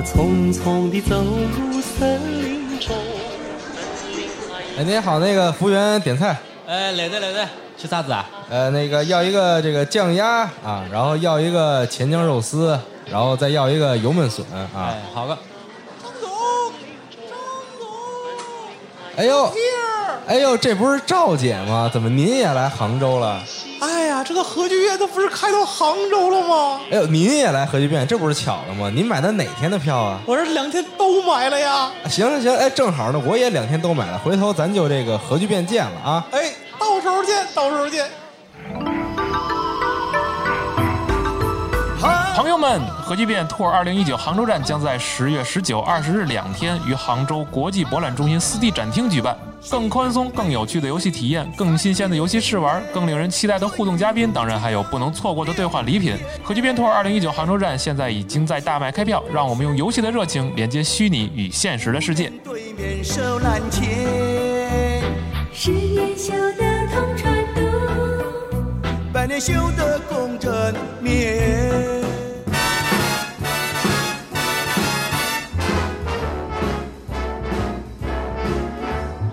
[0.00, 2.96] 我匆匆地走入森林中。
[4.78, 6.34] 哎，您好，那个服务员点菜，
[6.66, 8.26] 哎，来的来的，吃啥子啊？
[8.48, 14.70] 呃，那个要一个这个酱鸭啊，然后要一个钱江肉丝，然后再要一个油焖笋啊。
[14.74, 15.36] 哎，好个。
[19.16, 19.52] 哎呦，
[20.30, 21.90] 哎呦，这不是赵姐吗？
[21.92, 23.42] 怎么您也来杭州了？
[23.80, 26.80] 哎呀，这个核聚变它不是开到杭州了吗？
[26.88, 28.88] 哎呦，您也来核聚变，这不是巧了吗？
[28.94, 30.20] 您买的哪天的票啊？
[30.24, 31.90] 我这两天都买了呀。
[32.08, 36.24] 行行行，哎，正好呢，我也两天都买了，回头咱就这个核聚变见了啊！
[36.30, 38.08] 哎，到时候见，到时候见。
[42.34, 49.36] 朋友们，核聚变 Tour 二零一九杭州站将在十月十九、二十日两天于杭州国际博览中心四 D 展厅举办。
[49.70, 56.16] 更宽松、更有趣的游戏体验，更新鲜的游戏试玩，更令人期待的互动嘉宾，当然还有不能错过的兑换礼品。
[56.42, 62.32] 核聚变 Tour 二零一九杭州站现在已经在大卖开票，让我们用游戏的热情连接虚拟与现实的世界。
[62.42, 65.02] 对面手拦前，
[65.52, 67.60] 十年修得同船渡，
[69.12, 72.00] 百年修得共枕眠。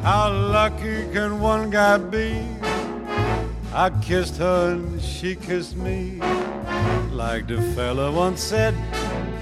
[0.08, 2.40] How lucky can one guy be?
[3.76, 6.22] I kissed her and she kissed me.
[7.12, 8.74] Like the fella once said,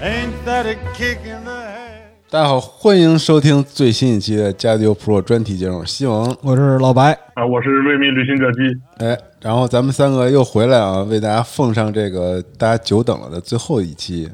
[0.02, 2.02] ain't that a kick in the head?
[2.28, 7.12] 大家好，欢迎收听最新一期的《加迪欧 Pro》专题节目，西蒙，我是老白。
[7.34, 8.58] 啊，我是瑞米旅行者机。
[8.96, 14.28] 哎，然后咱们三个又回来啊，为大家奉上这个大家久等了的最后一期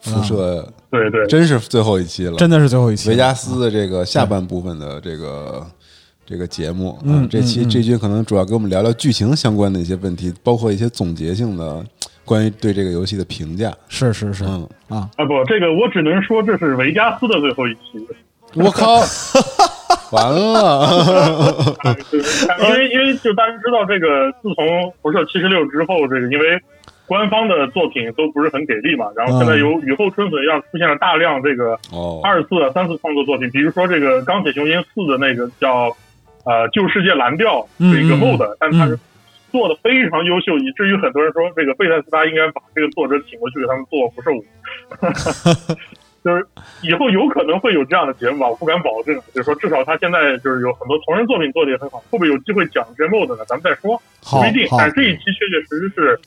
[0.00, 3.10] 辐射，对对，真是最后一期了，真的是最后一期。
[3.10, 5.66] 维加斯的这个下半部分的这个
[6.26, 11.84] 这个节目啊嗯，这期这局可能主要跟我们聊聊剧情相关的一些问题，包括一些总结性的
[12.24, 13.72] 关于对这个游戏的评价。
[13.88, 14.44] 是是是。
[14.44, 18.06] 嗯，啊，啊不，这个我只能说这是维加斯的最后一期，
[18.54, 19.00] 我靠，
[20.10, 21.76] 完了，
[22.62, 26.60] 因为因为就大家知道这个，自从辐射七十六之后，这个因为
[27.10, 35.88] 官方的作品都不是很给力嘛，然后现在由雨后春笋一样出现了大量这个哦，二次、三次创作作品，比如说这个《钢铁雄心四》的那个叫
[36.44, 39.00] 呃《旧世界蓝调》是一个 mod，、但它是嗯
[39.50, 44.44] 做的非常优秀，以至于很多人说这个贝塞斯达应该把这个作者请过去给他们做辐射五。
[46.22, 46.46] 就是
[46.82, 49.16] 以后有可能会有这样的节目吧，我不敢保证。
[49.34, 53.42] 就是说，至少他现在就是有很多同人作品做的也很好，会不会有机会讲这 mod 呢？
[53.48, 54.00] 咱们再说，
[54.30, 54.68] 不一定。
[54.78, 56.20] 但这一期确确实实是，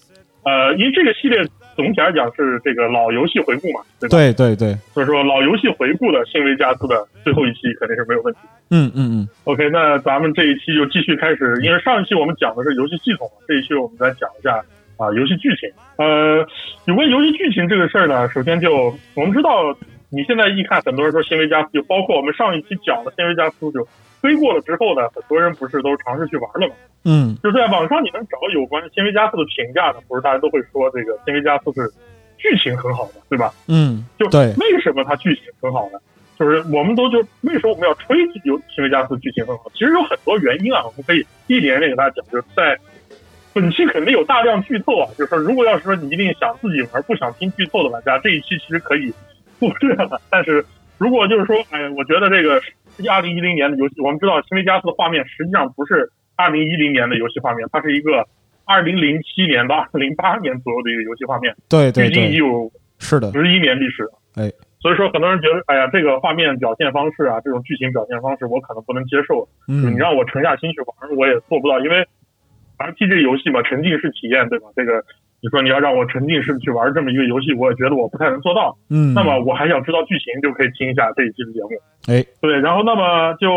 [0.43, 1.39] 呃，因为这个系列
[1.75, 4.17] 总体来讲是这个老游戏回顾嘛，对吧？
[4.17, 8.39] 对对对，所以说老游戏回顾的新维加斯的最后一期肯定是没有问题。
[8.69, 14.57] 嗯嗯嗯，OK，那咱们这一期就继续开始，因为上一期我们讲的是游戏系统嘛，这一期我们再讲一下
[14.97, 15.69] 啊游戏剧情。
[15.97, 16.45] 呃，
[16.85, 19.75] 有关游戏剧情这个事儿呢，首先就我们知道，
[20.13, 23.87] 你现在一看，很多人说新维加斯，就包括我们上一期讲的新维加斯，就
[24.21, 26.75] 推过了之后呢，很多人不是都尝试去玩了嘛？
[27.05, 31.91] 嗯就是在网上你能找有关新维加斯的评价呢，不是大家都会说这个新维加斯是
[32.37, 33.51] 剧情很好的，对吧？
[33.67, 35.99] 嗯，就对为什么它剧情很好呢？
[36.39, 39.65] 就是我们都就为什么我们要吹有新维加斯剧情很好？
[39.73, 42.25] 其实有很多原因啊，我们可以一点点给大家讲。
[42.31, 42.77] 就是在
[43.53, 49.13] 本期肯定有大量剧透啊，就是说如果要是说你一定想自己玩不想听剧透的玩家，这一期其实可以
[49.69, 50.21] 忽略了。
[50.29, 50.65] 但是
[50.97, 52.61] 如果就是说，哎，我觉得这个
[53.09, 58.27] 二零一零年的游戏，我们知道新维加斯的画面实际上不是二零一零年的游戏画面，它是一个
[58.65, 64.11] 二零零七年到二零零八年左右的一个游戏画面，对对距今已对，有是的，十一年历史了。
[64.35, 69.47] 哎，所以说很多人觉得，哎呀，这个画面表现方式啊，这种剧情表现方式，我可能不能接受。
[69.67, 72.07] 嗯你让我沉下心去玩，我也做不到，因为
[72.77, 74.67] RPG 游戏嘛，沉浸式体验，对吧？
[74.75, 75.03] 这个
[75.43, 78.77] 你说你要让我沉浸式去玩这么一个游戏，我也觉得我不太能做到。
[78.89, 81.69] 嗯，那么我还想知道剧情，就可以听一下这一期的节目。
[82.07, 83.51] 哎，对，然后那么就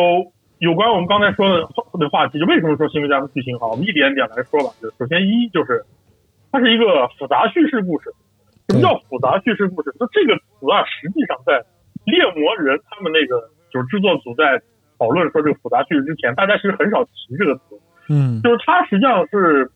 [0.58, 1.62] 有关我们刚才说的
[1.94, 3.70] 的话题，就为什么说新闻家》的剧情好？
[3.70, 4.74] 我们一点点来说吧。
[4.82, 5.80] 就首先一就是
[6.50, 8.10] 它是一个复杂叙事故事。
[8.68, 9.94] 什么叫复杂叙事故事？
[9.94, 11.62] 就这个词啊，实际上在
[12.02, 14.58] 猎魔人他们那个就是制作组在
[14.98, 17.78] 讨论说这个复杂叙事之前，大家其实很少提这个词。
[18.08, 19.70] 嗯就是它实际上是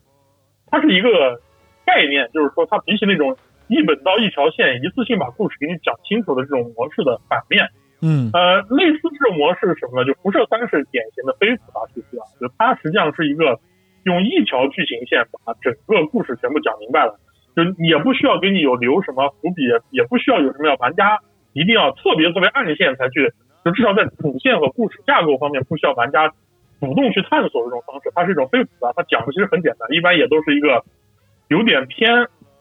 [0.67, 1.39] 它是一个
[1.85, 3.35] 概念，就是说它比起那种
[3.67, 7.67] 一本到一条线，一次性把故事给你讲清楚的这种模式的反面。
[8.03, 10.05] 嗯呃，类似这种模式是什么呢？
[10.05, 13.59] 就辐射三是典型的非复杂叙事啊，就它实际上是一个
[14.03, 17.19] 用一条剧情线把整个故事全部讲明白了，
[17.55, 19.61] 就也不需要给你有留什么伏笔，
[19.91, 21.19] 也不需要有什么要玩家
[21.53, 23.31] 一定要特别特别暗线才去，
[23.63, 26.33] 就至少在主线和故事架构方面不需要玩家
[26.79, 30.83] 主动去探索这种方式，它是一种非复杂，它讲的其实很简单，一般也都是一个
[31.51, 32.09] 有点偏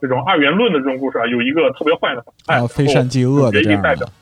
[0.01, 4.13] 这种二元论的这种故事啊，有一个特别坏的反派，啊，非善即恶的这样代表的，，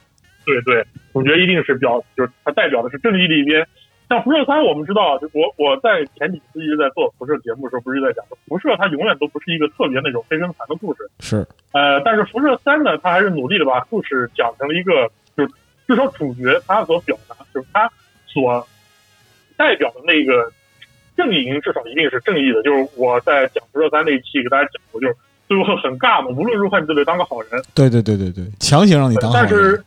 [0.45, 0.85] 对对，
[1.15, 3.67] 主角一定是表，就是他代表的是正义的一边。
[4.11, 15.53] 像辐射三，我们知道，就我我在前几次一直在做辐射节目的时候，不是在讲，辐射它永远都不是一个特别那种飞身残的故事，是呃，但是辐射三呢，它还是努力的把故事讲成了一个，就是
[15.87, 17.91] 至少主角他所表达，就是他
[18.27, 18.67] 所
[19.59, 20.51] 代表的那个
[21.19, 22.63] 正义营，至少一定是正义的。
[22.63, 25.17] 就是我在讲辐射三那一期给大家讲过，就是
[25.49, 29.85] 最后很尬嘛，无论如何你都得当个好人，对对对对对，强行让你当好但是人，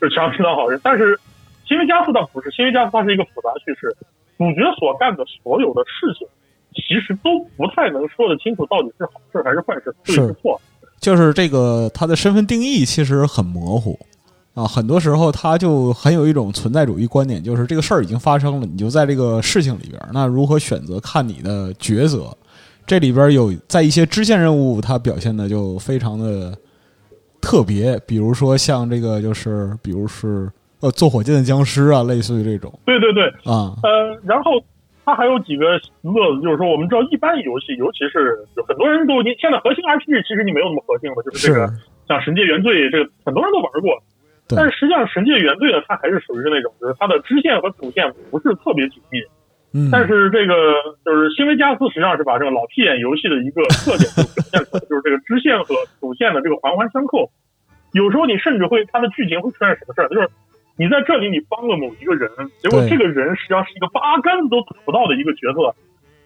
[0.00, 0.80] 是强行当好人。
[0.82, 1.20] 但是
[1.68, 3.94] 新维加斯倒不是，新维加斯它是一个复杂叙事，
[4.38, 6.26] 主角所干的所有的事情，
[6.74, 10.60] 其实都不太能说得清楚到底是好事还是坏事，对是是错。
[11.00, 13.98] 就是这个他的身份定义其实很模糊
[14.54, 22.30] 啊，很多时候他就很有一种存在主义观点，就是这个事儿已经发生了，你就在这个事情里边儿，那如何选择看你的抉择。
[22.84, 26.52] 这里边有在一些支线任务，它表现的就非常的
[27.40, 30.50] 特别，比如说像这个就是，比如是
[30.80, 34.50] 呃坐火箭的僵尸啊，类似于这种对对对，啊，呃，然后
[35.04, 35.64] 它还有几个
[36.02, 41.72] 乐子，就是说我们知道一般游戏，尤其是就很多人都你现在核心 RPG 其实你没有那么核心了，就是这个是
[42.08, 44.11] 像《神界原罪》这个很多人都玩过，对
[44.56, 49.20] 但是实际上《神界原罪》呢，它还是属于是那种就是它的支线和主线不是特别紧密，
[49.74, 50.54] 嗯，但是这个
[51.04, 57.30] 就是新维加斯实际上是把这个老屁眼游戏的一个特点就表现出来，就是这个支线和主线的这个环环相扣。
[57.92, 60.28] 有时候你甚至会它的剧情会出现什么事儿，就是
[60.76, 65.74] 你在这里你帮了某一个人，结果这个人实际上是一个八竿子都打不到的一个角色，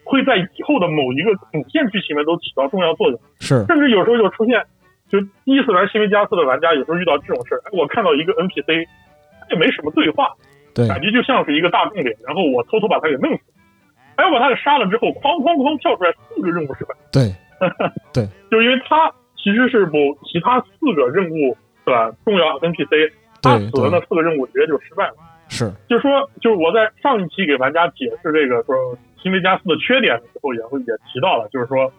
[0.04, 3.18] 会在以后的某一个主线剧情里面都起到重要作用。
[3.40, 4.62] 是甚至有时候就出现，
[5.08, 8.86] 就第一次玩新维加斯的玩家有时候遇到这种事儿，哎，我看到一个 NPC，
[9.40, 10.32] 他也没什么对话，
[10.74, 13.40] 对感觉就像是一个大众脸，然后我偷偷把他给弄死，
[14.16, 17.34] 哎，我把他给杀了之后，哐哐哐跳出来四个任务失败，对
[18.12, 18.28] 对。
[18.50, 23.12] 就因为他其实是某其他四个任务的重要 NPC，
[23.42, 25.14] 他死了那四个任务直接就失败了。
[25.48, 25.70] 是。
[25.88, 28.74] 就是说，就是我在上一期给玩家解释这个说
[29.22, 31.92] 新维加斯的缺点的时候，也会也提到了，就是说，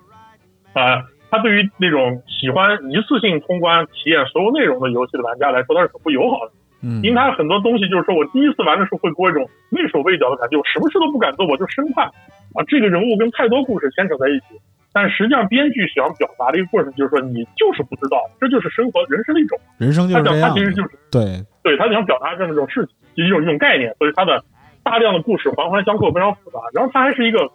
[0.73, 6.51] 呃，它对于那种喜欢一次性通关体验所有内容的游戏的玩家来说，它是很不友好的。
[6.83, 14.61] 嗯因为它很多东西就是说我第一次玩的时候会给我一种畏手畏脚的感觉，我什么事都不敢做，我就生怕啊这个人物跟太多故事牵扯在一起。
[14.93, 19.59] 但实际上，编剧想表达的一个过程就是说，你就是不知道，这就是生活人生的一种。
[19.77, 24.43] 人生就是这样的他其实就是对对他想表达这么一种事情，就一种一种概念，所以他的
[24.81, 26.59] 大量的故事环环相扣，非常复杂。
[26.73, 27.49] 然后他还是一个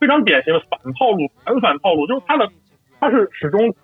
[0.00, 2.46] 非常典型的反套路、反反套路，就是他的
[3.02, 3.74] 它是始终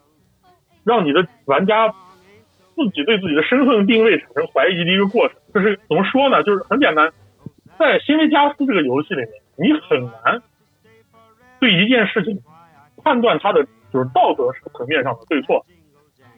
[0.84, 5.36] 让你的玩家自己对自己的身份定位产生怀疑的一个过程。
[5.52, 6.44] 就是怎么说呢？
[6.44, 7.10] 就是很简单，
[7.76, 10.40] 在新维加斯这个游戏里面，你很难
[11.58, 12.38] 对一件事情
[13.02, 15.66] 判断它的就是道德层面上的对错。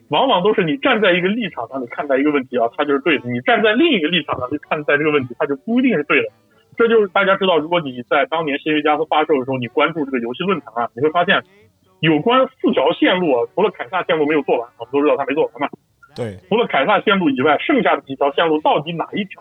[0.09, 6.29] 往往都是你站在一个立场上，你看待一个问题啊，它就是对的；你站在另一个立场上去看待这个问题，它就不一定是对的。
[6.79, 11.44] 这就是大家知道，如果你在当年《新维加斯》发售的时候，你关注这个游戏论坛啊，你会发现
[12.00, 15.69] 有关四条线路啊，除了凯撒线路没有做完，我们都知道他没做完嘛。
[16.17, 19.41] 对，除了凯撒线路以外，剩下的几条线路到底哪一条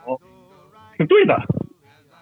[0.97, 1.35] 是对的？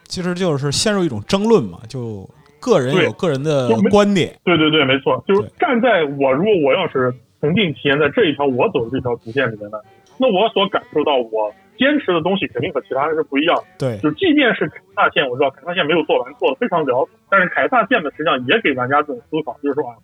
[0.05, 2.27] 其实就是陷入一种争论嘛，就
[2.61, 9.77] 个人对有个人的观点，对对对，没错，就是站在我如果我要是沉浸体验在这一条我走的这条主线里面呢，
[10.17, 13.63] 那我所感受到我坚持的东西肯定和其他人是不一样的。
[13.77, 19.97] 对就即便是凯撒线，我知道凯撒线没有做完，做的非常潦草，但是凯撒线呢，实际上也给玩家这种思考，就是说啊，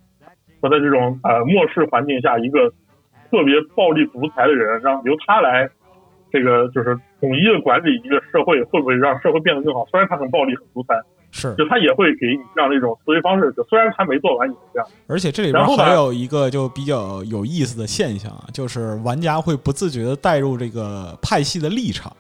[0.63, 2.69] 我在这种呃末世环境下，一个
[3.29, 5.69] 特别暴力独裁的人，让由他来
[6.31, 9.85] 这个就是统一的管理一个社会，会不会让社会变得更好？
[9.91, 10.95] 虽然他很暴力、很独裁，
[11.31, 13.51] 是就他也会给你这样的一种思维方式。
[13.57, 14.87] 就虽然他没做完也是这样。
[15.07, 22.15] 而且这里边还有一个就比较有意思的现象啊，就是玩家会不自觉的带入这个派系的立场，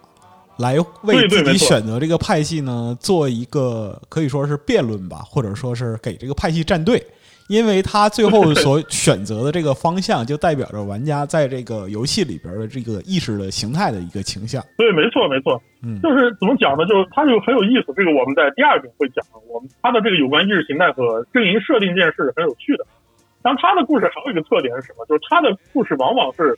[0.57, 7.01] 来为自己选择这个派系呢做一个可以说是辩论吧，或者说是给这个派系站队。
[7.47, 14.63] 因为他最后所选择的这个方向，就代表着玩家在这个游戏里边的这个意识的形态的一个倾向。
[14.77, 16.85] 对，没错，没错，嗯就是怎么讲呢？
[16.85, 17.93] 就是它就很有意思。
[17.95, 22.85] 这个我们在第二点会讲，我们它的这个有关意识形态和阵营设定这件事是很有趣的。
[23.41, 25.05] 当然，它的故事还有一个特点是什么？
[25.05, 26.57] 就是它的故事往往是，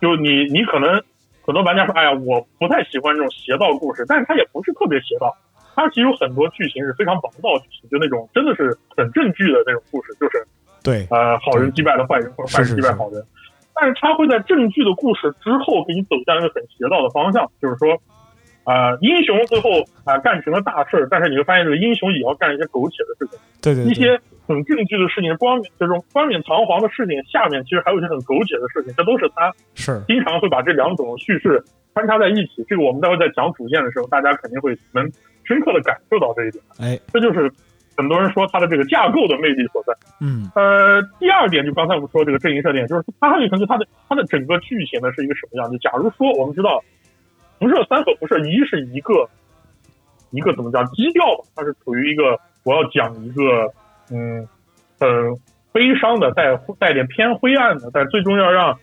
[0.00, 0.94] 就你你可能
[1.42, 5.34] 很多玩家说，哎呀，我不太喜欢这种邪道故事，但是它也不是特别邪道。
[5.80, 10.46] 它其实有很多剧情是非常王道剧情，就那种真的是很正剧的那种故事，就是
[10.84, 13.24] 对，呃，好人击败了坏人，或者坏人击败好人。
[13.74, 17.96] 但是他会在正剧的故事之后给你走向一个很邪道的方向，就是说，
[18.64, 19.70] 呃，英雄最后
[20.04, 32.64] 啊、干成了大事，但是你会发现这个英雄也要干一些苟且的事情，对对对一些很正剧的事情，光这种冠冕堂皇的事情，下面其实还有一些很苟且的事情，这都是他是经常会把这两种叙事穿插在一起。
[32.68, 35.10] 这个我们待会在讲主线的时候，大家肯定会能
[35.50, 36.62] 深刻的感受到这一点。
[36.78, 37.50] 哎，这就是
[37.96, 39.92] 很多人说它的这个架构的魅力所在。
[40.20, 45.68] 嗯呃，第二点就刚才我们说这个阵营设定，就是它还有一层，就它的它的整个剧情呢是一个什么样？
[45.72, 46.80] 就假如说我们知道
[47.58, 49.28] 辐射三和辐射一是一个
[50.30, 53.72] 一个怎么讲基调吧，它是处于一个我要讲一个
[54.12, 54.46] 嗯
[55.00, 55.08] 很
[55.72, 58.78] 悲伤的带带点偏灰暗的，但最终要让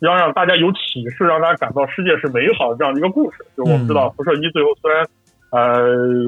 [0.00, 3.38] 要让大家有启示，让大家感到世界是美好的这样的一个故事。
[3.56, 5.06] 就我们知道辐射一最后虽然。
[5.52, 5.84] 呃，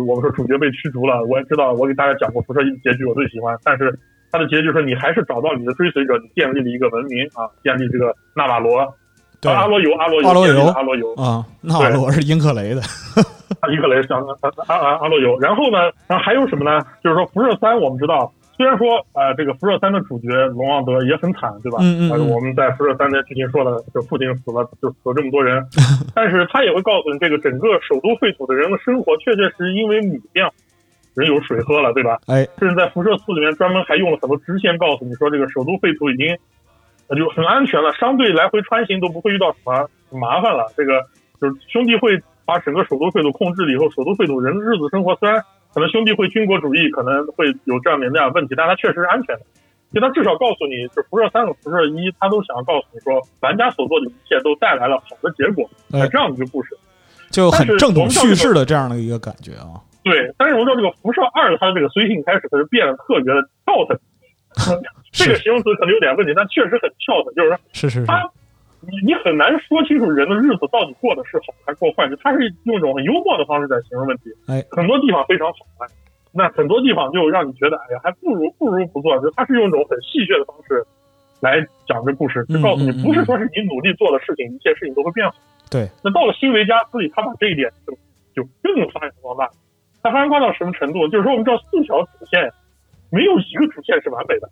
[0.06, 3.56] 我们说主角被驱逐了，我也知道，我给大家讲过辐射一的结局，我最喜欢。
[3.64, 3.98] 但是
[4.30, 8.86] 它的结局是你还是找到你的追随者，你建立了一个文明啊，建立这个纳瓦罗，
[9.40, 12.82] 对阿罗尤，阿罗尤，阿罗尤，阿罗尤啊，纳瓦罗是英克雷的，
[13.60, 14.20] 啊，英克雷是阿
[14.66, 15.40] 阿阿阿罗尤。
[15.40, 16.84] 然后呢，然后还有什么呢？
[17.02, 18.30] 就是说辐射三，我们知道。
[18.56, 21.78] 虽然说，呃，这个辐射三的主角龙旺德也很惨，对吧？
[21.82, 22.30] 嗯嗯嗯。
[22.30, 25.66] 我们在辐射三的剧情说了，就父亲死了，就死了这么多人，
[26.14, 30.48] 但是他也会告诉你，这个整个首都废土的人的生活，确确实实因为米变，
[31.14, 32.18] 人有水喝了，对吧？
[32.28, 32.46] 哎。
[32.58, 36.36] 甚至在辐射四里面专门还用了很多支线告诉你说，这个首都废土已经，
[37.18, 39.88] 就很安全了，商队来回穿行都不会遇到什么
[40.20, 40.72] 麻烦了。
[40.76, 41.02] 这个
[41.40, 45.42] 就是兄弟会把整个首都废土控制了以后，首都废土人的日子生活虽然。
[45.74, 49.42] 可能兄弟会军国主义可能会有这样的那样问题，但它确实是安全的。
[49.92, 56.76] 就它至少告诉你，就辐射三和辐射一，它都想要告诉你说，玩家所做的一切都带来了好的结果，哎这样的一个故事，
[57.30, 59.78] 就很正统叙事的这样的一个感觉啊。
[60.02, 63.98] 对，但是我们知道这个辐射二，它的这个随性开始，它是变得特别的跳腾。
[65.12, 68.06] 这个形容词可能有点问题，但确实很跳腾，就是说，是是是。
[68.90, 74.24] 你你很难说清楚人的日子到底过的是好还是过坏，就他是用一种很幽默的方式在形容问题。
[74.46, 75.86] 哎，很多地方非常好，哎，
[76.32, 79.18] 那很多地方就让你觉得，哎呀，还不如不如不做。
[79.20, 80.84] 就他是用一种很戏谑的方式
[81.40, 85.34] 来讲这故事，就告诉你，不是说是你努力做的事情，一切事情都会变好。
[85.70, 85.88] 对。
[86.02, 87.92] 那到了新维加斯里，他把这一点就
[88.34, 89.48] 就更发扬光大。
[90.02, 91.08] 他发扬光大到什么程度？
[91.08, 92.50] 就是说，我们知道四条主线，
[93.10, 94.48] 没有一个主线是完美的。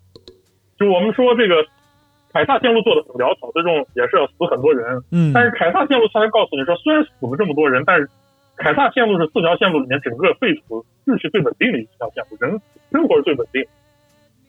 [0.77, 1.65] 就我们说这个。
[2.33, 4.99] 凯撒线路做的很潦草，最终也是要死很多人。
[5.11, 8.09] 嗯，但是凯撒线路他才告诉你说，虽然死了这么多人，但是
[8.57, 12.59] 凯撒线路是四条线路里面整个废土秩序最稳定的一条线路，人
[12.91, 13.63] 生活是最稳定。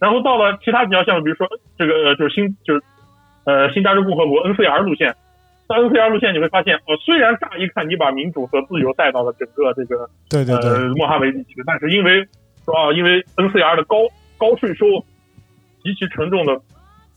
[0.00, 2.82] 然后到了其他几条线路，比如说这个就是新就是
[3.44, 5.14] 呃新加州共和国 NCR 路线，
[5.68, 12.26] 到 NCR 路线你会发现，呃虽然乍一看你把民主和自由带到了整个这个对对对莫哈维地区，但是因为
[12.64, 13.98] 说啊因为 NCR 的高
[14.38, 14.86] 高税收
[15.82, 16.58] 极其沉重的。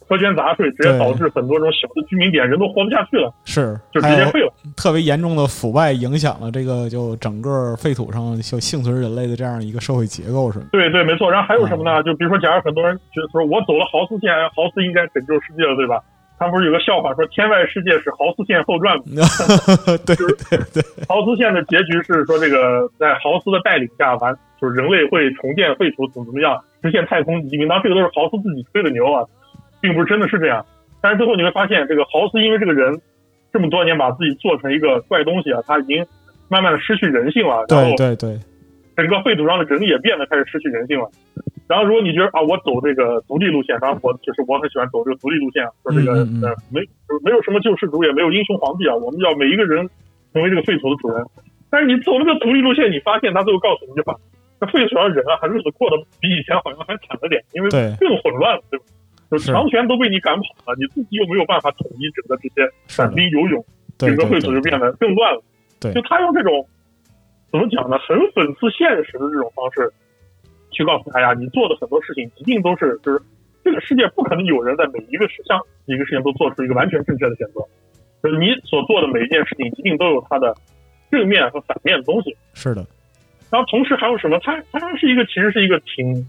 [0.07, 4.51] 苛捐杂税直接导致很多这种小的居民点人都活不下去了，是就直接废了。
[4.75, 10.65] 特别严重的腐败影响了这个就整个废土上就幸存人类的这样一个社会结构，是吗？
[10.71, 11.29] 对对，没错。
[11.29, 12.01] 然后还有什么呢？
[12.03, 16.01] 就比如说，假如很多人觉得说，我走了豪斯线，豪斯应该拯救世界了，对吧？
[16.39, 19.03] 他不是有个笑话说，天外世界是豪斯线后传吗？
[20.05, 27.67] 对对对，豪斯线的结局是说，这个在豪斯的带领下，完就是人类会重建废土，怎么怎么样，实现太空移民。
[27.67, 29.25] 当然，这个都是豪斯自己吹的牛啊。
[29.87, 30.65] 并不是真的是这样，
[31.01, 32.99] 但是最后你会发现，这个豪斯因为这个人
[33.53, 36.05] 这么多年把自己做成一个怪东西啊，他已经
[36.49, 37.65] 慢慢的失去人性了。
[37.67, 38.37] 对对对，
[38.97, 41.07] 整个废土上的人也变得开始失去人性了。
[41.69, 46.11] 然后如果你觉得啊，我走这个独立路线，当然我就是我很喜欢走这个独立路线，说这个
[46.43, 46.83] 呃没
[47.23, 49.87] 没有什么救世主，也没有英雄皇帝啊，我们要每一个人
[50.33, 51.23] 成为这个废土的主人。
[51.71, 54.15] 但是你走那个独立路线，你发现他最后告诉你一句话：
[54.59, 58.85] 那废土上人啊，还日子过得比以前好像还惨了点，因为更混乱了，对吧？
[59.29, 63.65] 就强权都被你赶跑了，你自己又没有办法统一整个这些散兵游勇，
[63.97, 65.43] 整个会所就变得更乱了。
[65.79, 66.65] 对，就他用这种
[67.51, 67.97] 怎么讲呢？
[67.99, 69.91] 很讽刺现实的这种方式，
[70.71, 73.21] 去告诉大家，你做的很多事情一定都是，就是
[73.63, 77.59] 这个世界不可能有人在每一个事项、一个事情都做出一个完全正确的选择，
[78.23, 80.55] 就是你所做的每一件事情一定都有它的
[81.11, 82.35] 正面和反面的东西。
[82.53, 82.85] 是的。
[83.51, 84.39] 然后同时还有什么？
[84.39, 86.25] 它它是一个，其实是一个挺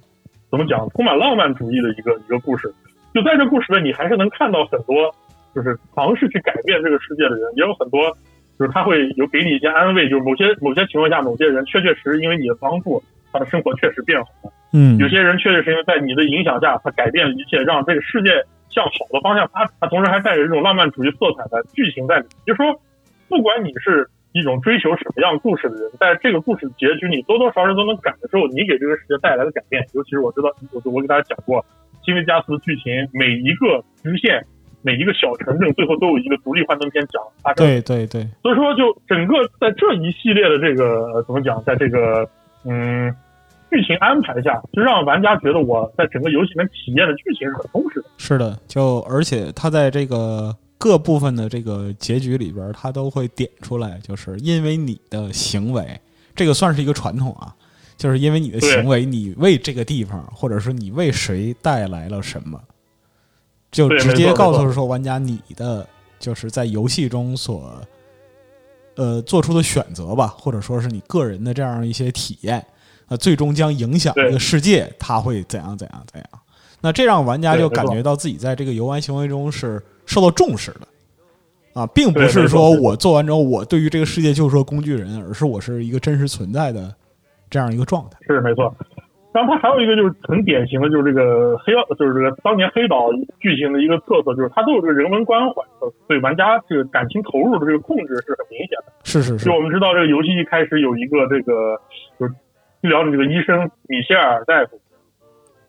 [0.50, 2.72] 怎么讲，充满浪漫主义的一个一个故事。
[3.14, 5.14] 就在这故事里，你还是能看到很多，
[5.54, 8.10] 就是尝试去改变这个世界的人，也有很多，
[8.58, 14.52] 就是他会有给你一些安慰，就是某些某些情况下，某些人确确实实因为你的帮助，他的生活确实变好了。
[14.72, 18.30] 嗯，有些人确确实实在你的影响下，他改变了一切，让这个世界
[18.68, 19.72] 向好的方向发展。
[19.80, 22.30] 他同时还带着这种浪漫主义色彩的剧情在里面。
[22.46, 22.78] 就说，
[23.28, 24.06] 不管你是
[24.38, 29.84] 一种追求什么样故事的人，在这个故事的结局，你多多少少都能感受你给这个世界带来的改变。
[29.92, 31.64] 尤其是我知道，我我给大家讲过。
[32.04, 34.42] 新维加斯的剧情，每一个局限，
[34.80, 37.66] 每一个小城镇，最后都有一个独立幻灯片讲发生。
[37.66, 38.26] 对对对。
[38.40, 42.26] 所以说，就整个在这一系列的这个怎么讲，在这个
[42.64, 43.14] 嗯
[43.70, 48.06] 剧情安排下，就让玩家觉得我在整个游戏里面体验的剧情是很充实的。
[48.16, 56.00] 是的，就而且他在这个各部分的这个结局里边儿，它都会点出来，就是因为你的行为，
[56.36, 57.52] 这个算是一个传统啊，
[57.96, 62.60] 就是因为你的行为，你为这个地方，或者是你为谁带来了什么，
[63.72, 65.84] 就直接告诉说玩家你的
[66.20, 67.82] 就是在游戏中所
[68.94, 72.64] 呃做出的选择吧，或者说是你个人的这样一些体验，
[73.08, 76.28] 呃，最终将影响这个世界，它会怎样怎样怎样。
[76.80, 80.88] 那这让玩家就感觉到自己在这个游玩行为中是受到重视的
[81.74, 86.92] 啊，并不是说我做完之后，我对于这个世界就是说工具人，而是我是一个真实存在的
[87.50, 88.18] 这样一个状态。
[88.26, 88.74] 是没错。
[89.30, 98.92] 然后它还有一个就是很典型的，就是这个黑曜，就是这个当年黑岛剧情的一个特色，就是它都有这个人文关怀，呃对玩家这个感情投入的这个控制是很明显的。
[99.04, 101.78] 是是是就，我们知道，这个游戏一开始有一个这个
[102.18, 102.32] 就是
[102.82, 104.80] 治疗的这个医生米歇尔大夫，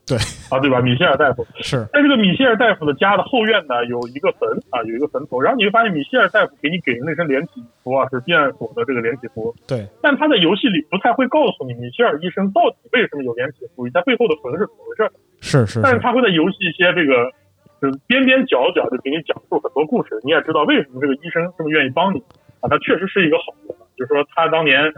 [0.09, 0.17] 对。
[0.49, 0.81] 啊，对吧？
[0.81, 1.45] 米歇尔大夫。
[1.61, 1.85] 是。
[1.93, 15.11] 在这个米歇尔大夫的家的后院呢，有一个坟啊，有一个坟头，然后你会发现米歇尔大夫给你给的那身连体服啊，是避难所的这个连体服，对，但他在游戏里不太会告诉你米歇尔医生到底为什么有连体服，以及他背后的坟是怎么回事儿。
[15.39, 17.29] 是是是，但是他会在游戏一些这个
[17.79, 22.19] 就是边边角角就给你讲述很多故事，你也知道为什么这个医生这么愿意帮你。
[22.59, 24.91] 啊，他确实是一个好人，就是说他当年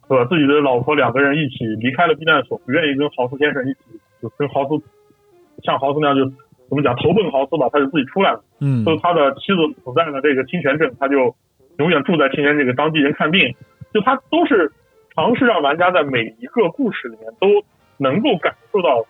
[0.00, 3.80] 和自己的老婆两个人一起离开了避难所，不愿意跟豪斯先生一起，
[4.22, 4.80] 就跟豪斯
[5.62, 6.24] 像豪斯那样就
[6.68, 8.42] 怎么讲投奔豪斯吧，他就自己出来了。
[8.60, 11.34] 嗯就他的妻子死在了这个清泉镇，他就
[11.78, 13.54] 永远住在清泉镇给当地人看病。
[13.92, 14.72] 就他都是
[15.14, 17.48] 尝试让玩家在每一个故事里面都
[17.98, 19.04] 能够感受到，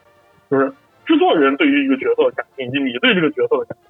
[0.50, 0.72] 就是
[1.06, 3.88] 制作人对于一个角色的感情，以及你对这个角色的感情。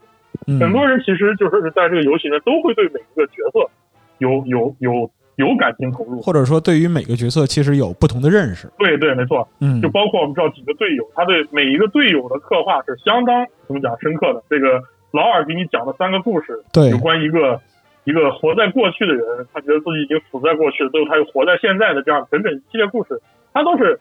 [0.49, 3.71] 嗯很多人其实就是在这个游戏里面都会对每一个角色
[4.19, 6.20] 有有有有感情投入。
[6.20, 8.68] 或者说对于每个角色其实有不同的认识。
[8.78, 9.48] 对对，没错。
[9.60, 14.42] 嗯就包括我们知道几个队友，他对每一个队友的刻画是相当怎么讲深刻的。
[14.48, 17.60] 这个劳尔给你讲的三个故事，对有关一个
[18.04, 23.21] 一个活在过去的人，他觉得自己已经死在过去了，最后他又活在现在的这样整整一系列故事，
[23.52, 24.00] 他都是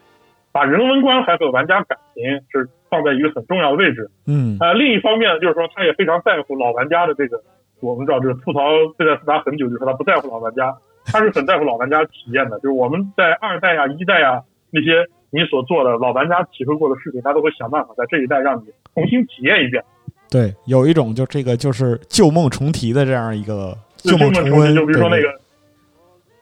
[0.52, 4.10] 把人文关怀和玩家感情是放在一个很重要的位置。
[4.26, 7.40] 嗯呃，另一方面就是说，他也非常在乎老玩家的这个，
[7.80, 8.60] 我们知道这个吐槽
[8.98, 12.58] 贝塞斯达很久，就是说他不在乎老玩家，他是很在乎老玩家体验的。
[12.60, 19.82] 就是我们在二代啊、一代啊那些你所做的老玩家体会过的事情，他都会想办法在这一代让你重新体验一遍。
[20.30, 24.74] 对，有一种就这个就是旧梦重提的这样一个旧梦重温。
[24.74, 25.28] 就比如说那个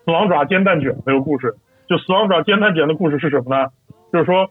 [0.04, 1.54] 死亡爪煎蛋卷那个故事，
[1.88, 3.66] 就死亡爪煎蛋卷的故事是什么呢？
[4.12, 4.48] 就是说，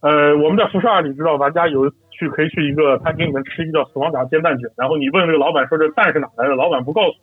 [0.00, 7.16] 呃，我们在辐射二里知道玩家有去可以去一个餐厅里面吃一个叫死亡爪煎蛋卷，然后你问这个老板说这蛋是哪来的，老板不告诉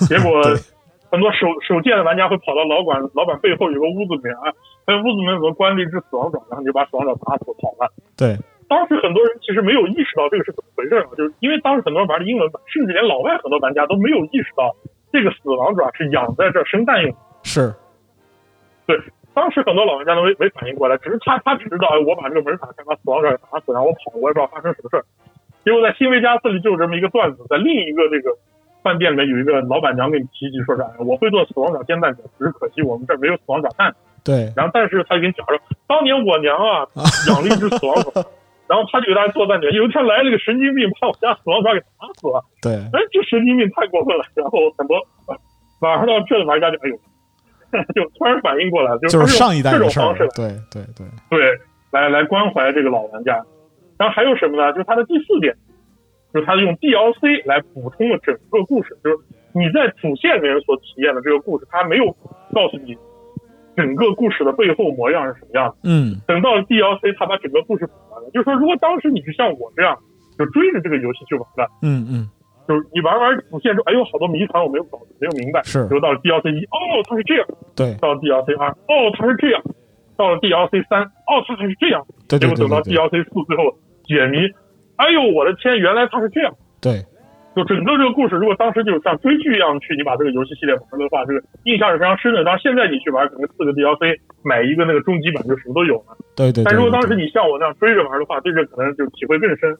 [0.00, 0.42] 你，结果
[1.10, 4.52] 很多手手贱的玩家会跑到老板老板背后有个屋子里面啊，
[4.86, 7.90] 在屋子里面怎么关了一只死亡爪，然后你就把死亡爪打死跑了。
[8.16, 8.36] 对
[8.68, 14.74] 当时很多人其实没有意识到这个是怎么回事啊，就是因为当时很多人玩的英文版，甚至连老外很多玩家都没有意识到
[15.12, 17.18] 这个死亡爪是养在这儿生蛋用的。
[17.44, 17.72] 是
[18.86, 18.98] 对，
[19.34, 25.04] 当时很多老玩家都没没反应过来，只是他他只知道，哎，我把这个门打开，把死亡爪给打死，然后我跑，我也不知道发生什么事儿。
[25.64, 28.30] 结果在新维加斯里就有这么一个段子，在另一个这个
[28.86, 33.92] 饭店里面有一个老板娘给你提及说是，哎，我会做死亡爪煎蛋卷，只是可惜我们这儿没有死亡爪蛋。
[34.22, 36.86] 对，然后但是他就给你讲说，当年我娘啊
[37.26, 38.22] 养了一只死亡爪，
[38.70, 39.72] 然后他就给大家做蛋卷。
[39.72, 42.38] 有一天来了个神经病，把我家死亡爪给打死了。
[42.62, 44.22] 对哎，这神经病太过分了。
[44.34, 45.02] 然后很多
[45.82, 46.94] 晚上到这的玩家就哎呦，
[47.90, 50.28] 就突然反应过来，就他就是上一代这种方式来。
[50.36, 51.58] 对对对，对，
[51.90, 53.42] 来来关怀这个老玩家。
[53.98, 54.70] 然后还有什么呢？
[54.72, 55.56] 就是他的第四点，
[56.36, 59.16] 就是它用 DLC 来补充了整个故事，就是
[59.54, 62.04] 你在主线里面所体验的这个故事，它没有
[62.52, 62.94] 告诉你
[63.74, 65.76] 整个故事的背后模样是什么样的。
[65.84, 68.28] 嗯等到 DLC，它把整个故事补完了。
[68.34, 69.96] 就是说，如果当时你是像我这样，
[70.36, 72.28] 就追着这个游戏去玩的，嗯嗯，
[72.68, 75.62] 就是你玩完主线之后，哎呦，好多谜团我没有搞没有明白。
[75.64, 77.46] 是结果到了 DLC 一，哦，它是这样。
[77.74, 79.62] 对到了 DLC 二，哦，它是这样。
[80.16, 82.04] 到了 DLC 三，哦，它还是这样。
[82.28, 83.72] 对对结果等到对对 DLC 四最后
[84.04, 84.48] 解谜，
[84.96, 86.52] 哎呦，我的天，原来它是这样。
[86.80, 87.04] 对
[87.56, 92.44] 就整个这个故事，如果当时就像追剧一样去，你把这个游戏系列玩的话，这个印象是非常深的。
[92.44, 96.12] 当然现在你去玩，可能四个 DLC 买一个那个终极版就什么都有了。
[96.36, 96.62] 对对。
[96.64, 99.74] 但如果当时你像我那样追着玩的话，对这可能就体会更深。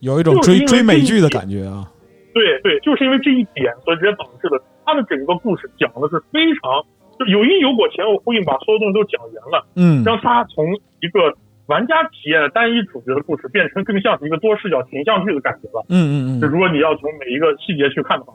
[0.00, 1.84] 有一种追追美剧的感觉啊。
[2.32, 6.80] 对对，就是因为这一点，所以直接导致了他的整个故事讲的是非常
[7.18, 9.66] 就有因有果、前后呼应，把所有东西都讲圆了。
[9.76, 10.64] 嗯让他从
[11.04, 11.34] 一个
[11.70, 15.86] 玩家体验的单一主角的故事，变成更像是一个多视角形象剧的感觉了。
[15.88, 18.34] 嗯嗯嗯，就如果你要从每一个细节去看的话，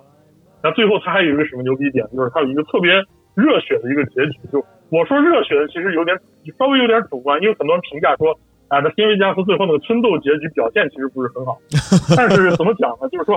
[0.63, 2.95] 那最后它还有一个什么牛逼点，就是它有一个特别
[3.35, 6.15] 热血的一个结局，就我说热血的其实有点
[6.57, 8.31] 稍微有点主观，因为很多人评价说
[8.69, 11.59] 啊，那新维加斯最后那个村斗结局表现其实不是很好。
[12.15, 13.09] 但是怎么讲呢？
[13.11, 13.35] 就是说，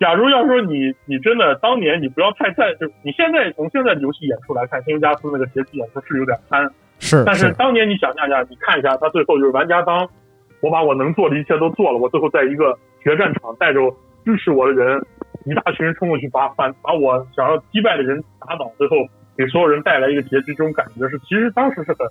[0.00, 6.64] 假如要说你你真的当年你不要太在，就你现在从现在的游戏演出来看，新维加斯那个结局演出是有点憨。
[6.98, 10.08] 是，但是当年你想象一下，你看一下他最后就是玩家当
[10.60, 13.80] 我把我能做的一切都做了，我最后在一个决战场带着
[14.24, 15.00] 支持我的人，
[15.44, 18.96] 一大群人冲过去把反把我想要击败的人打倒，最后
[19.36, 22.06] 给所有人带来一个结局，这种感觉是其实当时是很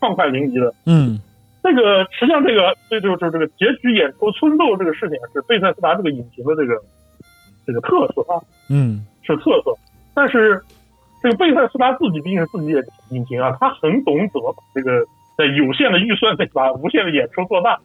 [0.00, 0.74] 畅快淋漓的。
[0.86, 1.20] 嗯，
[1.62, 6.80] 这个实际上这个这就就是这个结局演出村斗这个事情是贝塞斯达这个引擎的这个
[7.66, 9.76] 这个特色啊，嗯，是特色，
[10.14, 10.60] 但是。
[11.22, 15.04] 这个贝塞斯他自己毕竟是自己也引擎啊，他很懂怎么把这个
[15.36, 17.78] 在有限的预算内 把无限的演出做大。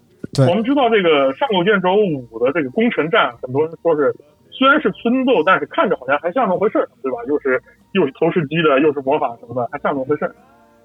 [0.47, 4.13] 我们知道这个上古卷轴五的这个攻城战，很多人说是
[4.51, 7.17] 虽然是村斗，但是看着好像还像那么回事儿，对吧？
[7.27, 7.61] 又是
[7.93, 10.35] 又是投石机的，又是魔法什么的，还像那么回事儿。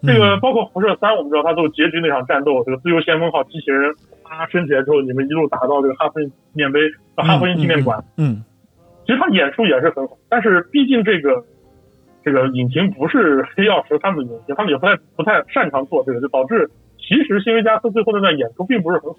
[0.03, 3.93] 这个包括辐射三，我们知道它最后结局那场战斗，这个自由先锋号机器人
[4.25, 6.81] 啪升起来之后，你们一路打到这个哈弗纪念碑、
[7.17, 8.45] 哈弗纪念馆，嗯，
[9.07, 11.45] 其实他演出也是很好，但是毕竟这个。
[12.25, 19.19] 这个引擎不是黑曜石他们的引擎，他们也不太不太擅长做这个，就导致其实新维加斯最后那段演出并不是很好，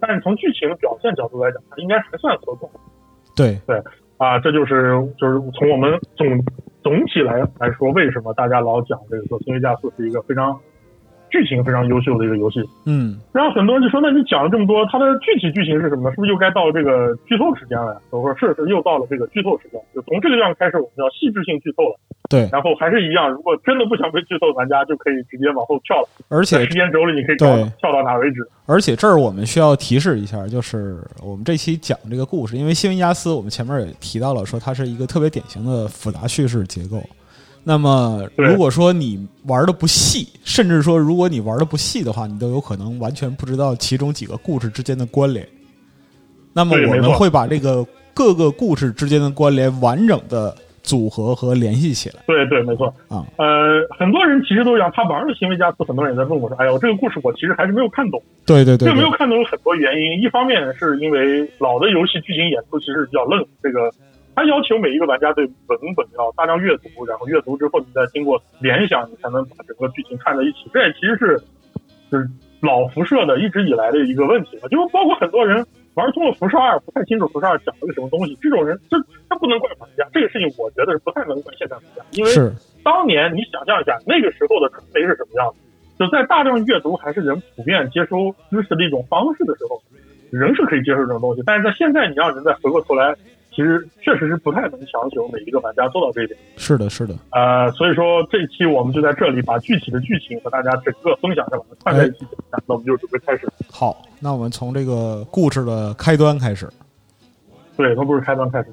[0.00, 2.68] 但是从剧情表现角度来讲，它应该还算合格。
[3.36, 3.82] 对对
[4.16, 6.26] 啊，这就是就是从我们总
[6.82, 10.58] 总体来来说，为什么大家老讲这个说新维加斯是一个非常。
[11.30, 16.10] 剧情非常优秀的一个游戏，嗯，然后很多人就说，那你讲了这么多，它的具体剧情是什么呢？
[16.10, 18.00] 是不是又该到这个剧透时间了呀？
[18.10, 21.96] 我说是是，又到了这个剧透时间，就从这个地方开始，我们要细致性剧透了。
[22.28, 26.08] 对，然后还是一样，如果真的不想被剧透，玩家就可以直接往后跳了。
[26.28, 28.46] 而且时间轴里你可以跳跳到哪为止。
[28.66, 37.02] 而且这儿我们需要提示一下，就是我们这期讲这个故事，因为新维加斯我们前面也提到了，说它是一个特别典型的复杂叙事结构。
[37.64, 45.46] 那么，如果说你玩的不细，甚至说如果你玩的不细的话，你都有可能完全不知道其中几个故事之间的关联。
[46.54, 52.16] 那么我们会把这个各个故事之间的关联完整的组合和联系起来。
[52.26, 53.26] 对对，没错啊。
[53.36, 63.92] 呃，很多人其实都讲他玩了《新维加斯》，很多人也在问我说：“哎呦，这个故事我其实还是没有看懂。”对对对，这没有看懂有很多原因，一方面是因为老的游戏剧情演出其实比较愣，这个。
[64.38, 70.70] 他要求每一个玩家对文本要大量阅读，然后阅读之后你再经过联想，你才能把整个剧情串在一起。
[70.72, 71.42] 这也其实是
[72.08, 72.30] 就是
[72.62, 74.68] 老辐射的一直以来的一个问题了。
[74.68, 78.38] 就是包括很多人玩通了辐射二，不太清楚辐射二讲了个什么东西。
[78.40, 78.96] 这种人，这
[79.28, 80.06] 他不能怪玩家。
[80.12, 82.30] 这个事情我觉得是不太能怪现在玩家，因为
[82.84, 85.58] 当年你想象一下那个时候的传媒是什么样子，
[85.98, 89.82] 就在大量阅读还是人普遍接收知识的一种方式的时候，
[90.30, 91.42] 人是可以接受这种东西。
[91.44, 93.16] 但是在现在，你让人再回过头来。
[93.50, 96.38] 其实确实是不太能强求每一个玩家做到这一点。
[96.56, 97.14] 是的，是的。
[97.32, 102.18] 呃，所以说这一期我们就在这里把具体的剧情和大家整个分享下来，串在一起
[102.50, 102.62] 讲。
[102.66, 103.48] 那我们就准备开始。
[103.70, 106.68] 好，那我们从这个故事的开端开始。
[107.76, 108.72] 对，从故事开端开始。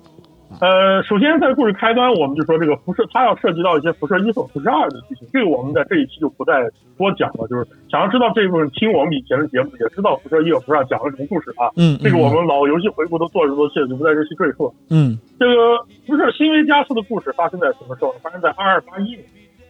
[0.61, 7.47] 呃，首先在故事开端，我们就说这个辐射，它要涉及到一些辐射一和辐射二的剧情，这个我们在这一期就不再多讲了。
[7.47, 11.69] 就是想要知道这一部分，听我们以前的节目，也知道辐射一和辐射二讲了什么故事啊。
[11.75, 14.73] 嗯，这个我们老游戏回顾都做了多期了，就不在这期赘述了。
[14.89, 18.13] 嗯，这个辐射新维加斯的故事发生在什么时候？
[18.21, 19.19] 发生在二二八一年。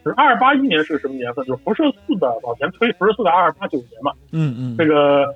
[0.04, 1.44] 就是二二八一年是什么年份？
[1.44, 4.12] 就是辐射四的往前推，辐射四的二二八九年嘛。
[4.30, 4.76] 嗯嗯。
[4.78, 5.26] 这个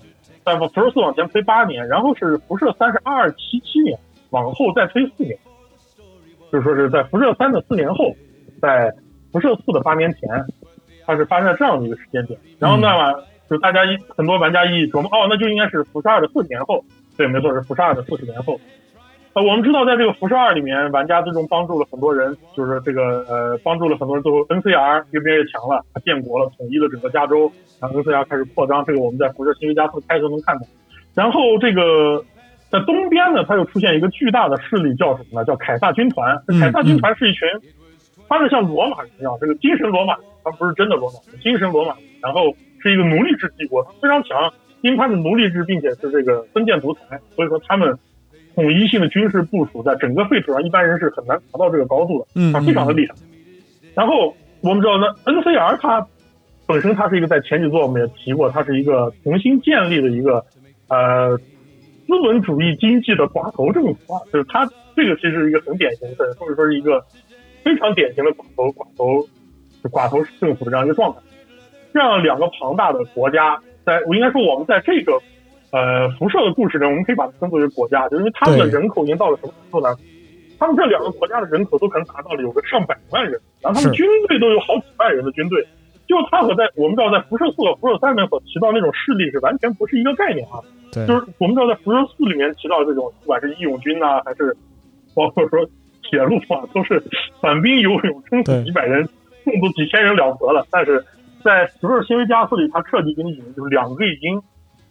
[0.45, 3.99] 在辐射四往前推八年，然后是辐射三是二二七七年，
[4.31, 5.39] 往后再推四年。
[6.53, 8.13] 就是说是在辐射三的四年后，
[8.61, 8.93] 在
[9.31, 10.29] 辐射四的八年前，
[11.07, 12.37] 它是发生在这样的一个时间点。
[12.59, 12.89] 然后呢，
[13.49, 16.85] 就大家一很多玩家一琢磨，哦，那就应该是辐射二的四十年后。
[17.17, 18.59] 对，没错，是辐射二的四十年后。
[19.35, 27.49] 呃，我们知道，在这个辐射二里面，玩家最终帮助了很多人，就是这个呃，帮助了很多人，最后 NCR 越变越强了，建国了，统一了整个加州，
[27.81, 28.85] 然后 NCR 开始扩张。
[28.85, 30.67] 这个我们在辐射新维加斯开头能看到。
[31.15, 32.25] 然后这个。
[32.71, 35.45] 在东边呢，它又出现一个巨大的势力，叫什么呢？
[35.45, 36.41] 叫凯撒军团。
[36.61, 37.49] 凯撒军团是一群，
[38.29, 41.97] 他是像罗马人一样，这个精神罗马，他不是真的罗马，精神罗马。
[42.23, 44.53] 然后是一个奴隶制帝国，非常强，
[44.83, 47.99] 因为他的奴隶制，并且是这个封建独裁，所以说他们
[48.55, 52.27] 统一性的军事部署在整个废土上，一般人是很难达到这个高度的。
[52.37, 53.15] 嗯，他非常的厉害。
[53.97, 56.07] 然后我们知道呢，NCR 它
[56.69, 60.45] 本身它是一个在前几座我们也提过，它是一个重新建立的一个
[60.87, 61.37] 呃。
[62.11, 67.01] 资本主义经济的寡头政府啊，就是它这个其实是一个很典型的，或者说是一个
[67.63, 69.29] 非常典型的寡头寡头
[69.89, 71.21] 寡头政府的这样一个状态。
[71.95, 75.21] 这样两个庞大的国家，在我应该说我们在这个
[75.71, 79.95] 呃辐射的故事中，我们可以把它称作为国家，就因为他们的人口已经到了什么程度呢？
[80.59, 85.65] 他们这两个国家的人口都可能达到了有个上百万人，然后他们军队都有好几万人的军队。
[86.11, 90.59] 就他和在我们知道在辐射四和辐射三里面所提到那种势力是完全不是一个概念啊。
[90.91, 94.51] 对，就是我们知道在辐射四里面提到这种，不管是义勇军呐、还是
[95.15, 95.65] 包括说
[96.03, 97.01] 铁路啊，都是
[97.41, 99.07] 反兵游勇，撑死几百人，
[99.45, 100.67] 动不几千人了不得了。
[100.69, 100.99] 但是
[101.45, 104.43] 在辐射新维加斯里，他彻底给你引入，就是两个已经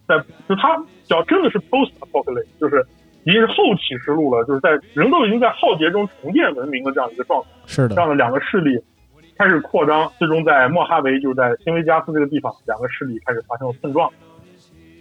[0.07, 2.81] 在，就他叫真的是 post apocalypse，就是
[3.25, 7.49] 已经是后启示录了，就是在人都已经在浩劫中重建文明的这样一个状态。
[7.65, 8.81] 是的，这样的两个势力
[9.39, 14.11] 开始扩张，最终在莫哈维，就是在新维加斯这个地方，两个势力开始发生了碰撞。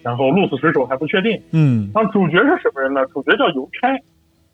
[0.04, 1.42] 然后鹿死谁手还不确定。
[1.52, 3.04] 嗯那主角是什么人呢？
[3.06, 3.88] 主角叫邮差。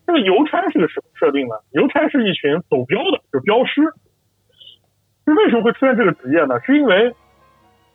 [0.07, 1.55] 这个邮差是个什么设定呢？
[1.73, 3.83] 邮差是一群走镖的，就是镖师。
[5.27, 6.59] 是为什么会出现这个职业呢？
[6.65, 7.15] 是因为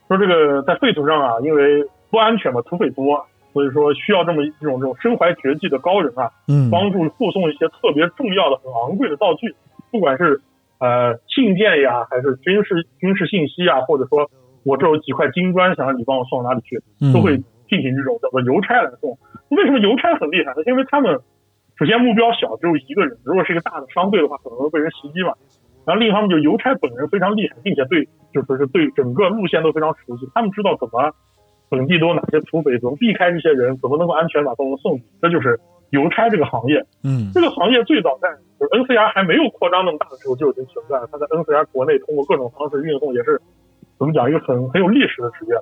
[0.07, 9.55] 说这个在废土上啊，因为不安全嘛，土匪多，所以说需要这么一种这种身怀绝技的高人啊，嗯帮助护送一些特别重要的、很昂贵的道具，
[9.89, 10.39] 不管是
[10.79, 14.29] 呃信件呀，还是军事军事信息啊，或者说
[14.63, 17.37] 我这有几块金砖，想让你帮我送到哪里去，嗯都会
[17.67, 19.17] 进行这种叫做邮差来送。
[19.49, 20.63] 为什么邮差很厉害呢？
[20.65, 21.19] 因为他们
[21.77, 25.33] 首先目标小，只有一个人，如果是一个大的商队的话，可能会被人袭击嘛。
[25.85, 31.11] 然后另一方面，就是邮差本人非常厉害，并且对就说是对整个路线都非常熟悉，他们知道怎么
[31.69, 35.03] 本地都有哪些土匪，怎么避开这些人，怎么能够安全把东西送去。
[35.21, 35.59] 这就是
[35.91, 36.85] 邮差这个行业。
[37.03, 41.07] 嗯这个行业最早在就是 NCR 还没有扩张那么大的时候就已经存在了。
[41.11, 43.39] 它在 NCR 国内通过各种方式运送，也是
[43.97, 45.55] 怎么讲一个很很有历史的职业。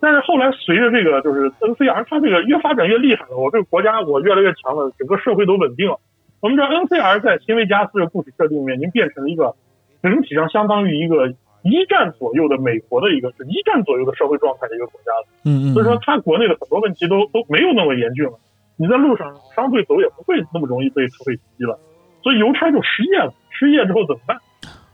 [0.00, 6.00] 但是后来随着这个就是 NCR 它这个越发展越厉害了，我这个国家我越来越强了，整个社会都稳定了。
[6.40, 9.54] 我们知道 NCR 在新维加斯的故事设定里面已经变成了一个
[10.02, 11.28] 整体上相当于一个
[11.62, 15.26] 一战左右的美国的一个是一战左右的社会状态的一个国家了。
[15.44, 18.32] 嗯嗯，所以说它国内的很多问题都都没有那么严峻了。
[18.78, 21.78] 你在路上商队走也不会那么容易被社会袭击了，
[22.22, 23.32] 所以邮差就失业了。
[23.50, 24.38] 失业之后怎么办？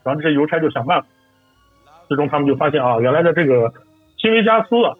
[0.04, 1.06] 然后这些邮差就想办法。
[2.08, 3.72] 最终他们就发现啊，原来的这个
[4.16, 4.94] 新维加斯啊，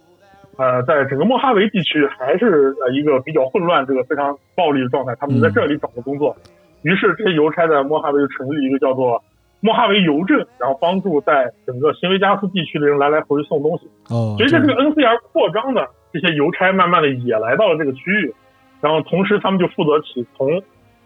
[0.56, 5.14] 呃，在整个莫哈维地区还是呃一个比较混乱、这个非常暴力的状态。
[5.20, 6.36] 他们就在这里找了工作，
[6.82, 9.22] 于是这些邮差在莫哈维就成立一个叫做
[9.60, 13.88] 莫哈维邮政，然后帮助在整个新维加斯地区的人来来回回送东西。
[14.10, 18.34] 哦，随着这个 NCR 扩张呢，这些邮差慢慢的也来到了这个区域，
[18.80, 20.60] 然后同时他们就负责起从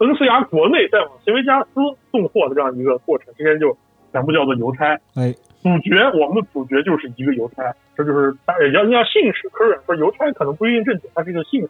[0.07, 3.77] NCR 国内再往新维加斯送货的这样一个过程，这些人就
[4.13, 4.99] 全部叫做邮差。
[5.15, 5.33] 哎，
[5.63, 7.63] 主角我们的主角就是一个邮差，
[7.97, 11.69] 这就是大家也要要信使 current，说邮差可能不一定正确，它是一个信使，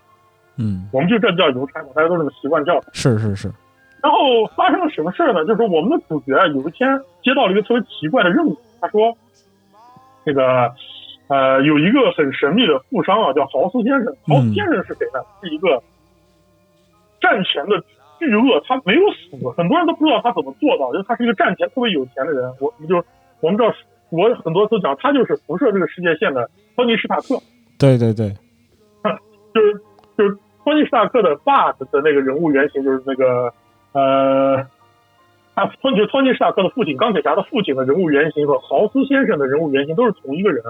[0.59, 2.81] 嗯我们就这叫邮差嘛，大家都这么习惯叫。
[2.93, 3.51] 是是是，
[4.01, 5.45] 然后发生了什么事儿呢？
[5.45, 6.89] 就是我们的主角啊有一天
[7.23, 9.17] 接到了一个特别奇怪的任务，他说，
[10.25, 10.73] 这个
[11.27, 14.15] 呃有一个很神秘的富商啊，叫豪斯先生。
[14.29, 15.21] 豪斯先生是谁呢？
[15.43, 15.83] 是一个
[17.21, 17.83] 战前的
[18.21, 22.45] 巨鳄，他没有死，很多人都不知道他怎么做到，就是他是一个战前特别有钱的人。
[22.61, 23.03] 我我们就
[23.41, 23.75] 我们知道，
[24.11, 27.41] 我很多次讲他就是辐射这个世界线的托尼·史塔克。
[27.79, 28.29] 对对对，
[29.55, 29.75] 就是
[30.17, 33.53] 就是托尼·史塔克的爸的那个人物原型，就是那个
[33.93, 34.63] 呃，
[35.55, 40.63] 他托就是托尼·史塔克的父亲，钢铁侠的父亲的人物原型和豪斯先生的人物原型都是同一个人，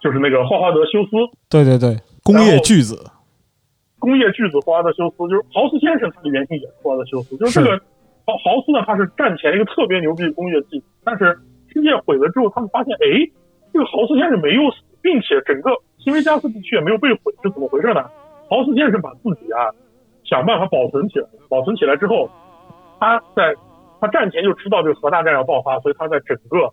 [0.00, 1.10] 就是那个霍华德·休斯，
[1.50, 2.96] 对对对，工业巨子，
[4.04, 7.80] 工业巨子霍华德·休斯，就是豪斯先生他的原型也是霍华德·休斯，就是这个
[8.28, 11.32] 豪豪斯呢，他是战前一个特别牛逼的工业技术，但是
[11.72, 13.24] 世界毁了之后，他们发现，哎，
[13.72, 18.04] 这个豪斯先生没有死，并且整个新维加斯地区也没有被毁，是怎么回事呢？
[18.52, 19.72] 豪斯先生把自己啊
[20.28, 22.28] 想办法保存起来，保存起来之后，
[23.00, 23.56] 他在
[24.00, 26.68] 他战前就知道这个核大战要爆发，所以他在整个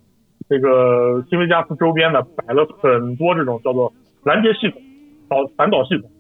[0.50, 4.82] 这个新维加斯周边呢摆了很多这种叫做拦截系统、
[5.30, 6.11] 导反导系统。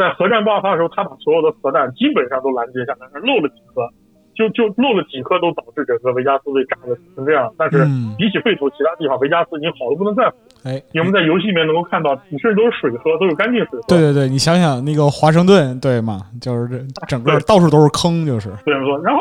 [0.00, 3.84] 在核战爆发的时候，他把所有的核弹基本上都拦截下来，漏了几颗，
[4.32, 7.52] 就就漏了几颗都导致整个维加斯被炸的成这样。
[7.58, 10.32] 但是嗯比起废土，其他地方维加斯已经好的不能再好。
[10.64, 13.84] 哎，因为我们在游戏里面能够看到，你甚至都是水喝，都有干净水喝。
[13.88, 18.96] 对对对，你想想那个华盛顿，对嘛，就是这 整个到处都是坑，就是对没错。
[19.04, 19.20] 然后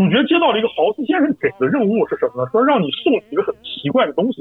[0.00, 2.48] 主角接到了一个豪斯先生给的任务是什么呢？
[2.50, 4.40] 说让你送几个很奇怪的东西，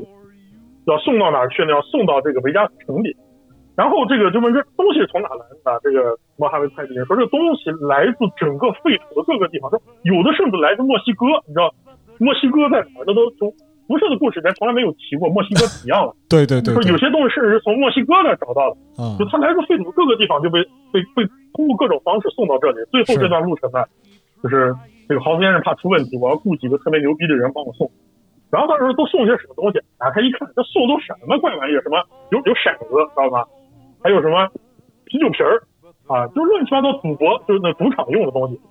[0.88, 1.72] 要送到哪儿去呢？
[1.72, 3.16] 要送到这个维加斯城里。
[3.76, 5.80] 然后这个就问这东西从哪来的？
[5.84, 11.26] 这个莫哈维派这人说，这个东西来自整个废土的各个地方，说有的甚至来自墨西哥。
[11.46, 11.74] 你知道
[12.18, 13.04] 墨西哥在哪儿？
[13.06, 13.52] 那都从
[13.88, 16.16] 辐射的故事里面从来没有提过墨西哥怎么样了。
[16.30, 18.78] 对对对说有，些东西甚至是从墨西哥那儿找到的。
[18.96, 20.64] 啊就它来自废土各个地方，就被
[20.96, 22.80] 被被通过各种方式送到这里。
[22.90, 23.84] 最后这段路程呢，
[24.42, 24.74] 就是
[25.08, 27.92] 这个豪斯先生怕出问题，我要雇几个特别牛逼的人帮我送。
[28.50, 29.82] 然后当时都送些什么东西？
[30.00, 31.82] 打开一看，这送都什么怪玩意儿？
[31.84, 33.44] 什么有有骰子，知道吗？
[34.06, 34.48] 还有什么
[35.06, 35.64] 啤酒瓶儿
[36.06, 38.62] 啊，就乱七八糟赌博，就是那赌场用的东西。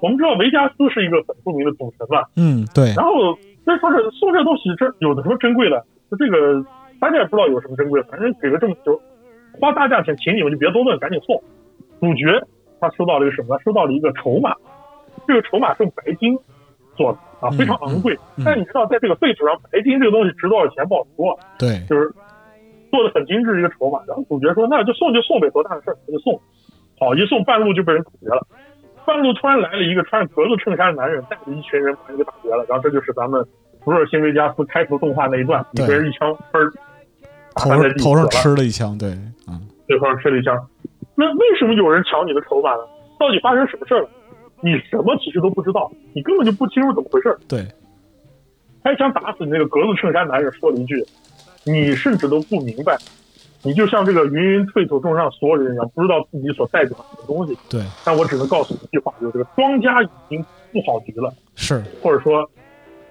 [0.00, 3.12] 我们知道维加斯是一个很著名的赌城嘛，嗯，对，然后
[3.64, 5.84] 所以说是送这东西，这有的什么珍贵的？
[6.10, 6.60] 就这个
[6.98, 9.00] 大家也不知道有什么珍贵的，反正给个这么就
[9.60, 11.40] 花大价钱请你们就别多问，赶紧送。
[12.00, 12.44] 主角
[12.80, 13.60] 他收到了一个什么呢？
[13.64, 14.56] 收到了一个筹码，
[15.28, 16.36] 这个筹码是用白金
[16.96, 18.18] 做的啊，非常昂贵。
[18.44, 22.10] 但你知道，在这个废土上，白金这个东西值多少钱不好说，对，就是
[22.90, 24.00] 做的很精致一个筹码。
[24.06, 26.40] 然后主角说：“那就送就送呗，多大的事儿，那就送。”
[26.98, 28.46] 好，一送半路就被人打劫了。
[29.06, 32.64] 半路突然来了一个穿着格子衬衫的男人，带着一群人把人给打劫了。
[32.68, 33.40] 然后这就是咱们
[33.82, 36.70] 《福尔辛维加斯》开头动画那一段，你被人一枪嘣
[37.54, 39.10] 打头翻在地头上吃了一枪，对，
[39.48, 40.54] 嗯，对方吃了一枪。
[41.14, 42.82] 那为什么有人抢你的筹码呢？
[43.18, 44.08] 到底发生什么事儿了？
[44.62, 47.38] 你什么其实都不知道，你根本就不清楚怎么回事儿。
[47.48, 47.66] 对，
[48.84, 51.02] 开枪打死你那个格子衬衫男人说了一句
[51.64, 52.96] ：“你甚至都不明白，
[53.62, 57.56] 你就像这个芸芸退土中上所有人一样，不知道自己所代表什么东西。
[57.68, 60.42] 对，但我只能告诉你一句话，就是这个庄家已经
[60.72, 62.50] 布好局了，是，或者说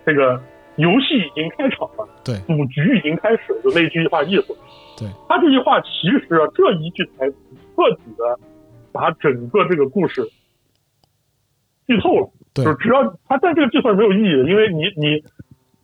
[0.05, 0.41] 这个
[0.77, 4.55] 游戏已经开场了，对，赌局已经开始，就那句话意思。
[4.97, 5.87] 对，他这句话其
[6.27, 7.35] 实啊，这一句台词
[7.75, 8.39] 彻底的
[8.91, 10.27] 把整个这个故事
[11.85, 12.29] 剧透了。
[12.51, 15.23] 对就只要他在这个计算是没有意义的，因为你你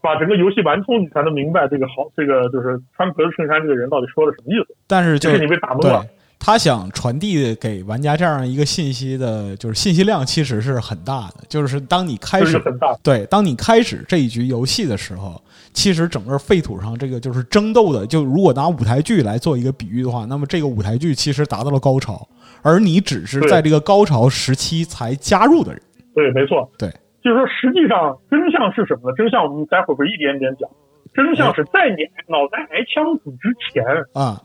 [0.06, 4.76] 把整个游戏玩通，你才能明白这个好这个就是穿格子衬衫这个人到底说的什么意思。
[4.86, 6.06] 但是就是你被打懵了。
[6.38, 11.36] 他想传递给玩家这样一个信息的，就是信息量其实是很大的。
[11.50, 12.62] 就是当你开始
[13.02, 15.42] 对，当你开始这一局游戏的时候，
[15.74, 22.28] 其实整个废土上这个就是争斗的，就如果拿舞台剧来做一个比喻的话，那么这个舞台剧其实达到了高潮，
[22.62, 25.82] 而你只是在这个高潮时期才加入的人。
[26.14, 26.70] 对，没错。
[26.78, 26.94] 对，
[27.26, 29.16] 就是说，实际上真相是什么呢？
[29.18, 30.70] 真相我们待会儿会一点点讲。
[31.12, 33.84] 真相是在你脑袋挨枪子之前，
[34.14, 34.38] 啊，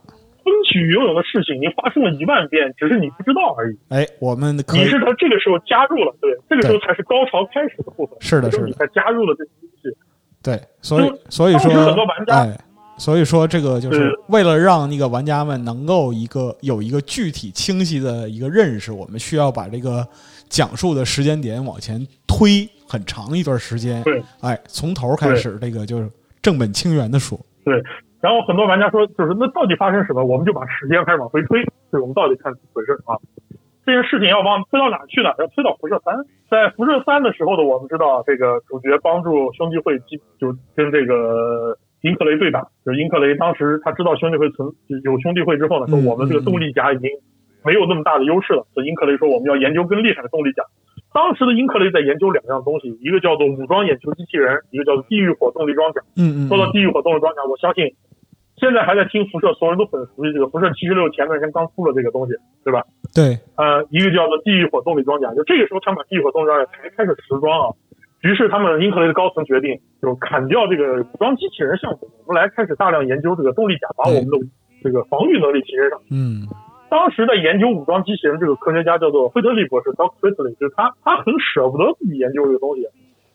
[0.43, 3.77] 风起云涌的事情已经发生了一万遍，只是你不知道而已。
[3.91, 8.17] 哎，我们你是他这个时候加入了，对，这个时候才是高潮开始的部分。
[8.21, 9.95] 是的是的这时候你才加入了这个东西。
[10.43, 12.59] 对，所以所以说很多玩，家哎，
[12.97, 20.07] 所以说这个就是为了让那个玩家们能够一个有一个具体清晰的一个认识，我们需要把这个
[20.51, 24.03] 讲述的时间点往前推很长一段时间。
[24.03, 26.11] 对，哎，从头开始，这个就是
[26.43, 27.39] 正本清源的说。
[27.65, 27.81] 对，
[28.21, 30.23] 然后很多玩家说，就是那到底发生什么？
[30.25, 33.17] 我们就把时间开始往回推，就是我们到底看怎么回事啊？
[33.87, 35.31] 这件事情要往推到哪去呢？
[35.39, 36.15] 要推到辐射三。
[36.51, 42.61] 在辐射三的时候呢，我们知道这个主角帮助兄弟会击，就跟这个英克雷对打。
[42.85, 44.69] 就是英克雷当时他知道兄弟会存
[45.05, 47.09] 有兄弟会之后呢，说嗯我们这个动力甲已经
[47.65, 50.63] 没有那么大的优势了，所以英克雷说我们要研究更厉害的动力甲。
[51.13, 56.01] 当时的英克雷在研究两样东西，一个叫做武装眼球机器人，一个叫做地狱火动力装甲。
[56.17, 57.91] 嗯嗯说到地狱火动力装甲，我相信
[58.57, 62.85] 现在还在听辐射，所有人都很熟悉这个辐射七十六前段时间刚出了这个东西，对吧？
[63.13, 67.75] 对，呃，一个叫做地狱火动力装甲，就这个时候他们把地狱火动力装甲才开始实装啊。
[68.23, 74.39] 于是他们英克雷的高层决定，就砍掉这个武装机器人项目，我们来开始大量研究这个动力甲，把我们的
[74.85, 76.07] 这个防御能力提升上去。
[76.13, 76.47] 嗯
[76.91, 82.85] 当时在研究武装机器人这个科学家叫做惠特利博士 （Doc Fritley），就是他，他很舍不得自己研究这个东西，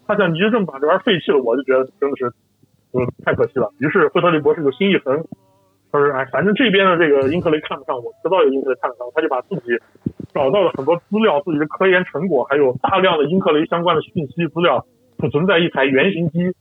[0.06, 2.30] 他想你就这么把这玩意儿废弃了，我就觉得真的是，
[2.92, 3.72] 就太可惜了。
[3.80, 5.24] 于是惠特利博士就心一横，
[5.90, 9.72] 他说：“哎，反正这边的这个英克雷看不上我，知道有英克雷看得上，他就把自己
[10.34, 14.86] 找到了很多资料，自己的科研成果，还有大量的英克雷相关的讯息资料，
[15.20, 16.52] 储存在一台原型机，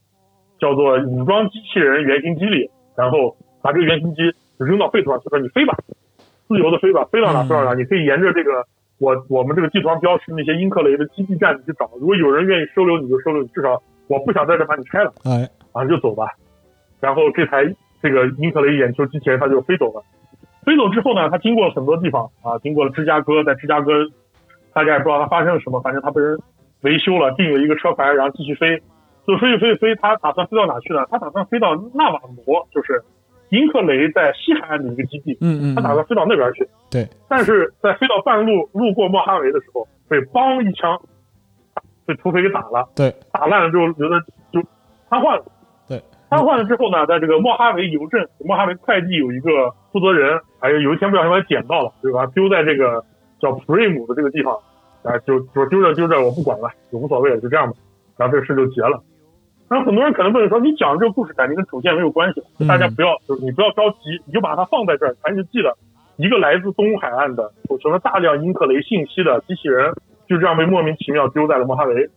[0.59, 4.21] 叫做武装机器人原型机里，然后把这个原型机
[4.57, 5.75] 扔到废土上，就说你飞吧。”
[6.47, 7.73] 自由的飞吧，飞到哪飞到哪。
[7.73, 8.65] 你可以沿着这个
[8.99, 16.27] 我我们这个地图上标识那些英克雷的基地站你去找，如果有人愿意收留你就收留你，至少我不想在这把你拆了，哎，啊你就走吧。
[16.99, 17.65] 然后这台
[18.01, 20.03] 这个英克雷眼球机器人它就飞走了。
[20.65, 23.91] 飞走之后呢，它经过了很多地方啊，经过了芝加哥，在芝加哥
[24.73, 26.39] 大家也不知道它发生了什么，反正它被人
[26.81, 28.81] 维修了，订了一个车牌，然后继续飞，
[29.27, 31.05] 就飞飞飞，它打算飞到哪去呢？
[31.11, 33.03] 它打算飞到纳瓦罗，就是
[33.49, 35.37] 英克雷在西海岸的一个基地。
[35.41, 36.67] 嗯嗯他打算飞到那边去。
[36.89, 40.99] 对，但是在飞到半路路过莫哈维的时候，被梆一枪
[42.05, 44.19] 被土匪给打了，对，打烂了之后觉得
[44.51, 44.61] 就
[45.09, 45.45] 瘫痪了。
[45.87, 52.25] 对，瘫痪了之后呢，在这个莫哈维邮政、莫哈维快递有一个负责人，还有有一天不小心把他捡到了，对吧？
[52.27, 53.03] 丢在这个
[53.41, 54.55] 叫普瑞姆的这个地方，
[55.03, 57.73] 啊，就就丢着丢着我不管了，就无所谓了，就这样吧。
[58.17, 59.01] 然后这个事就结了。
[59.67, 65.75] 然后很多人可能问说，你讲这个故事感觉跟主线没有关系，嗯大家不要，就是你不要着急，你就把它放在这儿，咱就记得
[66.17, 69.93] 一个来自东海岸的储存了大量英克雷信息的机器人，
[70.27, 72.09] 就这样被莫名其妙丢在了莫哈维。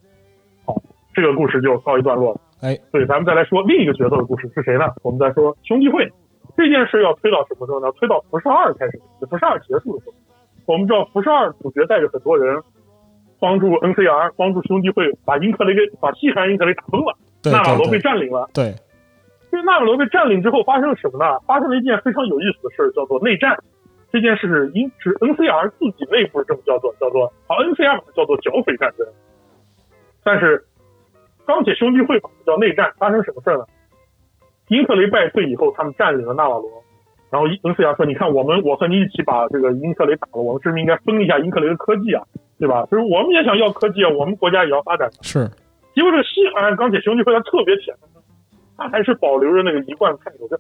[0.67, 0.75] 好，
[1.15, 2.41] 这个故事就告一段落了。
[2.61, 4.85] 哎，对，咱们再来说另一个角色的故事是谁呢？
[5.03, 6.13] 我们再说兄弟会
[6.57, 7.91] 这件事要推到什么时候呢？
[7.93, 10.15] 推到辐射二开始，辐射二结束的时候。
[10.67, 12.61] 我们知道辐射二主角带着很多人
[13.41, 18.49] 帮助 NCR 帮助兄弟会把英克雷给把西海岸英克雷打崩了，对纳瓦罗被占领了。
[18.53, 18.75] 对，
[19.51, 21.39] 这个纳瓦罗被占领之后发生了什么呢？
[21.47, 23.57] 发生了一件非常有意思的事儿，叫做内战。
[24.11, 29.07] 这件事是英是 NCR 自己内部是这么叫做叫做好 NCR 叫做剿匪战争，
[30.25, 30.65] 但是
[31.47, 32.91] 钢铁兄弟会把它叫内战。
[32.99, 33.65] 发生什么事儿呢？
[34.69, 36.71] 英克雷败退以后，他们占领了纳瓦罗，
[37.31, 42.23] 然后 NCR 说：“你看，我们我和你一起把这个英克雷打了，我们是不是应该分一下英克雷的科技啊？
[42.59, 42.87] 对吧？
[42.91, 45.51] 就是我们也想要科技啊，我们国家也要发展。”是
[45.95, 47.95] 结果这个西海岸钢铁兄弟会他特别铁，
[48.77, 50.59] 他还是保留着那个一贯态度，这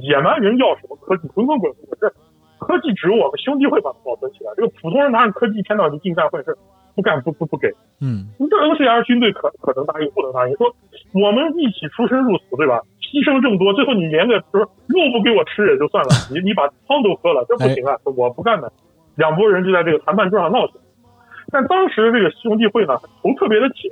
[0.00, 2.12] 野蛮人要什么科技，滚滚滚滚，这
[2.58, 6.56] 科技只有我们兄弟会把它保存起来，这个普通人拿着科技一天到晚就进战混事，
[6.94, 7.68] 不干不不不给。
[8.00, 10.66] 嗯这 NCR 军队可可能答应，不能答应，说
[11.14, 12.80] 我们一起出生入死，对吧？
[13.00, 17.96] 牺牲这么多，最后你连个就是肉不给我吃也就算了，你你把汤都喝了，这不行啊！
[18.04, 18.70] 我不干的。
[19.16, 20.82] 两拨人就在这个谈判桌上闹起来。
[21.50, 23.90] 但当时这个兄弟会呢，头特别的铁，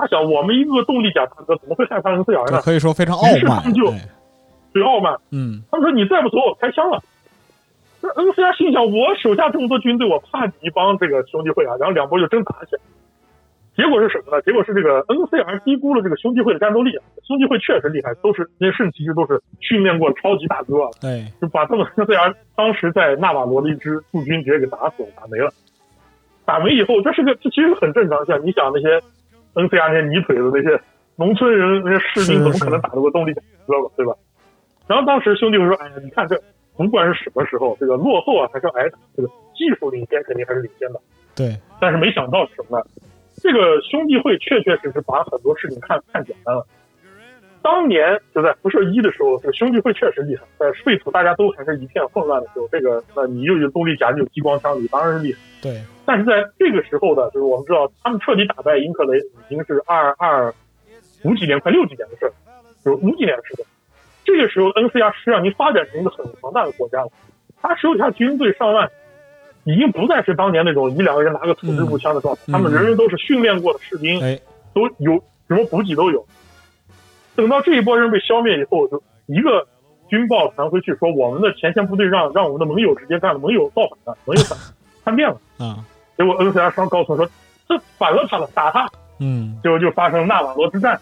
[0.00, 2.62] 他想我们一个动力甲大哥怎么会害怕 NCR 呢？
[2.62, 3.74] 可以说非常傲慢于是他们。
[3.74, 4.00] 就哎
[4.72, 7.02] 对傲慢，嗯他们说你再不走我开枪了。
[8.00, 12.80] 这 NCR 心想，我手下这么多军队，我怕你一帮这个兄弟会啊，然后两波就真打起来。
[13.76, 14.42] 结果是什么呢？
[14.42, 17.02] 结果是这个 NCR 低估了这个兄弟会的战斗力啊。
[17.26, 25.50] 兄弟会确实厉害，都是那些圣骑士都是训练过超级大哥啊，对，就把这个 NCR 当时在纳瓦罗的一支驻军直接给打死了，打没了。
[26.44, 28.24] 打没以后，这是个这其实很正常。
[28.26, 29.00] 像你想那些
[29.54, 30.80] NCR 那些泥腿子那些
[31.16, 33.90] 农村人那些士兵，怎么可能打得过动力甲哥吧？
[33.96, 34.14] 对吧？
[34.86, 36.40] 然后当时兄弟会说：“哎呀，你看这
[36.76, 41.00] 不管是什么时候，这个落后啊还是挨打，这个技术领先肯定还是领先的。
[41.36, 42.84] 对，但是没想到是什么呢？
[43.36, 46.66] 这个兄弟会确确实实把很多事情看看简单了。
[47.62, 55.38] 当年就在辐射一的时候，这个兄弟会确实厉害，在废土大家都还是一片混乱的时候，这个那你又有动力甲，又有激光枪，你当然是厉害。
[55.62, 60.52] 对，但是在这个时候的，就是我们知道他们彻底打败英克雷已经是二二
[61.24, 62.32] 五几年，快六几年的事儿，
[62.84, 63.64] 就是五几年的事情。
[64.24, 67.08] 这个时候，NCR 实际上已经发展成一个很庞大的国家了，
[67.60, 68.88] 他手下军队上万，
[69.64, 74.40] 已经不再是当年那种一两个人拿个土制步枪的状态，嗯他们人人都是训练过的士兵，哎，
[74.72, 76.24] 都有什么补给都有。
[77.40, 79.66] 等到这一波人被消灭以后，就一个
[80.10, 84.58] 军报传回去说，我们的前线部队让让我们的盟友直接干了，盟友造反了，盟友反
[85.02, 85.40] 叛变了。
[85.58, 85.82] 嗯，
[86.18, 87.26] 结果 NCR 双高层说，
[87.66, 88.86] 这反了他了，打他。
[89.20, 91.00] 嗯结果就发生纳瓦罗之战。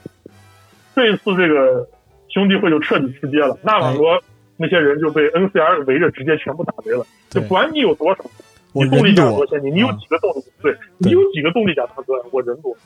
[0.94, 1.88] 这一次，这个
[2.28, 4.22] 兄弟会就彻底失街了，纳瓦罗
[4.56, 7.04] 那些人就被 NCR 围着，直接全部打没了。
[7.30, 8.24] 就对管你有多少，
[8.72, 10.44] 你动力甲多先进，你有啊几个动力？
[10.62, 12.14] 对，你有几个动力甲大哥？
[12.30, 12.76] 我人多。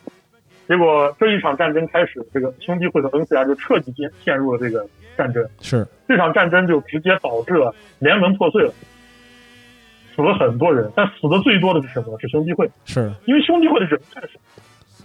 [0.68, 4.86] 结果这一场战争开始，这个兄弟会和 NCR 就彻底陷陷入了这个
[5.16, 5.46] 战争。
[5.60, 8.72] 是这场战争就直接导致了联盟破碎了，
[10.14, 12.18] 死了很多人，但死的最多的是什么？
[12.20, 12.70] 是兄弟会。
[12.84, 14.28] 是，因为兄弟会的人太少。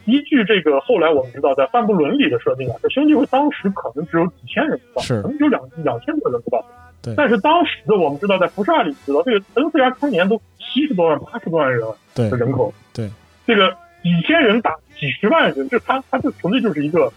[0.06, 6.64] 依据这个后来我们知道，在范布伦里的设定啊，这兄弟会当时可能只有几千人不到，是可能只有两两千多人不到。
[7.02, 11.82] 对但是当时的我们知道，在福沙里知道，这个 NCR 当年都七十多万、八十多万人
[12.16, 13.10] 的人口，对，
[13.46, 17.12] 这个几千人打几十万人，这他他这纯粹就是一个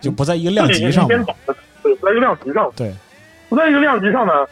[0.00, 1.08] 就不在一个量级上嘛。
[1.08, 2.72] 颠倒的，对，不在一个量级上。
[2.76, 2.92] 对，
[3.48, 4.46] 不在一个量级上呢，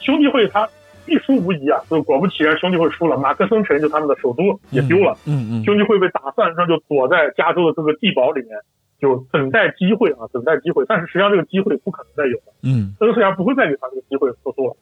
[0.00, 0.68] 兄弟会他
[1.04, 1.80] 必输无疑啊！
[1.88, 5.16] 就果不其然，兄弟会输了，马克森城就他们的首都也丢了。
[5.24, 8.50] 嗯嗯，兄弟会被打散之后，就躲在加州的这个地堡里面，
[9.00, 10.84] 就等待机会啊，等待机会。
[10.86, 14.76] 但是实际上这个机会不可能再有了嗯，NCR 不会再给他这个机会复苏了。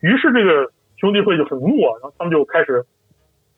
[0.00, 2.84] 于是这个兄弟会就很怒啊，然后他们就开始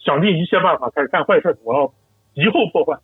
[0.05, 1.86] 想尽一切办法开始干坏事，我要
[2.34, 2.98] 敌后破坏，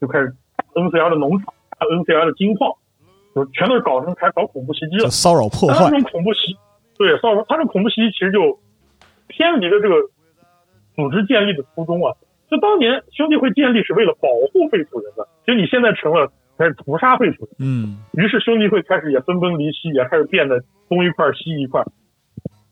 [0.00, 2.72] 就开始打 NCR 的农场，打 NCR 的金矿，
[3.34, 5.10] 就全都是搞成开始搞恐怖袭击了。
[5.10, 6.56] 骚扰破坏他这，种恐怖袭，
[6.96, 8.58] 对骚扰，他这种恐怖袭击其实就
[9.26, 9.96] 偏离了这个
[10.94, 12.14] 组织建立的初衷啊。
[12.50, 21.82] 就当年兄弟会建立是为了保护废土人的，其实你现在成了开始屠杀废土人，嗯于是兄弟会开始也分崩离析，也开始变得东一块西一块。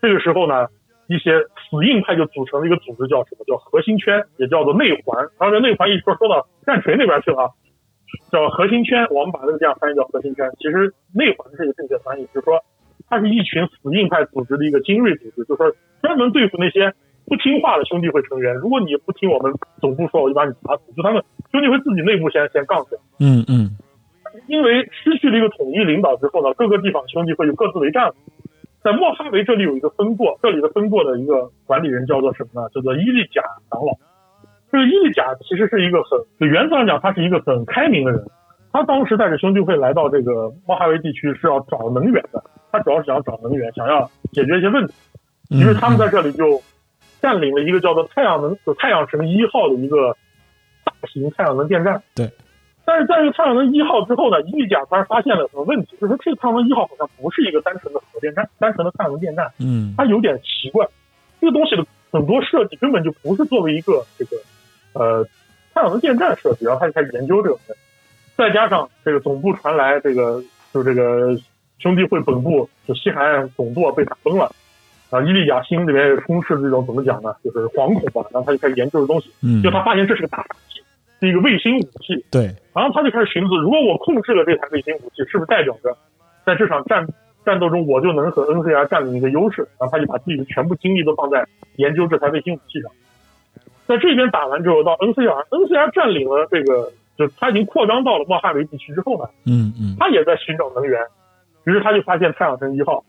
[0.01, 0.69] 这个时候呢，
[1.09, 3.45] 一些死硬派就组成了一个组织，叫什么？
[3.47, 5.19] 叫核心圈，也叫做内环。
[5.39, 7.51] 然后这内环一说说到战锤那边去了啊，
[8.31, 9.07] 叫核心圈。
[9.11, 10.51] 我们把这个这样翻译叫核心圈。
[10.59, 12.63] 其实内环是一个正确翻译，就是说
[13.09, 16.93] 它是一群死硬派组织的一个精锐组织，就是说专门对付那些
[17.27, 18.55] 不听话的兄弟会成员。
[18.55, 20.93] 如果你不听我们总部说，我就把你打死。
[20.97, 23.01] 就他们兄弟会自己内部先先杠起来。
[23.21, 23.77] 嗯嗯
[24.49, 28.15] 因为失去了一个统一领导之后呢，各个地方兄弟会就各自为战了。
[28.85, 32.69] 在莫哈维这里有一个分舵，这里的分舵的一个管理人叫做什么呢？
[32.75, 33.97] 叫做伊利贾长老。
[34.73, 38.25] 这个伊利贾其实是一个很，就原则上讲，他是一个很开明的人。
[38.73, 44.95] 他当时带着兄弟会来到这个莫哈维地区是要找能源的，他主要是想要找能源，想要解决一些问题。
[45.51, 46.61] 嗯，于是他们在这里就
[47.21, 50.17] 占领了一个叫做太阳能就太阳神一号的一个
[50.85, 52.03] 大型太阳能电站。
[52.15, 52.31] 对。
[52.85, 55.97] 但是在这个太阳能一号之后呢，伊利贾突然发现了什么问题？
[56.01, 60.87] 就是这个太阳能一号好像不是一个单纯的核电站，单纯的太阳能电站，嗯它有点奇怪。
[61.41, 64.37] 这个东西的很多设计根本就不是作为一个这个
[64.95, 65.25] 呃
[65.75, 67.75] 太阳能电站设计，然后他就开始研究这个问题。
[68.37, 71.37] 再加上这个总部传来这个就这个
[71.79, 74.53] 兄弟会本部就西海岸总舵被打崩了，
[75.11, 77.35] 啊，伊利亚心里面充斥这种怎么讲呢？
[77.45, 78.29] 就是惶恐吧。
[78.33, 80.82] 然后他就开始研究这东西，嗯就他发现这是个大杀器，
[81.23, 82.25] 是一个卫星武器。
[82.31, 85.97] 对，然后他就开始寻思，如果我控制了这台卫星武器，是不是代表着
[86.45, 87.07] 在这场战
[87.45, 89.63] 战斗中我就能和 NCR 占领一个优势？
[89.79, 91.47] 然后他就把自己的全部精力都放在
[91.77, 92.91] 研究这台卫星武器上。
[93.87, 101.01] 在这边打完之后，到 NCR，NCR 占领了这个，就他已经扩张到了莫哈维地区之后呢，嗯嗯他也在寻找能源，
[101.65, 103.05] 于是他就发现太阳神一号。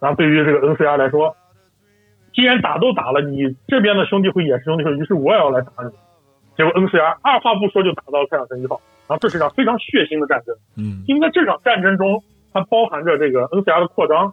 [0.00, 1.36] 然后对于这个 NCR 来说，
[2.34, 5.90] 既然打都打了，你这边的兄弟会也是兄弟会，于是我也要来打你。
[6.56, 10.56] 结果 NCR 二话不说就打到了太阳神一号，然后这是一场非常血腥的战争。
[10.76, 14.32] 嗯因为在这场战争中，它包含着这个 NCR 的扩张，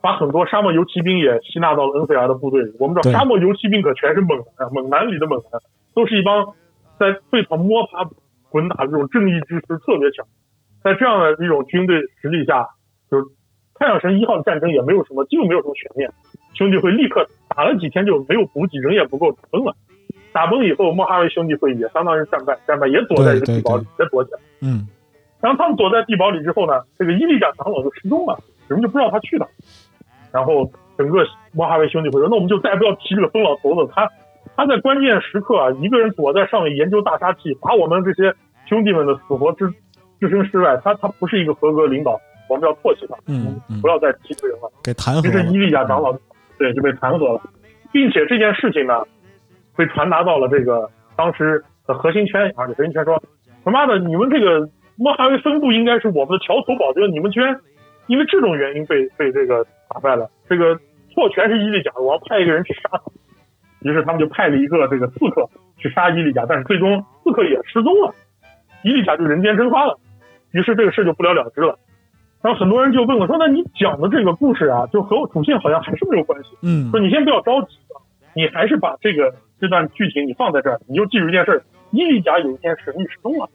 [0.00, 2.76] 把很多沙漠游骑兵也吸纳到了 NCR 的部队里。
[2.78, 5.60] 我们知道沙漠游骑兵可全是猛男啊，猛男里的猛男，
[5.94, 6.54] 都是一帮
[6.98, 8.08] 在对头摸爬
[8.50, 10.26] 滚打的这种正义之师特别强。
[10.82, 12.68] 在这样的一种军队实力下，
[13.10, 13.24] 就是
[13.74, 16.12] 太阳神一号的战争也没有什么，几乎没有什么悬念，
[16.52, 19.74] 兄弟会立刻打了几天就没有补给，人也不够，打崩了。
[20.34, 24.40] 打崩以后，莫哈维兄弟会也相当于战败，战败也躲在一个地堡里，也躲起来。
[24.60, 24.88] 嗯
[25.40, 29.46] 然后他们躲在地堡里之后呢，这个伊利贾长老就失踪了，人们就不知道他去哪。
[30.32, 34.10] 然后整个莫哈维兄弟会说：“那我们就再也不要提这个疯老头子，他
[34.56, 38.34] 他在关键时刻啊，一个人躲在上面研究大杀器，把我们这些
[38.66, 39.70] 兄弟们的死活置
[40.18, 42.18] 置身事外，他他不是一个合格领导，
[42.48, 45.28] 我们要唾弃他，嗯嗯不要再提这个人了。”给弹劾了。
[45.28, 46.16] 于是伊利亚长老
[46.58, 47.40] 对就被弹劾了，
[47.92, 49.04] 并且这件事情呢，
[49.76, 53.22] 被传达到了这个当时的核心圈啊，核心圈说
[53.64, 57.58] 他妈的，你们这个莫哈维分部应该是我们的桥头堡垒，你们居然
[58.06, 60.78] 因为这种原因被被这个打败了，这个
[61.12, 63.00] 错全是伊利贾的，我要派一个人去杀他。
[63.80, 68.14] 于是他们就派了一个这个刺客去杀伊利贾，但是最终刺客也失踪了，
[68.82, 69.98] 伊利贾就人间蒸发了，
[70.52, 71.78] 于是这个事就不了了之了。
[72.42, 76.50] 然后很多人就问我说：“那你讲的这个故事啊，就和我主线好像还是没有关系。
[76.62, 78.04] 嗯说你先不要着急啊，
[78.34, 83.48] 你还是把这个这段剧情你放在这儿，你就记住一件事儿：伊利贾有一天神秘失踪了。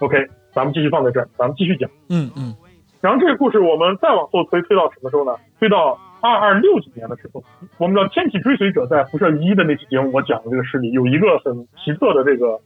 [0.00, 0.18] OK，
[0.52, 1.88] 咱们继续放在这儿，咱们继续讲。
[2.10, 2.54] 嗯嗯
[3.00, 5.34] 然后这个故事我们再往后推，推到什么时候呢？
[5.58, 7.42] 推到二二六几年的时候，
[7.78, 12.60] 我们知道《天启追随者》在辐射一的那期节目，我讲的这个事例有一个很奇特的这个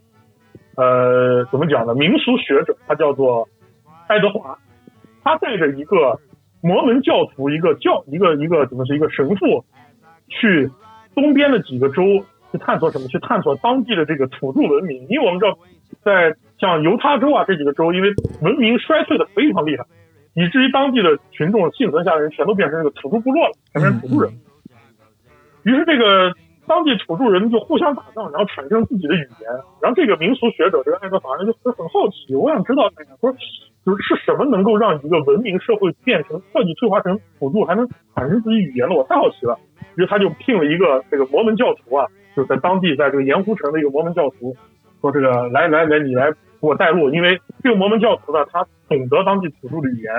[0.75, 1.95] 呃怎么讲呢？
[1.95, 3.49] 民俗学者，他叫做
[4.09, 4.59] 爱德华，
[5.23, 6.19] 他带着一个
[6.61, 9.65] 摩门教徒，一个教一个一个怎么是一个神父，
[10.29, 10.71] 去
[11.15, 12.03] 东边的几个州
[12.53, 13.07] 去探索什么？
[13.09, 15.59] 去探索当地的这个土著文明，因为我们知道，
[16.03, 18.11] 在像犹他州啊这几个州，因为
[18.43, 19.85] 文明衰退的非常厉害。
[20.35, 24.33] 以至于当地的群众幸存下来人全都变成这个土著部落了，全变成土著人。
[25.65, 26.33] 于是这个
[26.67, 29.51] 当地土著人就互相打仗，然后产生自己的语言。
[29.83, 32.89] 然后这个民俗学者这个爱德华呢就就很好奇，我想知道
[33.21, 33.33] 说
[33.85, 38.95] 就是是什么能够让一个文明社会变成彻底退化成土著，还能产生自己语言的？
[38.95, 39.59] 我太好奇了。
[39.97, 42.07] 于是他就聘了一个这个摩门教徒啊，
[42.39, 44.55] 就在当地在这个盐湖城的一个摩门教徒，
[45.01, 50.15] 说这个来来来，你来给我带路，因为这个摩门教徒呢，他懂得当地土著的语言，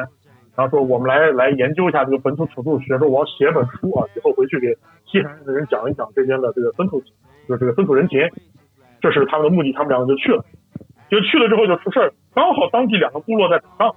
[0.53, 6.99] 然后说我们来来研究一下这个本土土著学，说我要写本书啊，以后回去给西海岸的人讲一讲这边的这个本土，
[7.47, 8.20] 就是这个本土人情，
[8.99, 10.43] 这是他们的目的，他们两个就去了，
[11.09, 13.95] 就去了之后就出事儿，刚好当地两个部落在打仗，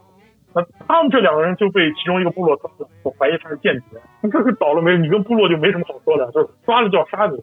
[0.54, 7.42] 那他们这两个人就被其中一个部落抓了，我怀疑他是间谍，那 这是倒了霉，你跟部落就没什么好说的，就是抓了就要杀你。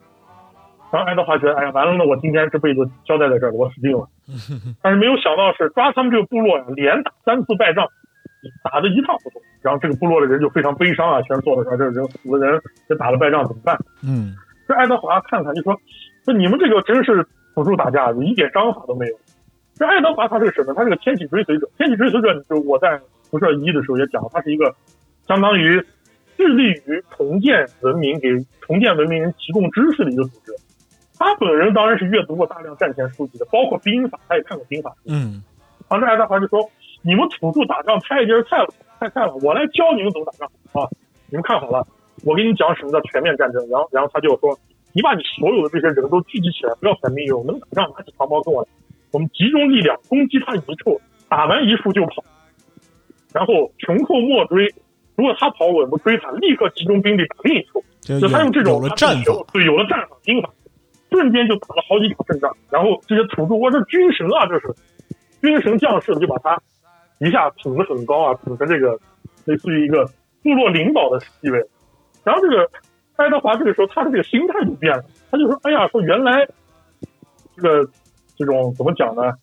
[0.91, 4.07] 然后爱德华觉得，哎呀，完了，那我今天这辈子交代在这儿了，我死定了。
[4.81, 7.87] 但是没有想到是抓他们这个部落呀，连打三次败仗，
[8.63, 9.41] 打得一塌糊涂。
[9.61, 13.77] 然后这个部落的人就非常悲伤啊，全是坐着说这人死的人，这打了败仗怎么办？
[14.03, 14.35] 嗯
[14.67, 15.75] 这爱德华看看就说，
[16.25, 19.15] 说你们这个真是辅助打架，一点章法都没有。
[19.75, 20.73] 这爱德华他是个什么？
[20.73, 21.69] 他是个天启追随者。
[21.77, 24.75] 天启追随者，就我在辐射一的时候也讲，他是一个
[25.27, 25.83] 相当于
[26.37, 28.29] 致力于重建文明，给
[28.61, 30.53] 重建文明人提供知识的一个组织。
[31.19, 34.95] 他本人当然是阅读过大量战前书籍的，包括兵法，他也看过兵法。
[35.05, 35.43] 嗯
[35.89, 36.59] 当时爱德华就说
[37.01, 40.87] ：“你们土著打仗太劲儿菜了，太菜了，我来教你们怎么打仗啊！
[41.29, 41.85] 你们看好了，
[42.23, 44.57] 我给你讲什么叫全面战争。”然后，然后他就说
[44.93, 48.69] ：“你把你所有的这些人都聚集起来，不要选兵勇，能打仗拿起长矛跟我来，
[49.11, 52.23] 我们集中力量攻击他一处，打完一处就跑，
[53.33, 54.73] 然后穷寇莫追。
[55.15, 57.83] 如果他跑，我们追他，立刻集中兵力打另一处。
[57.99, 60.49] 就就他用这种有了战法，对，有了战法兵法，
[61.09, 62.55] 瞬间就打了好几场胜仗。
[62.69, 64.73] 然后这些土著，哇，这军神啊，这是
[65.41, 66.61] 军神将士，就把他
[67.19, 68.97] 一下捧得很高啊，捧成这个
[69.45, 70.05] 类似于一个
[70.43, 71.63] 部落领导的地位。
[72.23, 72.69] 然后这个
[73.15, 76.47] 爱德华这个时候他的这个心态就变了，他就说：“哎呀，说原来
[77.55, 77.89] 这个
[78.37, 79.33] 这种怎么讲呢？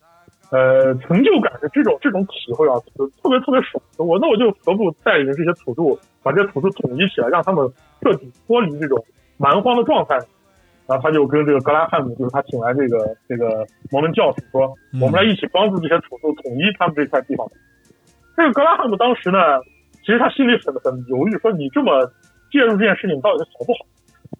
[0.49, 3.83] 呃，成就感是这种这种体会啊，特别特别爽。
[3.97, 7.69] 我那我就何不带领这些土著，把这些土著统一起来，让他们
[8.01, 9.03] 彻底脱离这种
[9.35, 10.17] 蛮荒的状态。
[10.87, 17.45] 然后他就跟这个格拉汉姆，就是他请来这个这个摩门教徒说，我们来一起帮助这些土著统一他们这块地方。
[18.35, 19.37] 这个格拉汉姆当时呢，
[20.01, 22.09] 其实他心里很很犹豫，说你这么
[22.51, 23.85] 介入这件事情到底是好不好？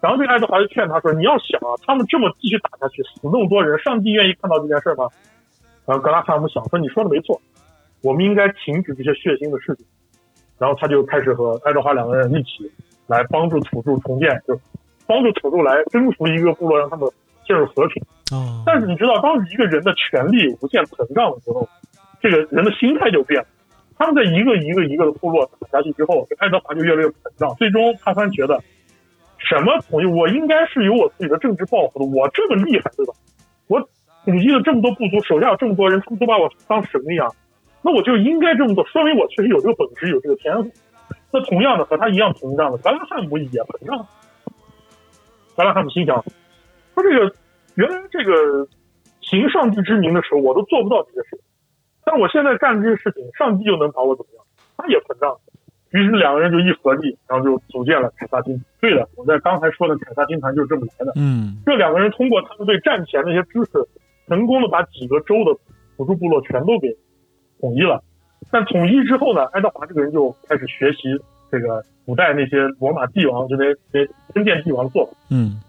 [0.02, 5.08] 然后这个爱德华就劝他说，你要想啊，他们这么继续打下去，死那么多人，上帝愿意看到这件事吗？
[5.86, 7.41] 然后格拉汉姆想说：“你说的没错，
[8.04, 9.86] 我们应该停止这些血腥的事情。”
[10.60, 12.70] 然后他就开始和爱德华两个人一起
[13.08, 14.60] 来帮助土著重建，就
[15.08, 17.10] 帮助土著来征服一个部落，让他们
[17.45, 18.03] 进入和平。
[18.32, 21.68] 哦，但是你知道，当一个人的权力无限膨胀的时候，
[22.22, 23.47] 这个人的心态就变了。
[23.97, 27.55] 他们在一个一个一个的部落打下去之后，爱德华就越来越膨胀。
[27.55, 28.62] 最终，他突然觉得，
[29.38, 30.05] 什么统一？
[30.05, 32.05] 我应该是有我自己的政治抱负的。
[32.05, 33.14] 我这么厉害，对吧？
[33.68, 33.80] 我
[34.26, 37.34] 统一了这么多部族，手下有这么多人，他们都把我当神一样，
[37.82, 40.70] 那我就应该这么做，说明我确实有这个本事，有这个天赋。
[41.32, 44.05] 那同样的，和他一样膨胀的格拉汉姆也膨胀。
[45.58, 46.24] 格拉汉姆心想，
[46.93, 47.34] 说这个
[47.74, 48.68] 原来这个
[49.22, 51.39] 行上帝之名的时候，我都做不到这些事情，
[52.05, 54.45] 但我现在干这些事情，上帝就能把我怎么样？
[54.78, 55.36] 他也膨胀。
[55.89, 58.62] 于是两个人就一合计，然后就组建了凯撒军。
[58.80, 61.14] 对的，我在刚才说的凯撒军团就是这么来的。
[61.16, 63.84] 嗯，这两个人通过他们对战前那些知识，
[64.28, 65.58] 成功的把几个州的
[65.95, 66.95] 辅助部落全都给
[67.60, 68.03] 统一了。
[68.51, 71.18] 但统一之后呢，爱德华这个人就开始学习
[71.52, 75.12] 这个古代那些罗马帝王，就那那封建帝王的做法。
[75.30, 75.60] 嗯，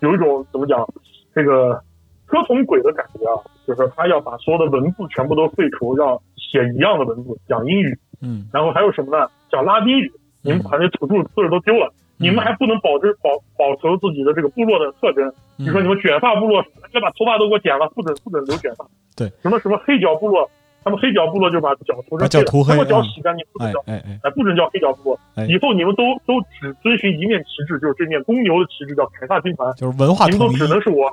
[0.00, 0.86] 有一种怎么讲，
[1.34, 1.80] 这个
[2.28, 7.98] 车同轨的感觉啊，就是他要把所有的文字全部都废除，要写一样的文字，讲英语。
[8.22, 9.28] 嗯，然后还有什么呢？
[9.50, 10.10] 讲拉丁语，
[10.42, 15.30] 你们把那土著字儿都丢了，你们还不能保持保保存自己的这个部落的特征。
[15.58, 18.86] 比如说你们卷发部落，要把头发都给我剪了，不准不准留卷发。
[19.16, 20.50] 对，什么什么黑脚部落，
[20.84, 25.18] 他们黑脚部落就把脚涂成脚涂黑，他们脚洗干净，不准叫哎哎哎，不准叫黑脚部落。
[25.48, 31.10] 以后你们都都只遵循一面旗帜，就是这面公牛的旗帜，叫凯撒军团，就是文化你们都只能是我，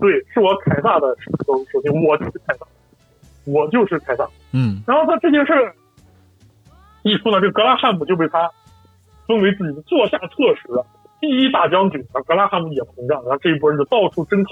[0.00, 1.16] 对，是我凯撒的
[1.46, 2.66] 首首先，我就是凯撒，
[3.46, 4.28] 我就是凯撒。
[4.52, 5.74] 嗯，然后他这件事儿。
[7.02, 8.50] 一出呢，这个格拉汉姆就被他
[9.26, 10.68] 封为自己的座下特使，
[11.18, 11.98] 第一大将军。
[12.12, 14.50] 啊，格拉汉姆也膨胀，然后这一波人就到处征讨，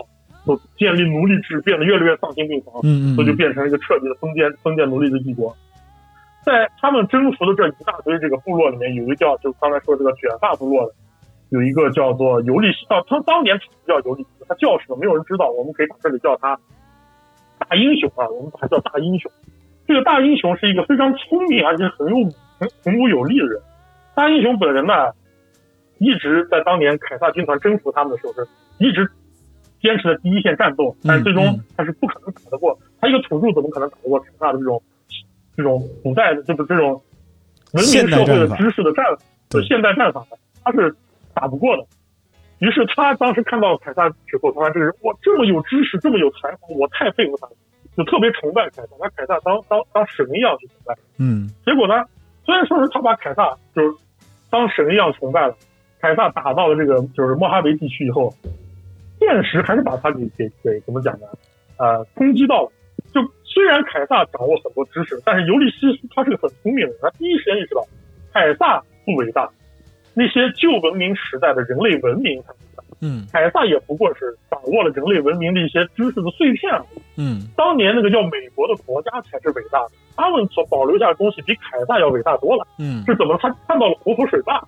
[0.48, 5.54] 就建立奴隶制，变得越来越丧心病狂，嗯嗯，所以就变成一个彻底的封建封建奴隶的帝国。
[6.46, 10.94] 在他们征服的这一大堆这个部落里面，有一个叫就刚才说这个卷发部落的，
[11.50, 16.58] 有一个叫做尤利西，啊，他当年不叫尤利西，他叫什么没有人知道，我们可以把这里叫他
[17.58, 19.30] 大英雄啊，我们把他叫大英雄。
[19.86, 23.60] 这个大英雄是一个非常聪明而且很有很很武有力的人。
[24.14, 25.12] 大英雄本人呢，
[25.98, 29.10] 一直在当年凯撒军团征服他们的时候，是一直
[29.80, 32.78] 坚持的第一线战斗，但是最终他是不可能打得过。
[33.00, 34.82] 他一个土著怎么可能打得过凯撒的这种
[35.56, 37.02] 这种古代的就是这种
[37.72, 39.04] 文明社会的知识的战
[39.50, 40.38] 的现代战法的？
[40.64, 40.94] 他是
[41.34, 41.84] 打不过的。
[42.58, 47.52] 于是他当时看到凯撒之后，他说：“这个人哇，这么有知识，这么有才华，我太佩服他了。”
[47.96, 50.94] 就特别崇拜凯撒，把凯撒当当当神一样去崇拜。
[51.18, 52.04] 嗯，结果呢，
[52.44, 53.96] 虽然说是他把凯撒就是
[54.50, 55.56] 当神一样崇拜了，
[56.00, 58.34] 凯撒打到了这个就是莫哈维地区以后，
[59.28, 61.26] 现实还是把他给给给怎么讲呢？
[61.76, 62.72] 呃，冲击到了。
[63.12, 67.84] 就虽然凯撒掌握很多知识，但是尤利西斯他是个很聪明的人，他第一时间意识到
[68.32, 69.48] 凯撒不伟大，
[70.14, 72.82] 那些旧文明时代的人类文明才伟大。
[73.00, 76.72] 嗯，凯撒也不过是掌握了人类文明的一些知识的碎片。
[77.16, 82.66] 嗯，当年那个叫美国的国家才是伟大的，他们所保留下的东西比凯撒要伟大多了。
[82.78, 83.38] 嗯，是怎么？
[83.40, 84.60] 他看到了活佛水坝，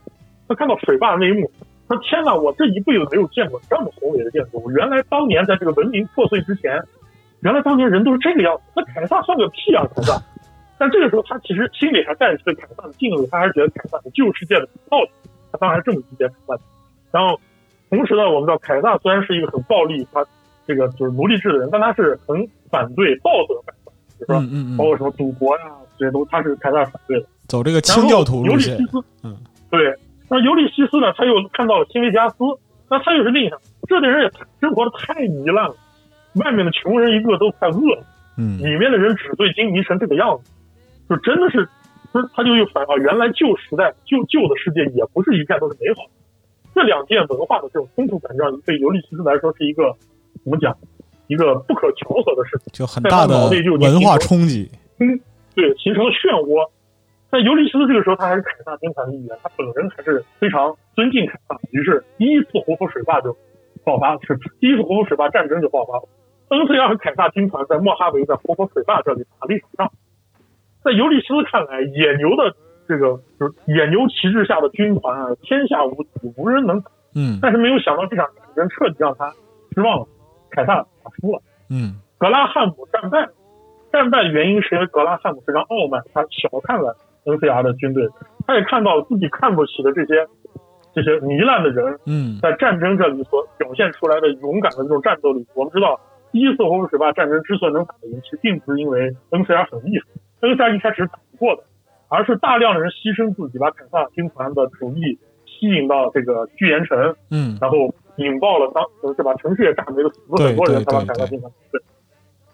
[0.46, 2.34] 他看到水坝那一幕，他说：“天哪！
[2.34, 4.70] 我这一辈子没有见过这么宏伟的建筑。
[4.70, 6.80] 原来当年在这个文明破碎之前，
[7.40, 8.62] 原来当年人都是这个样子。
[8.76, 9.84] 那凯撒算个屁啊！
[9.96, 10.22] 凯撒。
[10.78, 15.10] 但这个时候，他其实心里还带着对凯撒的敬畏，他还是觉得凯撒是旧世界的道理。
[15.52, 16.58] 他当然这么理解凯撒。
[17.10, 17.38] 然后。
[17.90, 20.24] 同时呢，我们知道凯撒虽然是一个很暴力，他
[20.64, 23.74] 这个就是奴隶制的人，但他是很反对道德反
[24.16, 25.64] 对，比如说包括什么赌博呀
[25.98, 28.78] 这些都，他是凯撒反对的，走这个清教徒路线。
[29.24, 29.36] 嗯，
[29.68, 29.92] 对。
[30.30, 32.36] 那尤利西斯呢，他又看到了辛维加斯，
[32.88, 33.58] 那他又是另一场，
[33.88, 35.74] 这的人也生活的太糜烂了，
[36.36, 38.04] 外面的穷人一个都快饿了，
[38.38, 40.52] 嗯，里面的人纸醉金迷成这个样子，
[41.08, 41.68] 就真的是，
[42.12, 46.10] 不是他就又反啊，原来旧时代旧旧的世界也不是一片都是美好的。
[46.72, 49.92] 这两件文化的这种冲突感，让对尤利西斯来说是一个
[50.44, 50.72] 怎么讲，
[51.26, 54.70] 一个不可调和的事情，就很大的文化冲击。
[55.00, 55.18] 嗯，
[55.56, 56.70] 对，形成了漩涡。
[57.30, 63.36] 在尤利西斯这个时候，他还是凯撒军团的一员，他本人还是非常尊敬凯撒，于是第一次活佛水坝就
[63.84, 66.08] 爆发，是第一次活佛水坝战争就爆发了。
[66.48, 69.92] 恩菲亚和凯撒军团在莫哈维在活佛水坝这里打了一场仗。
[70.82, 72.52] 在尤利西斯看来，野牛的
[72.88, 76.90] 这个就是野牛旗帜下的军团啊，天下无敌，无人能打。
[77.14, 79.32] 嗯，但是没有想到这场战争彻底让他
[79.72, 80.06] 失望了，
[80.50, 81.40] 凯撒打输了。
[81.68, 83.28] 嗯，格拉汉姆战败，
[83.92, 88.08] 战败的原因是因为格拉汉姆非常傲慢，他小看了恩菲亚的军队，
[88.46, 90.26] 他也看到自己看不起的这些
[90.92, 95.46] 这些糜烂的人，嗯，在战争这里所表现出来的勇敢的这种战斗力。
[95.54, 96.00] 我们知道，
[96.32, 101.62] 第一次活佛水坝战争之所以能打赢，其实并不是因为 NCR 很厉害，，NCR 一开始是打不过的，
[102.08, 111.80] 而是大量的人牺牲自己，把凯撒军团的主力吸引到这个巨岩城，嗯，然后引爆了当是把城市也炸没了，死了很多人，才把凯撒军团对。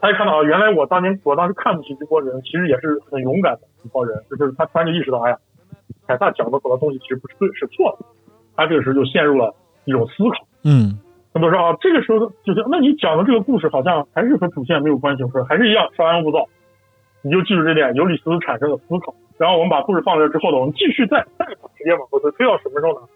[0.06, 5.38] 他一看到啊，原来我当年我当时看不起这波人，其实也是很勇敢的一帮人，就是他突然就意识到，哎呀，
[6.06, 8.06] 凯撒讲的很多东西其实不是对，是错的。
[8.54, 9.52] 他这个时候就陷入了
[9.84, 10.46] 一种思考。
[10.62, 10.94] 嗯，
[11.34, 16.46] 很多说啊，这个时候就是，那你讲的这个故事好像还是和主线没有关系，说还是一样稍安勿躁。
[17.22, 19.12] 你就记住这点，尤里斯产生了思考。
[19.38, 23.08] 然后我们把故事放在这之后呢，我们继续再再把时间往后推，推到什么时候呢？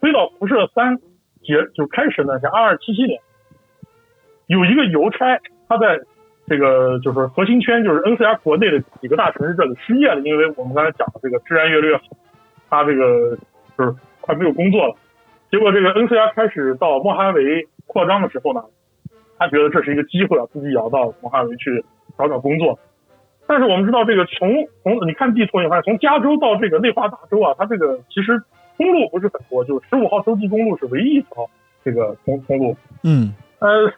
[0.00, 0.98] 推到辐射三
[1.44, 3.20] 结就开始呢是，二二七七年，
[4.48, 6.00] 有一个邮差，他在
[6.46, 12.02] 这个就是核心圈，就是 NCR 国内的几个大城市这里失业了，因为我们刚才讲的这个治安越来越好，
[12.68, 13.36] 他这个
[13.78, 14.94] 就是快没有工作了。
[15.50, 18.62] 结果这个 NCR 开始到莫哈维扩张的时候呢，
[19.38, 21.84] 他觉得这是一个机会啊，自己也要到莫哈维去
[22.18, 22.78] 找找工作。
[23.46, 28.42] 但是我们知道，这个从从你看地图，你发现从加州到这个内华达州啊，它这个其实
[28.76, 31.48] 公路不是很多，就十五号洲际公路是唯一一条
[31.84, 32.76] 这个通通路。
[33.02, 33.92] 嗯，呃，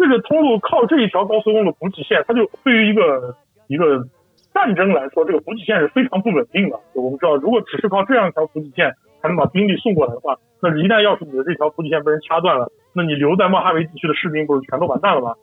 [0.00, 3.36] 这个通路靠这一条高速公路补给线，它就对于一个
[3.68, 4.08] 一个
[4.52, 6.80] 战争来说，这个补给线是非常不稳定的。
[6.94, 15.34] 我们知道，如果只是靠这样一条补给线才能把兵力送过来的话，那一旦要是你的这条补给线被人掐断了，那你留在莫哈维地区的士兵不是全都完蛋了吗？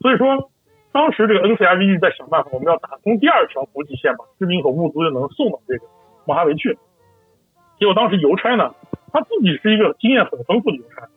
[0.00, 0.50] 所以说。
[0.94, 5.86] 当时这个 NCRV 一直在想办法，我们要打通第二条补给线，把士兵和物资就能送到这个
[6.24, 6.78] 莫哈维去。
[7.80, 8.72] 结果当时邮差呢，
[9.10, 11.08] 他自己是一个经验很丰富的邮差，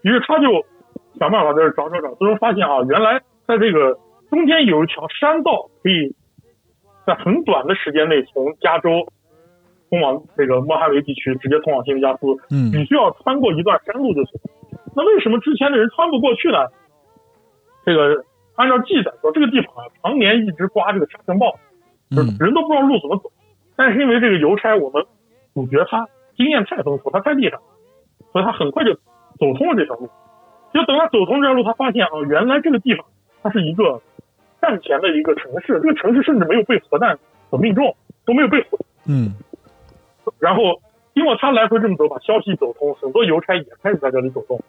[0.00, 0.64] 于是他就
[1.18, 3.98] 想办法在这找找找，最终发现啊，原来在这个
[4.30, 6.14] 中间有一条山道，可以
[7.06, 9.06] 在很短的时间内从加州
[9.90, 12.26] 通往这个莫哈维地区，直接通往新维加斯。
[12.50, 14.40] 嗯，只需要穿过一段山路就行。
[14.96, 16.58] 那为什么之前的人穿不过去呢？
[17.84, 18.24] 这个。
[18.58, 21.54] 按照记载说，这个地方啊，常年一直刮这个沙尘暴，
[22.10, 23.30] 就是人都不知道路怎么走。
[23.76, 25.06] 但是因为这个邮差，我们
[25.54, 27.60] 主角他经验太丰富，他在地上，
[28.32, 30.10] 所以他很快就走通了这条路。
[30.72, 33.04] 就等他走通这条路，他发现啊，原来这个地方
[33.42, 34.00] 它是一个
[34.60, 37.18] 战前的一个城市，这个城市甚至没有被核弹
[37.50, 38.78] 所命中，都没有被毁。
[39.06, 39.34] 嗯。
[40.38, 40.80] 然后
[41.14, 44.60] 经过他来回这么走，把消息走通，很多邮差也开始在这里走动。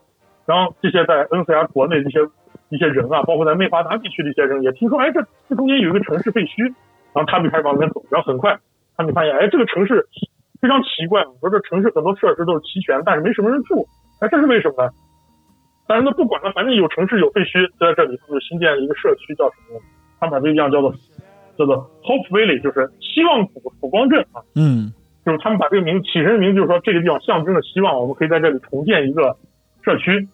[0.45, 2.19] 然后这些在 NCR 国内这些。
[2.71, 6.61] 一些人啊，包括在内华达地区的一些人也听说，哎，这这中间有一个城市废墟，
[7.13, 8.59] 然后他们开始往那边走，然后很快
[8.95, 10.07] 他们发现，哎，这个城市
[10.61, 13.87] 非常奇怪，说这城市很多设施都是齐全，但是没什么人住，
[14.19, 14.91] 哎，这是为什么呢？
[15.89, 19.81] 但是那不管了，反正有城市有废墟，就在这里，他们就新建了一个社区，叫什么？
[20.19, 20.93] 他们把这个地方叫做
[21.57, 24.37] 叫做 Hope Valley，就是希望谷曙光镇啊。
[24.53, 24.93] 嗯，
[25.25, 29.35] 就是他们把这个名起身名，就是说这个地方象征着希望，我们可以在这里重建一个
[29.81, 30.27] 社区。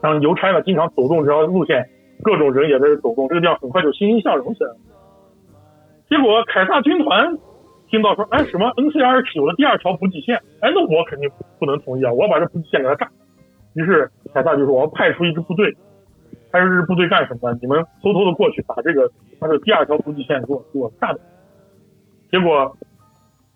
[0.00, 1.84] 然后邮差呢，经常走动这条路线，
[2.22, 4.76] 各种人也在这走动，这个地方很快就欣欣向荣起来了。
[6.08, 7.36] 结果凯撒军团
[7.90, 11.28] 听到说，哎，什么 NCR 有了第二条补给线，哎，那我肯定
[11.58, 13.10] 不能同意啊，我要把这补给线给它炸。
[13.74, 15.76] 于是凯撒就说，我要派出一支部队，
[16.50, 17.52] 派出这支部队干什么？
[17.60, 19.10] 你们偷偷的过去，把这个
[19.40, 21.20] 他的第二条补给线给我给我炸掉。
[22.30, 22.76] 结果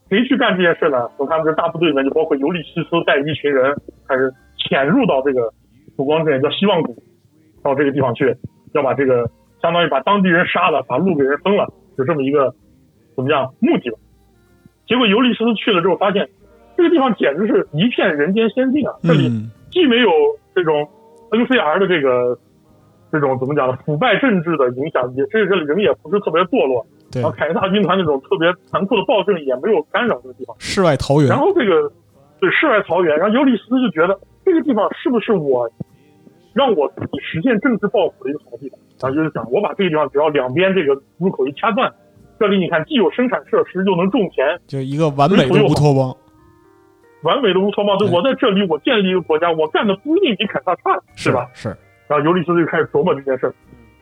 [0.09, 1.09] 谁去干这件事呢？
[1.17, 3.75] 从他们这大部队里面，就包括尤利西斯带一群人
[4.07, 5.53] 开始潜入到这个。
[5.95, 6.97] 曙光镇叫希望谷，
[7.63, 8.35] 到这个地方去，
[8.73, 12.55] 要把这个相当于把当地人杀了，把路给人封了，就这么一个
[13.15, 13.99] 怎么样目的吧？
[14.87, 16.31] 结果尤利西斯去了之后，发现
[16.79, 18.95] 这个地方简直是一片人间仙境啊！
[19.03, 19.29] 这里
[19.73, 20.09] 既没有
[20.55, 20.87] 这种
[21.31, 22.39] NCR 的这个
[23.11, 31.29] 这种怎么讲呢腐败政治的影响，也这这里人也不是特别堕落，然后凯撒军团那种特别残酷的暴政也没有干扰这个地方，世外桃源。
[31.29, 31.91] 然后这个
[32.39, 34.17] 对世外桃源，然后尤里斯就觉得。
[34.45, 35.71] 这个地方是不是我
[36.53, 38.77] 让我自己实现政治抱负的一个好地方？
[39.01, 41.89] 然后就是想，我把这个地方只要两边这个入口一掐断，
[42.41, 46.13] 这里你看既有生产设施，又能种田，就一个完美的乌托邦。
[47.23, 51.49] 完美的乌托邦，就我在这里，我建立一个国家，我干的不一定比凯撒差，是吧？
[51.55, 51.69] 是，
[52.09, 53.55] 然后尤利斯就开始琢磨这件事儿，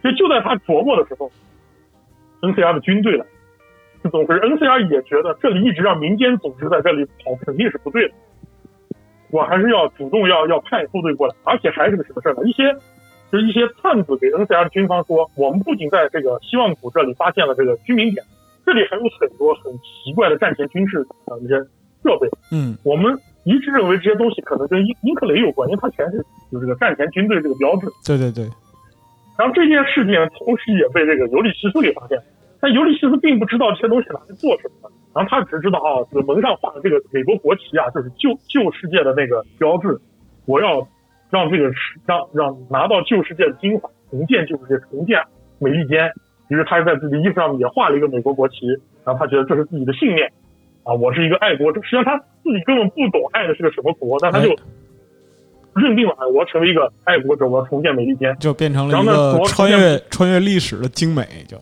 [0.03, 1.31] 就就在他琢磨的时候
[2.41, 3.25] ，NCR 的军队来，
[4.03, 8.14] 是怎么回事？NCR 也觉得这里一直让民间组织在这里跑肯定是不对的，
[9.31, 12.43] 我还是要主动要要派部队过来，而且还是个什么事儿呢？
[12.45, 12.75] 一些
[13.31, 18.25] 就是一些探子给 NCR 的军方说，我们不仅在这个希望谷这里发现了这个居民点，
[18.64, 21.64] 这里还有很多很奇怪的战前军事啊这些
[22.03, 27.86] 设备，嗯我们一致认为这些东西可能跟英英克雷有关，因为它全是有这个战前军队这个标志。
[28.05, 28.44] 对对对，
[29.38, 32.18] 然后这件事情同时也被这个尤里西斯给发现，
[32.61, 39.98] 但尤里西斯并不知道这些东西拿来做什么，然后他只知道啊，这个门上画的这个美国国旗啊，就是旧旧世界的那个标志，
[40.46, 40.86] 我要
[41.30, 45.18] 让这个世让让拿到旧世界的精华，重建旧世界，重建
[45.59, 46.12] 美利坚。
[46.48, 48.66] 于是他在自己衣服上也画了一个美国国旗，
[49.05, 50.32] 然后他觉得这是自己的信念
[50.85, 51.81] 啊，我是一个爱国者。
[51.83, 54.49] 实际上他自己根本不懂爱的是个什么国，但他就
[55.74, 58.35] 认定了，哎，我要成为一个爱国者，我要重建美利坚。
[58.39, 61.57] 就变成了一个穿越穿越历史的精美，就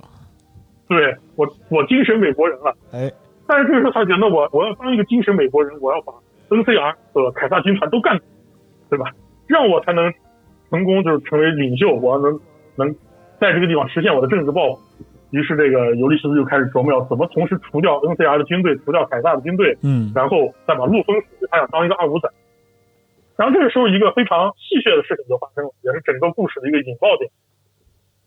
[0.89, 2.75] 对我，我精神美国人了。
[2.93, 3.13] 哎，
[3.47, 6.13] 但是这个时候他觉得我我要当一个精神美国人，我要把
[6.49, 8.25] NCR 和凯撒军团都干死，
[8.89, 9.13] 对吧？
[9.47, 10.11] 这样我才能
[10.71, 12.41] 成功，就是成为领袖，我要能
[12.77, 12.95] 能
[13.39, 14.81] 在这个地方实现我的政治抱负。
[15.31, 22.29] 于是这个尤利西斯就开始琢磨要怎么同时除掉 NCR 的军队，除掉凯撒的军队，嗯然后再把路封死，他想当一个二五仔。
[23.37, 27.31] 然后这个时候，一个非常戏谑的事情就发生了，也是整个故事的一个引爆点。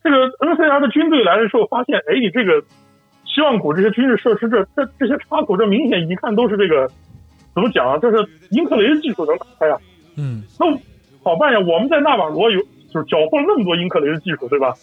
[0.03, 2.63] 这个 NCR 的军队来的时候，发现，哎，你这个
[3.25, 6.87] 希望谷这些军事设施，这这这些插口，这明显一看都是这个
[7.53, 7.97] 怎么讲啊？
[8.01, 9.77] 这是英克雷的技术能打开啊。
[10.17, 10.65] 嗯那
[11.23, 14.73] 好办呀，我们在纳瓦罗有就是缴获了那么多英克雷的技术，对吧？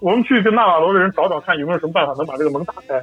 [0.00, 2.98] 我们去跟纳瓦罗的人找找看，有没有什么办法能把这个门打开。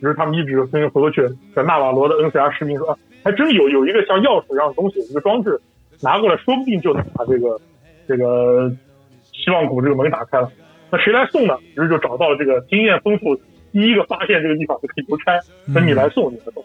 [0.00, 5.60] 于是他们一直跟回过去，在纳瓦罗的 NCR 士兵说啊，还真有有一个像钥匙一样的东西，一个装置，
[6.02, 7.60] 拿过来，说不定就能把这个
[8.08, 8.72] 这个
[9.32, 10.50] 希望谷这个门打开了。
[10.90, 11.58] 那谁来送呢？
[11.76, 13.36] 于是就找到了这个经验丰富、
[13.72, 15.38] 第一个发现这个地方这个邮差，
[15.70, 16.64] 说你来送，你来送。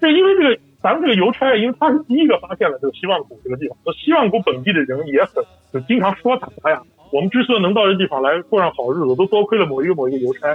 [0.00, 10.54] 这因为这个咱们这个邮差，因为他是第一个发现了这个希望谷这个地方，那希望谷本地的人也很就经常说他，哎呀，我们之所以能到这地方来过上好日子，都多亏了某一个某一个邮差。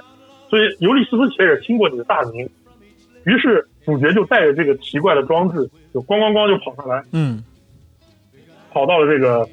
[0.49, 2.47] 所以尤利西斯其实也听过你的大名，
[3.25, 7.43] 于是主角就带着这个奇怪的装置，就咣咣咣就跑上来，嗯
[8.71, 9.47] 跑到了这个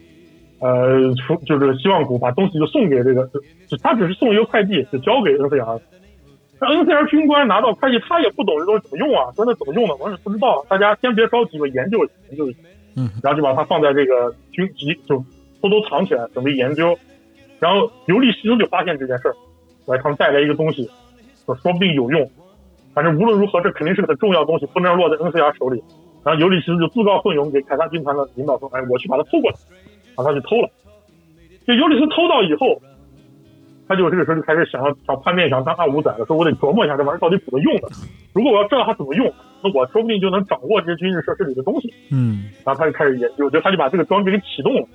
[0.61, 5.81] 呃，出就是希望谷，把东西就送给这个，就就他只是送一个快递，就交给 NCR。
[6.61, 9.95] 那 NCR 军官拿到快递，他也不懂这东西怎么用啊，说那怎么用呢？
[9.99, 11.99] 我也不知道，大家先别着急，我研究
[12.29, 12.59] 研究一下。
[12.97, 15.25] 嗯，然后就把它放在这个军机，就
[15.61, 16.97] 偷偷藏起来，准备研究。
[17.59, 19.35] 然后尤利西斯就发现这件事儿，
[19.87, 20.91] 来他们带来一个东西，
[21.45, 22.31] 说说不定有用。
[22.95, 25.83] 反正无论如何，这肯定是个很重要的东西，不能落在 NCR 手里。
[26.25, 29.57] 然后尤利西斯就自告奋勇给凯撒军团的领导说：“哎，我去把它偷过来。”
[30.17, 30.69] 然后他就偷了。
[31.67, 32.81] 就尤利斯偷到以后，
[33.89, 37.89] 他就这个时候就开始想要想叛变，想当二五仔了，说我得琢磨一下这玩意儿到底怎么用的。
[38.35, 39.33] 如果我要知道它怎么用，
[39.63, 41.93] 那我说不定就能掌握这些军事设施里的东西。
[42.11, 44.87] 嗯然后他就开始研究，就他就把这个装置给启动了。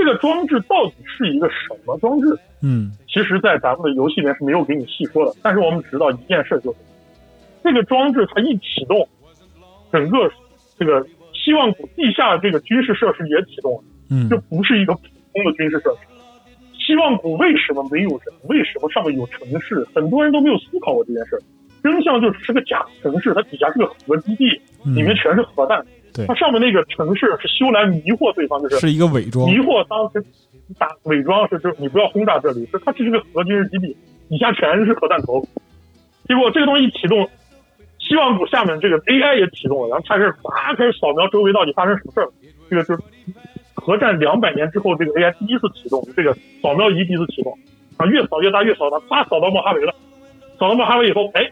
[0.00, 2.34] 这个装置到底是一个什么装置？
[2.62, 6.78] 嗯其实，在咱们的游戏里面是没有给你细说的，但是我们知道一件事，就是
[7.62, 9.06] 这个装置它一启动，
[9.92, 10.30] 整个
[10.78, 13.82] 这个希望谷地下这个军事设施也启动了。
[14.08, 15.02] 嗯这不是一个普
[15.34, 16.06] 通的军事设施。
[16.78, 18.20] 希望谷为什么没有人？
[18.48, 19.86] 为什么上面有城市？
[19.94, 21.38] 很多人都没有思考过这件事。
[21.82, 24.46] 真相就是是个假城市，它底下是个核基地，
[24.84, 25.84] 里面全是核弹。
[26.14, 30.24] 对它上面那个城市是修来迷惑对方，就是是一个伪装迷惑当时
[30.78, 33.96] 打伪装是就是你不要轰炸这里，是它这是个核军事基地，
[34.28, 35.46] 底下全是核弹头。
[36.28, 37.28] 结果这个东西一启动，
[37.98, 42.28] 希望谷下面这个 AI 也启动了，然后开始啪开始扫描周围到底发生什么事儿。
[42.68, 43.02] 这个就是
[43.74, 46.32] 核战两百年之后，这个 AI 第一次启动，这个
[46.62, 47.58] 扫描仪第一次启动，
[47.96, 49.92] 啊，越扫越大，越扫大，啪扫到莫哈维了。
[50.58, 51.50] 扫到莫哈维以后，哎，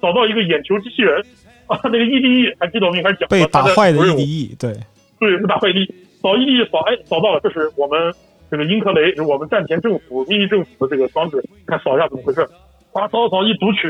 [0.00, 1.24] 扫到一个眼球机器人
[1.66, 4.72] 啊， 那个 EDE 还记得我们一开始讲被过打坏的任务 EDE，对，
[5.20, 5.90] 对，是打坏 EDE，
[6.20, 8.12] 扫 EDE 扫，哎，扫到了，这是我们
[8.50, 12.46] 这个英克雷，就是我们战前政府秘密政府的这个装置，看扫一下怎么回事。
[12.92, 13.88] 哗，扫扫一读取，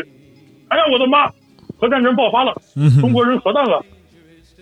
[0.68, 1.28] 哎呀，我的妈，
[1.78, 3.84] 核战争爆发了，嗯中国人核弹了。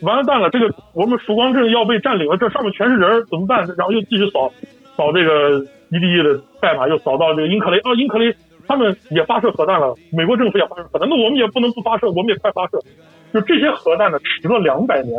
[0.01, 3.65] 完了蛋了，这个我们曙光镇要被占领了，这上面全是人，怎么办？
[3.79, 4.53] 然后又继续扫
[4.97, 5.61] 扫这个
[5.93, 8.35] EDE 的代码，又扫到这个英克雷啊，英克雷
[8.67, 12.81] 他们也发射核弹了，美国政府也发射核弹，那我们也不能不发射，我们也快发射。
[13.33, 15.19] 就这些核弹呢，迟了两百年，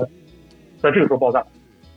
[0.78, 1.44] 在这个时候爆炸，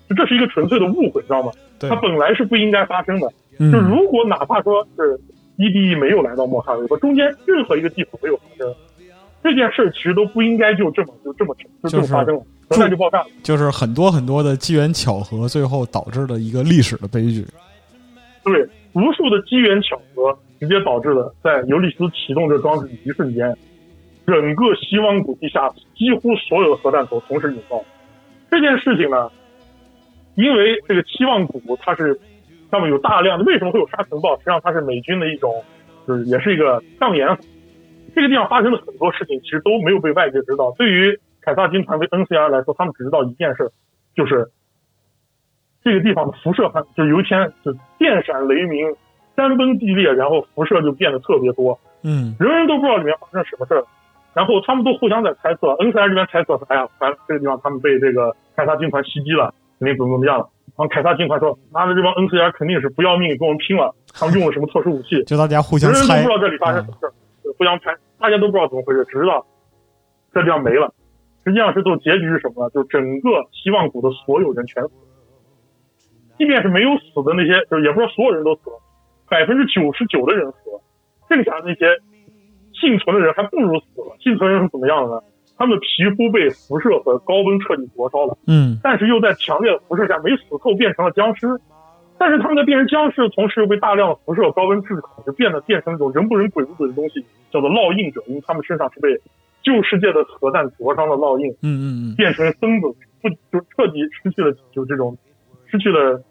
[0.09, 1.53] 就这是一个纯粹的误会，知道吗？
[1.79, 3.29] 对它本来是不应该发生的。
[3.59, 5.19] 嗯就如果哪怕说是
[5.57, 8.75] EDE 没有来到莫哈维，或中间任何一个地方没有发生，
[9.43, 13.27] 这件事其实都不应该就这么就这么就这么发生了，核弹就爆炸了。
[13.43, 17.47] 就是很多很多的机缘巧合，最后导致了一个历史的悲剧。
[18.45, 23.57] 对，无数的机缘巧合直接导致了在尤利斯启动这装置的一瞬间，
[24.27, 27.85] 整个西望谷地下几乎所有的核弹头同时引爆。
[28.51, 29.31] 这件事情呢，
[30.35, 32.19] 因为这个期望谷它是
[32.71, 34.37] 上面有大量的，为什么会有沙尘暴？
[34.37, 35.63] 实际上它是美军的一种，
[36.07, 37.43] 就是也是一个障眼法。
[38.15, 40.73] 这个地方发生了很多事情，其实都没有被外界知道。
[40.79, 43.71] 对于凯撒军团为 NCR 来说，他们只知道一件事，
[44.15, 44.51] 就是
[45.85, 48.95] 这个地方的辐射很，就有一天就电闪雷鸣、
[49.37, 53.85] 山崩地裂，然后辐射就变得特别多，嗯，人人都不知道里面发生什么事儿。
[54.35, 65.25] 然后他们都互相在猜测，NCR 这边猜测说：“哎呀，反正这个地方他们被这个凯撒军团袭击了，肯定怎么怎么样了。”然后凯撒军团说：“妈的，这帮 NCR 肯定是不要命跟我们拼了，他们用了什么特殊武器？
[65.29, 67.13] ”就大家互相人人猜，都不知道这里发生什么事儿，
[67.57, 69.47] 互相猜，大家都不知道怎么回事，只知道
[70.35, 70.93] 这地方没了。
[71.47, 72.71] 实际上是最后结局是什么呢？
[72.75, 74.91] 就整个希望谷的所有人全死，
[76.37, 78.77] 即便是没有死的那些，就是也不是说所有人都死了，
[79.29, 80.81] 百分之九十九的人死了，
[81.29, 81.87] 剩下的那些
[82.73, 84.17] 幸存的人还不如死了。
[84.21, 85.23] 幸存人是怎么样的呢？
[85.59, 91.47] 他们的皮肤被辐射和高温彻底灼烧了，嗯但是又在强烈的辐射下没死透，变成了僵尸。
[92.19, 99.09] 但是他们在变成僵尸的同时，又被大量的辐射、高温炙烤，就变得变成一种人不人鬼不鬼的东西，叫做烙印者，因为他们身上是被
[99.63, 102.89] 旧世界的核弹灼伤的烙印，嗯嗯嗯，变成疯子，
[103.23, 105.17] 不就彻底失去了就这种
[105.67, 106.23] 失去了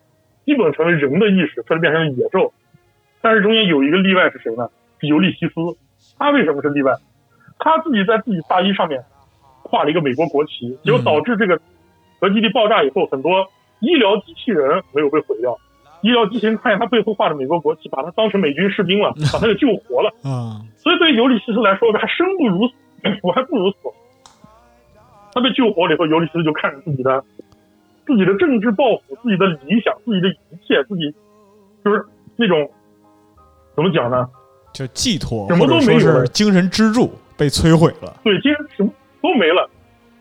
[0.45, 2.53] 基本成为人的意识，彻底变成了野兽。
[3.25, 4.69] 但是中间有一个例外是谁呢？
[4.99, 5.55] 是尤利西斯。
[6.19, 6.93] 他为什么是例外？
[7.57, 9.03] 他自己在自己大衣上面
[9.63, 11.59] 画了一个美国国旗，结果导致这个
[12.19, 13.47] 核基地爆炸以后，很多
[13.79, 15.57] 医疗机器人没有被毁掉。
[16.03, 20.13] 医疗机器人看见他背后画着美国国旗，把他当成美军士兵了， 把他给救活了。
[20.21, 22.73] 啊，所以对于尤利西斯来说，他生不如死，
[23.23, 23.77] 我还不如死。
[25.33, 27.23] 他被救活了以后，尤利西斯就看着自己的
[28.05, 31.11] 自己的政治抱负、自己的理想、自己的一切，自己
[31.83, 32.05] 就是
[32.35, 32.69] 那种
[33.75, 34.27] 怎么讲呢？
[34.73, 38.13] 就寄托什么都没有精神支柱被摧毁了。
[38.23, 38.89] 对，精神什么
[39.21, 39.69] 都没了，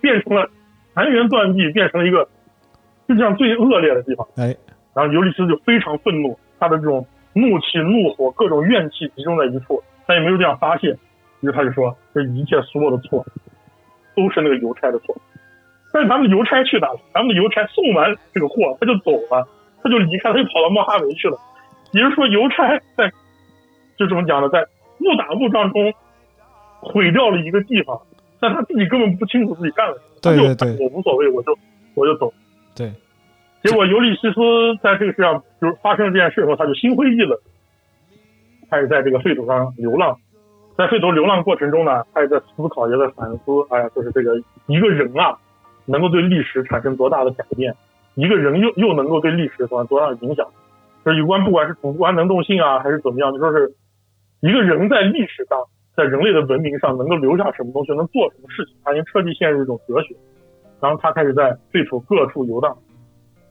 [0.01, 0.49] 变成了
[0.95, 2.29] 残垣断壁，变成了一个
[3.09, 4.27] 世界上最恶劣的地方。
[4.37, 4.55] 哎，
[4.95, 10.97] 然后尤利斯就非常愤怒，他的这种怒气、怒火、各种怨气集中在一处，他也没有这样发泄，
[11.41, 13.27] 于是他就说：“这一切所有的错，
[14.15, 15.17] 都是那个邮差的错。”
[15.93, 17.01] 但是咱们的邮差去哪了？
[17.13, 19.47] 咱们的邮差送完这个货，他就走了，
[19.83, 21.37] 他就离开，他就跑到莫哈维去了。
[21.93, 23.11] 也就是说，邮差在
[23.97, 24.67] 就这么讲的，在
[25.01, 25.93] 误打误撞中
[26.81, 28.01] 毁掉了一个地方，
[28.41, 31.57] 但他自己根本不清楚自己干了什么，对对他就对我无所谓，我就
[31.95, 32.33] 我就走。
[32.75, 32.93] 对，
[33.63, 34.41] 结果尤利西斯
[34.83, 37.39] 在这个世上就是发生了这件事以后，他就心灰意冷，
[38.71, 40.17] 开始在这个废土上流浪。
[40.77, 44.37] 在废土流浪过程中呢，他也在思考，也在反思，哎呀，就是这个
[44.67, 45.39] 一个人啊，
[45.87, 47.73] 能够对历史产生多大的改变，
[48.17, 50.45] 一个人又又能够对历史产生多大的影响。
[51.05, 53.73] 就是有关不管是主观能动性啊，还是怎么样，就说是
[54.45, 55.59] 一个人在历史上，
[55.97, 60.15] 在人类的文明上能够留下什么东西，能做什么事情，他已经彻底陷入一种哲学。
[60.83, 62.77] 然后他开始在废土各处游荡。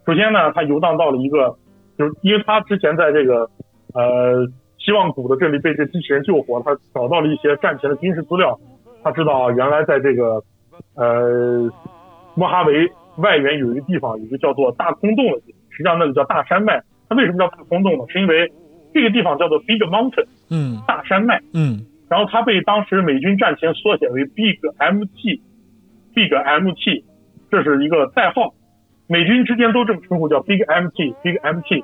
[0.05, 1.57] 首先呢，他游荡到了一个，
[1.97, 3.49] 就是因为他之前在这个
[3.95, 4.45] 呃
[4.77, 8.59] 希望谷的这里被这机器人救活，他找到了一些战前的军事资料，
[9.01, 10.43] 他知道啊，原来在这个
[10.93, 11.71] 呃
[12.35, 12.87] 莫哈维
[13.17, 16.83] 外缘有一个地方，有一个叫做大空洞的地方，实际上那里叫大山脉。
[17.09, 18.05] 它为什么叫大空洞呢？
[18.09, 18.51] 是因为
[18.93, 20.81] 这个地方叫做 Big Mountain，嗯。
[20.87, 21.41] 大山脉。
[21.53, 21.85] 嗯。
[22.09, 27.03] 然后它被当时美军战前缩写为 Big MT，Big MT，
[27.49, 28.53] 这是一个代号，
[29.07, 31.83] 美军之间都这么称呼，叫 Big MT，Big MT。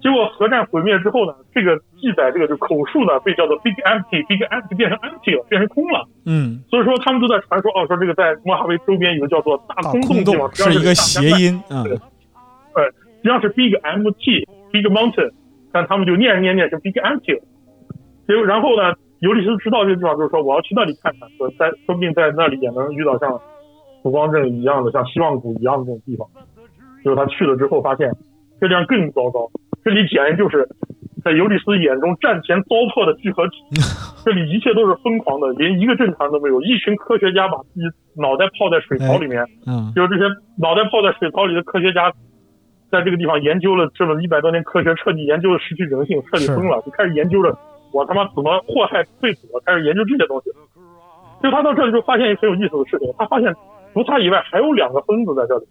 [0.00, 6.06] 结果核战毁灭之后呢，这个记载这个就口述呢被叫做 Big MT，Big MT 变成 empty 了，变成空了。
[6.26, 15.32] 嗯，所以说他们都在传说哦，说这个在莫哈维周边有个叫做大空洞的地方，实际上是一个谐音嗯，实际上是 Big MT Big Mountain，
[15.74, 17.18] 但他们就念着念念就 Big 了。
[18.28, 23.40] 结果然后呢，尤利斯知道这个地方，就是说我要去那里看看，说在说不定在那里也能遇到像
[24.04, 26.28] 曙光镇一样的、像希望谷一样的这种地方。
[27.02, 28.08] 就是他去了之后发现，
[28.60, 29.50] 这地方更糟糕，
[29.84, 30.66] 这里简直就是
[31.24, 33.56] 在尤利斯眼中战前糟粕的聚合体，
[34.24, 37.84] 这里一切都是疯狂的，连一个正常人都没有，一群科学家把自己
[38.16, 39.44] 脑袋泡在水槽里面。
[39.66, 40.24] 嗯就是这些
[40.56, 42.12] 脑袋泡在水槽里的科学家，
[42.94, 47.58] 在这个地方研究了这么一百多年科学，彻底研究了失去人性，彻底疯了，就开始研究了
[47.92, 50.50] 我他妈怎么祸害废土了，开始研究这些东西。
[51.42, 53.52] 就他到这里就发现一个很有意思的事情，他发现
[53.92, 55.66] 除他以外还有两个疯子在这里。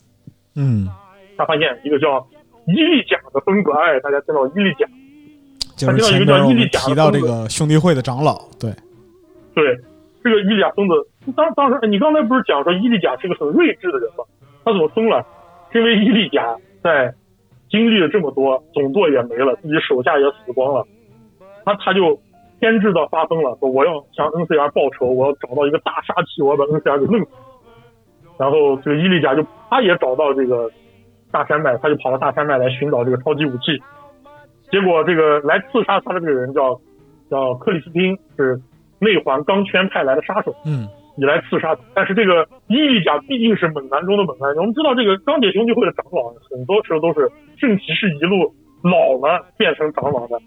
[0.57, 0.89] 嗯，
[1.37, 2.27] 他发现一个叫
[2.67, 4.85] 伊利贾的疯子，哎，大家知道伊利贾，
[5.77, 8.69] 就是前边我们提到这个兄弟会的长老，对，
[9.55, 9.77] 对，
[10.21, 10.93] 这个伊利贾疯子，
[11.37, 14.25] 当当时哎你刚才不是讲说伊利贾是个很睿智的人吗？
[14.65, 15.25] 他怎么疯了？
[15.71, 17.13] 是因为伊利贾在
[17.69, 20.85] 经历了这么多，总舵也没了，自己手下也死光了，
[21.65, 22.19] 他他就
[22.59, 27.27] 偏执到发疯了，说我要向 NCR 报仇，我要找到一个大杀器，我要把 NCR 给弄死。
[28.37, 30.69] 然后这个伊利贾就他也找到这个
[31.31, 33.81] 大山脉，他就跑到大山脉来寻找这个超级武器。
[34.71, 36.79] 结果这个来刺杀他的这个人叫
[37.29, 38.59] 叫克里斯汀，是
[38.99, 40.55] 内环钢圈派来的杀手。
[40.65, 41.81] 嗯，你来刺杀他。
[41.93, 48.53] 但是这个伊利贾毕竟是猛男中的猛男，我们知道这个钢铁兄弟会的长老很多时候都是圣骑士一路
[48.83, 50.39] 老了变成长老的。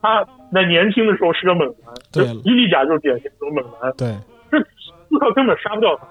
[0.00, 3.92] 他在年轻的时候是个猛男，对伊利贾就是典型的猛男。
[3.96, 4.08] 对，
[4.50, 6.06] 这斯克根本杀不掉他，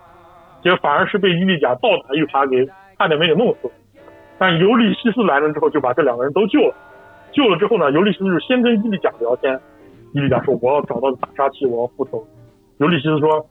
[0.64, 2.66] 结果反而是被伊利贾倒打一耙给
[2.98, 3.70] 差点没给弄死。
[4.40, 6.76] 但尤利西斯来了之后，就把这两个人都救了。
[7.32, 9.60] 救了之后呢，尤利西斯就先跟伊利贾聊天。
[10.14, 12.26] 伊利贾说：“我要找到大杀器，我要复仇。”
[12.80, 13.46] 尤利西斯说：“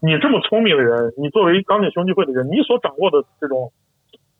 [0.00, 3.72] 你这么聪明的人，你作为钢铁兄弟会的人，你所掌握的这种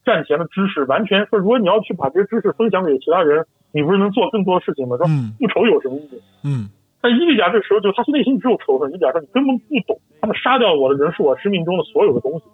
[0.04, 4.96] 战前的知识，完全说，如果你要去把这些知识分享给其他人，你不是能做更多的事情吗？
[4.96, 5.06] 说
[5.38, 6.22] 复仇有什么意义？
[6.44, 6.68] 嗯
[7.02, 8.90] 但伊利贾这个时候就他内心只有仇恨。
[8.90, 12.46] 伊利贾说：“你根本不懂，他们杀掉我的人是我生命中的所有的东西。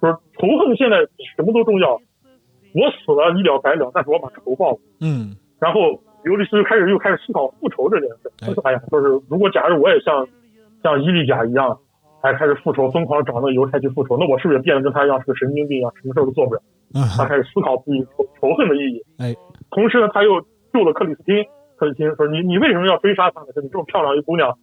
[0.00, 2.00] 就是仇恨现在比什么都重要。
[2.72, 4.78] 我死了一了百了，但是我把仇报了。
[5.00, 8.30] 嗯然后尤利斯就开始又开始思考复仇这件事。
[8.38, 10.26] 他说：“哎呀，就是如果假如我也像
[10.82, 11.78] 像伊利贾一样，
[12.20, 16.60] 还开始复仇，疯狂找那个邮差去复仇，那我是不是也变得跟他一样是个神经病一样，什么事儿都做不了？”
[17.16, 19.02] 他开始思考自己仇仇恨的意义。
[19.18, 19.34] 哎，
[19.70, 20.40] 同时呢，他又
[20.72, 21.44] 救了克里斯汀。
[21.76, 23.46] 克里斯汀说：“你你为什么要追杀他呢？
[23.52, 24.58] 说你这么漂亮一姑娘，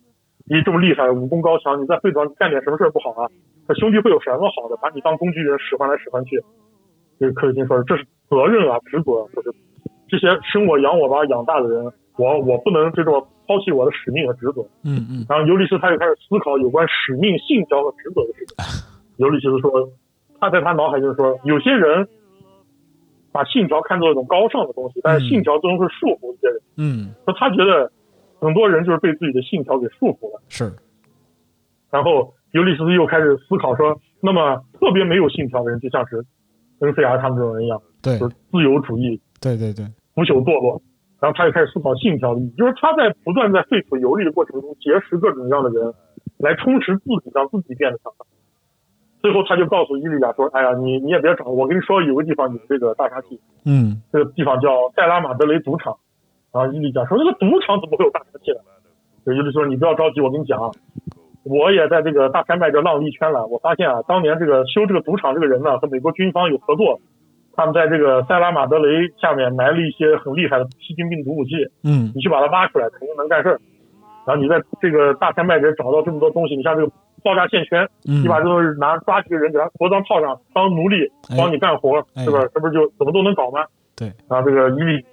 [0.50, 3.30] 你这么厉害，武功高强，你在会上干点什么事儿不好啊？
[3.68, 4.76] 他兄弟会有什么好的？
[4.82, 6.42] 把你当工具人使唤来使唤去。”
[7.18, 9.54] 这个克里斯汀说：“这是责任啊，职责，就是
[10.10, 11.86] 这些生我养我把我养大的人，
[12.18, 18.56] 我我不能这种抛弃我的使命和职责。”嗯嗯然后尤利斯他就开始思考有关使命、信条和职责的事情。
[19.18, 19.90] 尤利西斯说，
[20.40, 22.08] 他在他脑海就是说，有些人
[23.32, 26.62] 把信条看作一种高尚的东西，但是信条最终是束缚一些人。
[26.78, 27.92] 嗯，说他觉得
[28.40, 30.42] 很多人就是被自己的信条给束缚了。
[30.50, 30.72] 是，
[31.90, 36.24] 然后尤利斯又开始思考说，那么特别没有信条的人，就像是
[36.80, 40.82] NCR 他们这种人一样，对就是自由主义、对对对，腐朽堕落。
[41.26, 45.92] 然后他就开始思考信条的意义，就是他在不断在废土游历的过程中结识各种各样的人，
[46.38, 48.28] 来充实自己，让自己变得强大。
[49.24, 55.98] 最后他就告诉伊利亚说：“哎呀，你你也别找，我跟你说有个地方有这个大杀器，嗯这个地方叫塞拉马德雷赌场。”
[56.54, 58.60] 然后伊利亚说：“那个赌场怎么会有大杀器呢？”
[59.26, 60.70] 这伊利说：“你不要着急，我跟你讲啊，
[61.44, 63.48] 我也在这个大山脉这浪了一圈了。
[63.48, 67.00] 我发现啊，当年这个修这个赌场这个人呢，和美国军方有合作，
[67.56, 71.52] 他们在这个塞拉马德雷下面埋了一些很厉害的细菌病毒武器。
[71.84, 73.60] 嗯你去把它挖出来，肯定能干事儿。
[74.26, 76.92] 然后你在这个大山脉里找到这么多东西，你像这个
[77.24, 82.50] 爆炸线圈，嗯你把这东西拿抓几个人给他活装套上，当奴隶哎帮你干活，哎是不是？
[82.54, 83.66] 这不是就怎么都能搞吗？
[83.96, 84.12] 对。
[84.30, 85.04] 然后这个伊利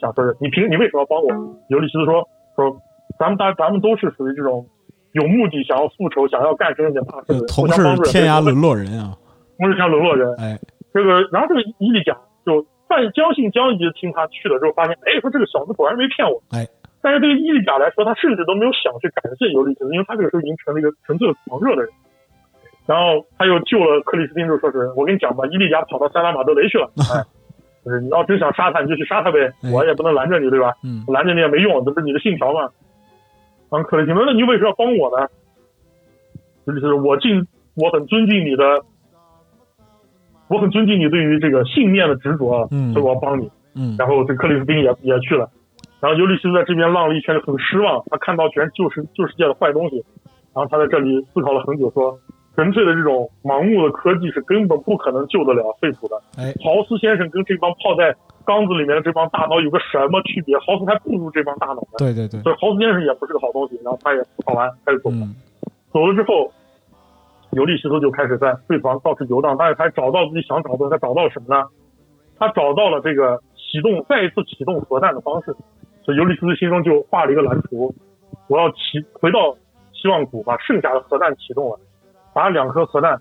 [0.00, 1.54] 想说是你凭你为什么要帮我？
[1.68, 2.76] 尤利西斯说说
[3.18, 4.64] 咱们大咱们都是属于这种
[5.12, 9.16] 有目的想要复仇、想要干成一件大事的人，同是互相帮助人天涯沦落人啊，
[9.58, 10.32] 同是像沦落人。
[10.38, 10.56] 哎，
[10.92, 16.42] 这个，然后这个伊利贾就半将信将疑的听他去了之后，发现，哎，说这个小子果然没骗我。
[16.50, 16.66] 哎，
[17.00, 21.90] 但是对于伊利贾来说，他甚至都没有想去感谢尤利西斯，因为他这个时候已经成了一个纯粹的狂热的人。
[22.86, 27.22] 然后他又救了克里斯汀，就说是我跟你讲吧，伊利贾跑到塞拉马德雷去了， 哎，
[27.84, 30.74] 就是你要真想杀他，你就去杀他呗，我也不能拦着你，对吧？
[30.82, 32.68] 嗯拦着你也没用，这不是你的信条吗？
[33.70, 35.28] 然后克里斯汀说，那你为什么要帮我呢？
[36.64, 37.46] 尤利西斯，我敬，
[37.76, 38.82] 我很尊敬你的
[40.50, 43.48] 我很尊敬你对于这个信念的执着，嗯所以我要帮你。
[43.76, 45.48] 嗯然后这克里斯汀也也去了，
[46.00, 50.04] 然后尤利西斯在这边浪了一圈，很失望，他看到全是旧世旧世界的坏东西，
[50.52, 52.18] 然后他在这里思考了很久，说
[52.56, 56.16] 纯粹的这种盲目的科技是根本不可能救得了废土的。
[56.36, 58.12] 哎，豪斯先生跟这帮泡在
[58.44, 60.58] 缸子里面的这帮大脑有个什么区别？
[60.58, 61.98] 豪斯还不如这帮大脑呢。
[61.98, 63.78] 对对对，所以豪斯先生也不是个好东西。
[63.84, 65.16] 然后他也思考完开始走了。
[65.22, 65.32] 嗯
[65.92, 66.52] 走了之后，
[67.52, 71.68] 尤利西斯就开始在废土上到处游荡，但是他找到自己想找的他找到了什么呢？
[72.38, 75.54] 他找到了这个启动再一次启动核弹的方式，
[76.02, 77.94] 所以尤利西斯心中就画了一个蓝图，
[78.48, 79.56] 我要启回到
[79.92, 81.78] 希望谷，把剩下的核弹启动了，
[82.32, 83.20] 把两颗核弹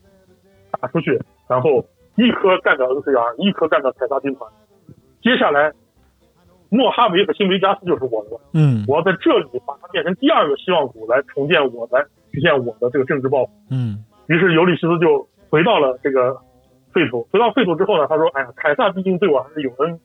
[0.80, 1.20] 打出去，
[1.50, 1.84] 然后
[2.16, 4.50] 一颗干掉 NCR，一颗干掉凯撒军团。
[5.22, 5.74] 接下来，
[6.70, 8.40] 莫哈维和新维加斯就是我的了。
[8.54, 12.00] 嗯我要在这里把它变成第二个希望谷，来重建我，来
[12.32, 13.52] 实现我的这个政治抱负。
[13.70, 16.38] 嗯于是尤利西斯就回到了这个
[16.94, 17.28] 废土。
[17.32, 20.00] 回到废土之后呢，他说：“哎呀，凯撒毕竟对我还是有恩，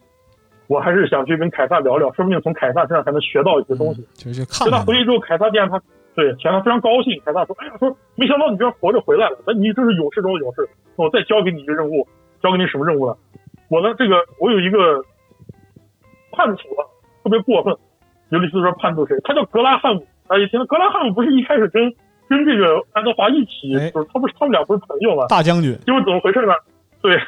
[0.66, 4.00] 我还是想去跟凯撒聊聊，说不定从凯撒身上还能学到一些东西。
[4.14, 5.78] 就去就他回去之后，凯撒见他
[6.14, 7.20] 对，显得非常高兴。
[7.22, 10.66] 凯撒说：“哎呀，说没想到你居然活着回来了，那你这是勇士中的勇士。
[10.96, 12.08] 我再交给你一个任务，
[12.40, 13.14] 交给你什么任务呢？
[13.68, 15.04] 我的，这个我有一个
[16.32, 16.88] 叛徒啊，
[17.22, 17.76] 特别过分。
[18.30, 19.16] 尤利斯说叛徒谁？
[19.24, 20.06] 他叫格拉汉姆。
[20.26, 21.92] 大家一听，格拉汉姆不是一开始跟
[22.28, 25.26] 跟这个爱德华一起，就是他不是他们俩不是朋友吗？
[25.28, 25.76] 大将军。
[25.86, 26.54] 因为怎么回事呢？
[27.02, 27.20] 对，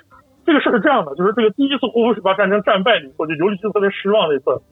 [0.45, 4.63] 这个事是这样的，就是这个第一次霍夫水坝战争战败以后，就尤利斯特别失望那次，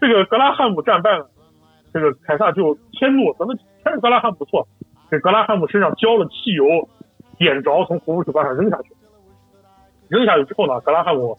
[0.00, 1.28] 这个格拉汉姆战败了，
[1.94, 4.66] 这个凯撒就迁怒，咱们还是格拉汉姆不错，
[5.10, 6.64] 给格拉汉姆身上浇了汽油，
[7.38, 8.90] 点着从霍夫水坝上扔下去，
[10.08, 11.38] 扔下去之后呢，格拉汉姆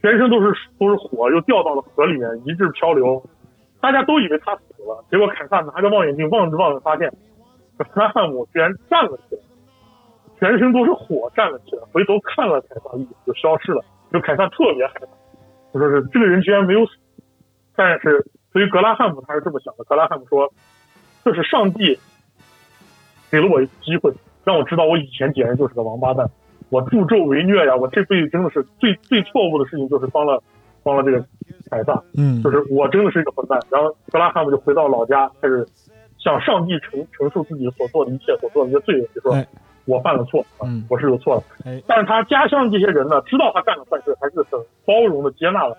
[0.00, 3.20] 全身都是都是火，又掉到了河里面，一直漂流。
[3.84, 7.12] 大家都以为他死了，结果凯撒拿着望远镜望着望着，发现
[7.76, 9.42] 格拉汉姆居然站了起来，
[10.38, 13.84] 全身都是火站了起来，回头看了凯撒一眼就消失了。
[14.10, 15.06] 就凯撒特别害怕，
[15.74, 16.92] 就说是这个人居然没有死。
[17.76, 18.24] 但是
[18.54, 20.50] 对于格拉汉姆他是这么想的，格拉汉姆说
[21.22, 21.98] 这是上帝
[23.30, 24.10] 给了我一次机会，
[24.44, 26.26] 让我知道我以前简直就是个王八蛋，
[26.70, 30.42] 我助纣为虐呀，我这辈子真的是最最错误的事情就是帮了。
[30.84, 31.18] 帮了这个
[31.70, 33.58] 凯撒，嗯，就是我真的是一个混蛋。
[33.70, 35.66] 然后格拉汉姆就回到老家，开始
[36.18, 39.44] 向上帝陈陈述自己所做的一切，所做的一些罪恶，就说
[39.86, 41.82] 我犯了错，嗯，我是有错的。
[41.86, 45.76] 但是他家乡这些人呢，知道他干了坏事，还是很包容的接纳了。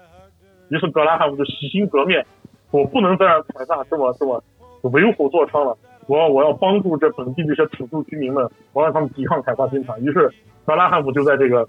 [0.69, 2.26] 于是格拉汉姆就洗心革面，
[2.72, 4.44] 我不能再让凯撒这么这么
[4.82, 5.77] 为虎作伥了。
[6.07, 9.99] 我要我要帮助这本地这些土著居民们，我让他们抵抗凯撒军团。
[10.03, 10.32] 于是
[10.65, 11.68] 格拉汉姆就在这个，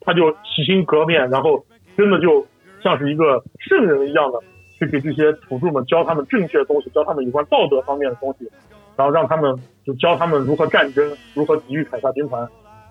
[0.00, 1.64] 他就洗心革面，然后
[1.96, 2.44] 真的就。
[2.82, 4.38] 像是一个圣人一样的，
[4.78, 8.50] 去给这些土著们教他们正确的东西，教他们有关道德方面的东西，
[8.96, 9.54] 然后让他们
[9.84, 12.46] 就教他们如何战争，如何抵御凯撒军团。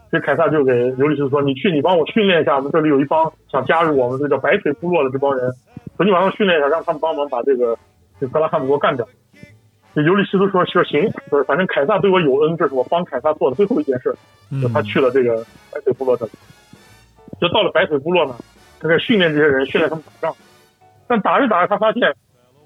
[0.10, 5.50] 所以凯撒就给尤利斯说：“你去，你帮我训练一下，我们这里有一帮想加入我们这叫白腿部落的这帮人，
[5.96, 7.78] 说你晚上训练一下，让他们帮忙把这个
[8.20, 9.08] 这格拉汉姆给我干掉。”
[9.96, 14.14] 这尤利斯说：“说行，就是反正凯撒对我有恩，这是我帮凯撒做的最后一件事。”
[14.62, 15.38] 就他去了这个
[15.74, 16.32] 白腿部落这里，
[17.40, 18.36] 就到了白腿部落呢。
[18.82, 20.36] 他在训练这些人，训练他们打仗，
[21.08, 22.14] 但打着打着，他发现，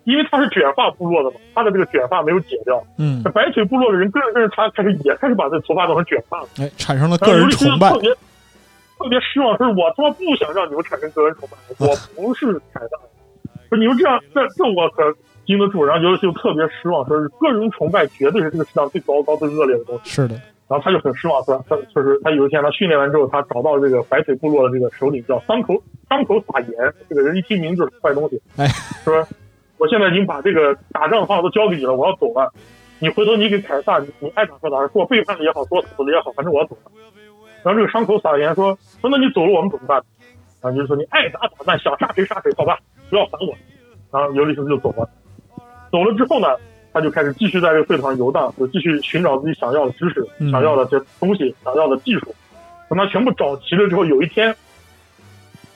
[0.05, 2.81] 因为他是卷发部落的嘛，他的这个卷发没有解掉。
[2.97, 6.47] 嗯，这白腿部落的人跟着跟着他，开始也开始把这头发弄成卷发了。
[6.59, 8.09] 哎，产生了个人崇拜，特别
[8.97, 12.97] 特别失望，说我他妈不想让你们产生个人崇拜， 我不是凯撒，
[13.69, 15.03] 说你们这样，这这我可
[15.45, 15.83] 经得住。
[15.83, 20.09] 然后尤其就特别失望，说是个人崇拜绝对是这个世界上最糟糕、最恶劣的东西。
[20.09, 20.39] 是的。
[20.67, 26.71] 然后他就很失望，说他就是他有一天他训练完之后，他找到这个白腿部落的这个首领叫桑口桑口撒盐，
[27.07, 28.65] 这个人一听名就是坏东西，哎，
[29.05, 29.23] 说
[29.77, 32.51] 我现在已经把这个打仗的方法都交给你了，我要走了，
[32.99, 36.91] 你回头你给凯撒，你你爱咋说咋说，说我背叛了也好，说死了也好，反正我要走了。
[37.63, 40.01] 然后这个伤口撒盐说说那你走了我们怎么办？
[40.63, 42.79] 然后就是说你爱咋咋办，想杀谁杀谁，好吧，
[43.11, 43.53] 不要烦我。
[44.11, 45.07] 然后尤利斯就走了，
[45.91, 46.47] 走了之后呢？
[46.95, 52.33] 他就开始继续在这个废土上游荡，就继续寻找自己想要的知识、想要的这些东西、想要的技术。
[52.89, 54.55] 等他全部找齐了之后，有一天，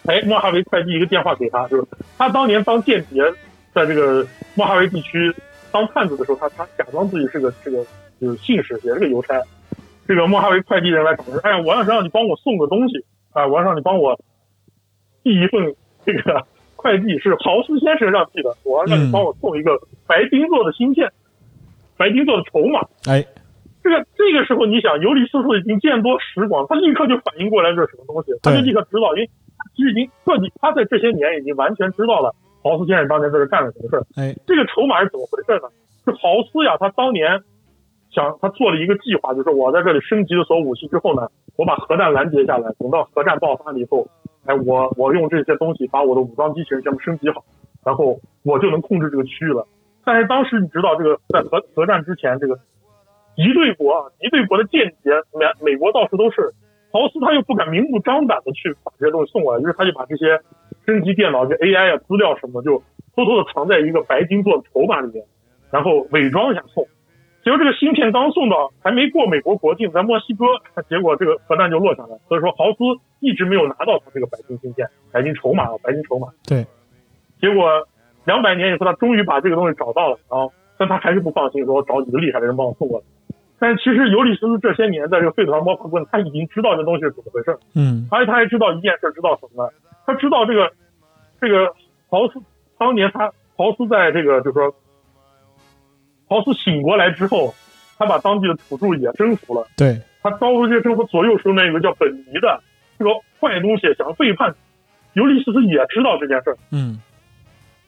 [0.05, 1.85] 哎，莫哈维快递一个电话给他，就是
[2.17, 3.21] 他当年当间谍，
[3.75, 4.25] 在这个
[4.55, 5.35] 莫哈维地区
[5.73, 7.85] 当探子的时候，他他假装自己是个这个
[8.21, 9.41] 就是信使，也是个邮差。
[10.07, 14.17] 这个莫哈维快递人来找他说：“哎呀，我要让你帮我送个东西啊，我要让你帮我
[15.21, 15.75] 递一份
[16.05, 16.47] 这个。”
[16.79, 19.77] 快递是豪斯先生让寄的，我要让你帮我送一个
[20.07, 21.11] 白金做的芯片，
[21.97, 22.79] 白金做的筹码。
[23.03, 23.19] 哎，
[23.83, 29.29] 这个这个时候，你想尤里斯斯已经见多识广，他立刻就反应过来这是什么东西，他就立刻知道，因为
[29.75, 32.33] 其实已经彻底，他在这些年已经完全知道了
[32.63, 34.07] 豪斯先生当年在这干了什么事儿。
[34.15, 35.67] 哎，这个筹码是怎么回事呢？
[36.07, 37.43] 是豪斯呀，他当年
[38.09, 41.27] 想他做了一个计划，就是我在这里升级了所有武器之后呢，
[41.57, 44.07] 我把核弹拦截下来，等到核战爆发了以后。
[44.45, 47.43] 哎，我我用这些东西把我的武装机器人全部升级好，
[47.83, 49.67] 然后我就能控制这个区域了。
[50.03, 52.55] 但是当时你知道，这个在核核战之前，这个
[53.35, 56.53] 敌对国啊，敌对国的间谍，美美国到处都是。
[56.91, 60.41] 豪斯他又不敢明目张胆的去把这些东西送过来，于是他就把这些
[60.87, 62.81] 升级电脑、就 AI 啊、资料什么，就
[63.15, 65.23] 偷偷的藏在一个白金做的筹码里面，
[65.69, 66.87] 然后伪装一下送。
[67.49, 70.45] 结果这个芯片刚送到，还没过美国国境，在墨西哥，
[70.87, 72.09] 结果这个核弹就落下来。
[72.27, 72.77] 所以说，豪斯
[73.21, 76.27] 一直没有拿到他这个白金芯片、白金筹码啊，白金筹码。
[76.47, 76.63] 对。
[77.41, 77.87] 结果
[78.25, 83.05] 两百年以后，他终于把这个东西找到了，然后但他还是不放心，说我找几个厉害的人帮我送过来。
[83.57, 87.57] 但其实尤里斯这些年在这个废土上摸爬滚他已经知道这东西是怎么回事。
[87.73, 88.07] 嗯。
[88.11, 89.71] 而且他还知道一件事，知道什么呢？
[90.05, 90.71] 他知道这个
[91.41, 91.73] 这个
[92.11, 92.39] 豪斯
[92.77, 94.71] 当年他豪斯在这个就是说。
[96.29, 97.53] 豪斯醒过来之后，
[97.97, 99.67] 他把当地的土著也征服了。
[99.75, 102.61] 对，他招呼这些征服左右手那个叫本尼的
[102.97, 103.11] 这个
[103.41, 104.55] 坏东西，想背叛
[105.13, 106.55] 尤利西斯也知道这件事。
[106.71, 107.01] 嗯，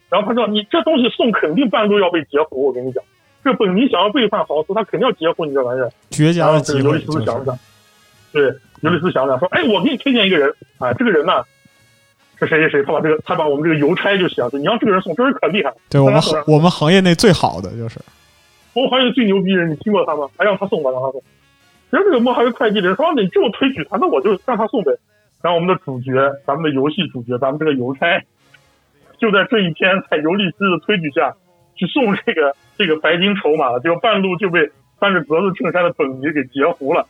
[0.10, 3.04] 然后他说：“你这东西送肯定半路要被截胡，我跟你讲。”
[3.44, 5.90] 这本尼想要背叛豪斯，他肯定要截胡你这玩意儿。
[6.10, 7.58] 绝佳然的机会，尤利西斯想想，
[8.32, 8.44] 对，
[8.82, 11.44] 尤利西斯想想说，哎，我给你推荐一个人啊，这个人呢
[12.38, 15.70] 是谁谁谁，他把这个他把我们这个邮差就写上去，你让这个人送，这人可厉害。
[15.70, 18.00] 了，对我们行我们行业内最好的就是，
[18.74, 20.30] 我行业最牛逼人，你听过他吗？
[20.38, 21.22] 还让他送吧，让他送。
[21.90, 24.92] 然后这个莫哈维会计的人说，你这么推举他，那我就让他送呗。
[25.42, 26.12] 然后我们的主角，
[26.46, 28.24] 咱们的游戏主角，咱们这个邮差，
[29.18, 31.36] 就在这一天，在尤利斯的推举下，
[31.76, 37.08] 去送这个这个白金筹码，结果半路就被穿着格子衬衫的本尼给截胡了。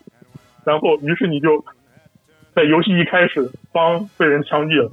[0.64, 1.64] 然后，于是你就
[2.56, 4.92] 在游戏一开始，帮被人枪毙了。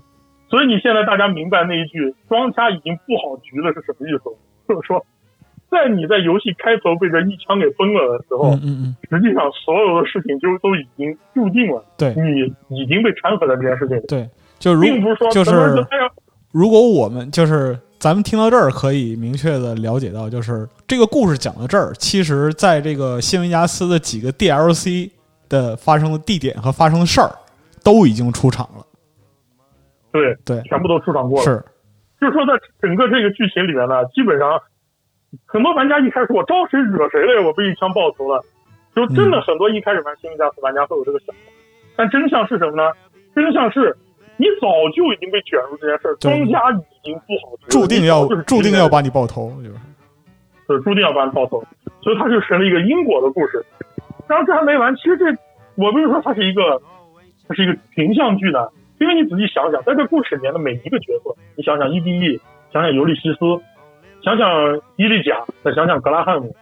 [0.50, 4.36] 所以你现在大家明白那一句“庄家已经布好局了”是什么意思了？
[4.66, 5.04] 就是说，
[5.70, 12.14] 在你在游戏开头被这一枪给崩了的时候，嗯嗯嗯，实际上所有的事情就都已经注定了，对。
[12.68, 13.96] 你已经被掺和在这件事情。
[13.96, 14.28] 里，对，
[14.58, 15.52] 就如并不是说就是
[16.50, 25.10] 如果我们就是咱们听到这儿，可以明确的了解到，就是这个故事讲到这儿，其实在这个新维加斯的几个 DLC
[25.48, 27.30] 的发生的地点和发生的事儿，
[27.84, 28.84] 都已经出场了。
[30.10, 31.44] 对对，全部都出场过了。
[31.44, 31.62] 是，
[32.18, 34.58] 就是说在整个这个剧情里面呢，基本上
[35.46, 38.42] 很多玩家一开始我招谁惹谁了，我被一枪爆头了，
[38.94, 41.40] 就真嗯的很多一开始玩新维加斯玩家会有这个想法，
[41.96, 42.92] 但真相是什么呢？
[43.34, 43.96] 真相是
[44.36, 49.74] 你早就已经被卷入这件事儿，庄家已经不好注定要就是注定要把你爆头，就是
[50.66, 51.62] 对，注定要把你爆头，
[52.02, 53.64] 所以它就成了一个因果的故事。
[54.26, 55.24] 然后这还没完，其实这
[55.76, 56.80] 我不是说它是一个，
[57.46, 58.68] 它是一个群像剧呢？
[59.00, 62.40] 因为你仔细想想，在这故事里面的每一个角色，你想想伊蒂伊，
[62.72, 63.38] 想想尤利西斯，
[64.22, 66.54] 想想伊利贾，再想想格拉汉姆，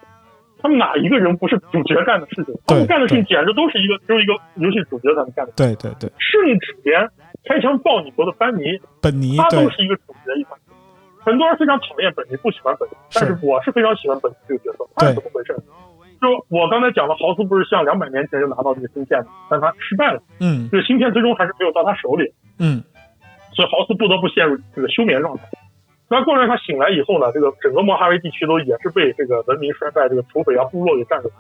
[0.61, 2.55] 他们哪一个人不是主角干的事情？
[2.67, 7.09] 他们干的事情简直都是一个只有一个游戏主角才能干的，对对对，甚至连
[7.45, 10.53] 开枪爆你头的班尼，本尼他都是一个主角一般。
[11.25, 14.87] 很多人非常讨厌本尼，不喜欢本尼，但是我是非常喜欢本尼这个角色。
[14.95, 15.57] 他是怎么回事？
[16.21, 22.83] 就我刚才讲了，豪斯不是像两百年前就拿到这个芯片的，但他失败了，嗯这个芯片最终还是没有到他手里，嗯
[23.53, 25.43] 所以豪斯不得不陷入这个休眠状态。
[26.09, 31.31] 那过程他醒来以后呢，这个整个莫哈维地区都也是被这个文明衰败、这个土匪啊部落给占领。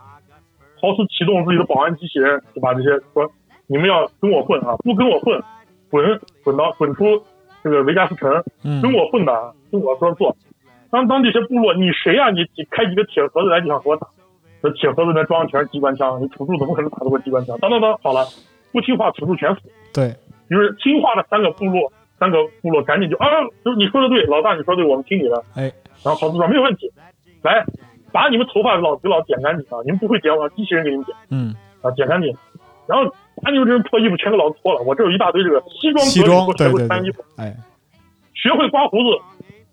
[0.80, 3.30] 豪斯启动自己的保安机器人，就把这些说
[3.66, 5.40] ：“你们要跟我混啊，不跟我混，
[5.90, 7.22] 滚滚到滚出
[7.62, 8.30] 这个维加斯城，
[8.64, 10.36] 嗯跟我混的啊，跟我说做。”
[10.90, 12.30] 当当这些部落，你谁啊？
[12.30, 14.06] 你你开几个铁盒子来，你想和我打？
[14.62, 17.56] 这铁盒子里面装的全是机关枪，你土著怎么可能打得过机关枪？
[17.58, 18.24] 当当当，好了，
[18.72, 19.60] 不听话土著全死。
[19.94, 20.14] 对，
[20.50, 23.26] 就是听话的三个部落，三个部落赶紧就啊，
[23.64, 25.42] 就是你说的对，老大你说的对，我们听你的。
[25.54, 25.72] 哎，
[26.02, 26.90] 然后豪斯说没有问题，
[27.42, 27.64] 来
[28.12, 29.82] 把你们头发老给老剪干净啊！
[29.84, 31.14] 你们不会剪，我让机器人给你们剪。
[31.30, 31.54] 嗯。
[31.82, 32.34] 啊，剪干净。
[32.86, 33.12] 然后
[33.42, 37.54] 把你们这身破衣服全给老子脱了，我这有一大堆这个西装西革履，给我学穿衣服，，哎，
[38.34, 39.18] 学会刮胡子，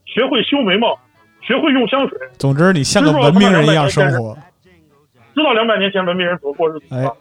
[0.06, 0.98] 学会修眉毛，
[1.41, 4.36] 学会用香水，总之你像个文明人一样生活，
[5.36, 7.03] 知道两百年前文明人怎么过日子哎。
[7.03, 7.11] 吗？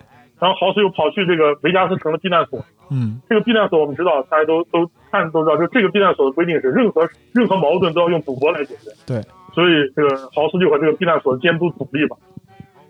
[0.41, 2.59] 然后豪斯又跑去这个维加斯城的避难所，
[2.91, 3.21] 嗯。
[3.29, 8.91] 这个避难所我们知道，大家都都看都知道，就这个避难所的规定是，任何任何矛盾都要用赌博来解决。
[9.07, 9.21] 对，
[9.55, 12.17] 所以这个豪斯就和这个避难所监督赌力吧，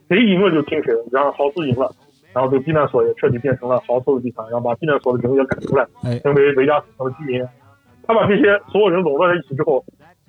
[0.08, 1.02] 谁赢了就听谁的。
[1.10, 1.90] 然后豪斯赢了，
[2.32, 7.44] 然后这个避难所也彻底变成了豪斯的地盘，然后把避难所的人也赶出来，哎成为维加斯城的居民。
[8.06, 9.84] 他把这些所有人笼络在一起之后，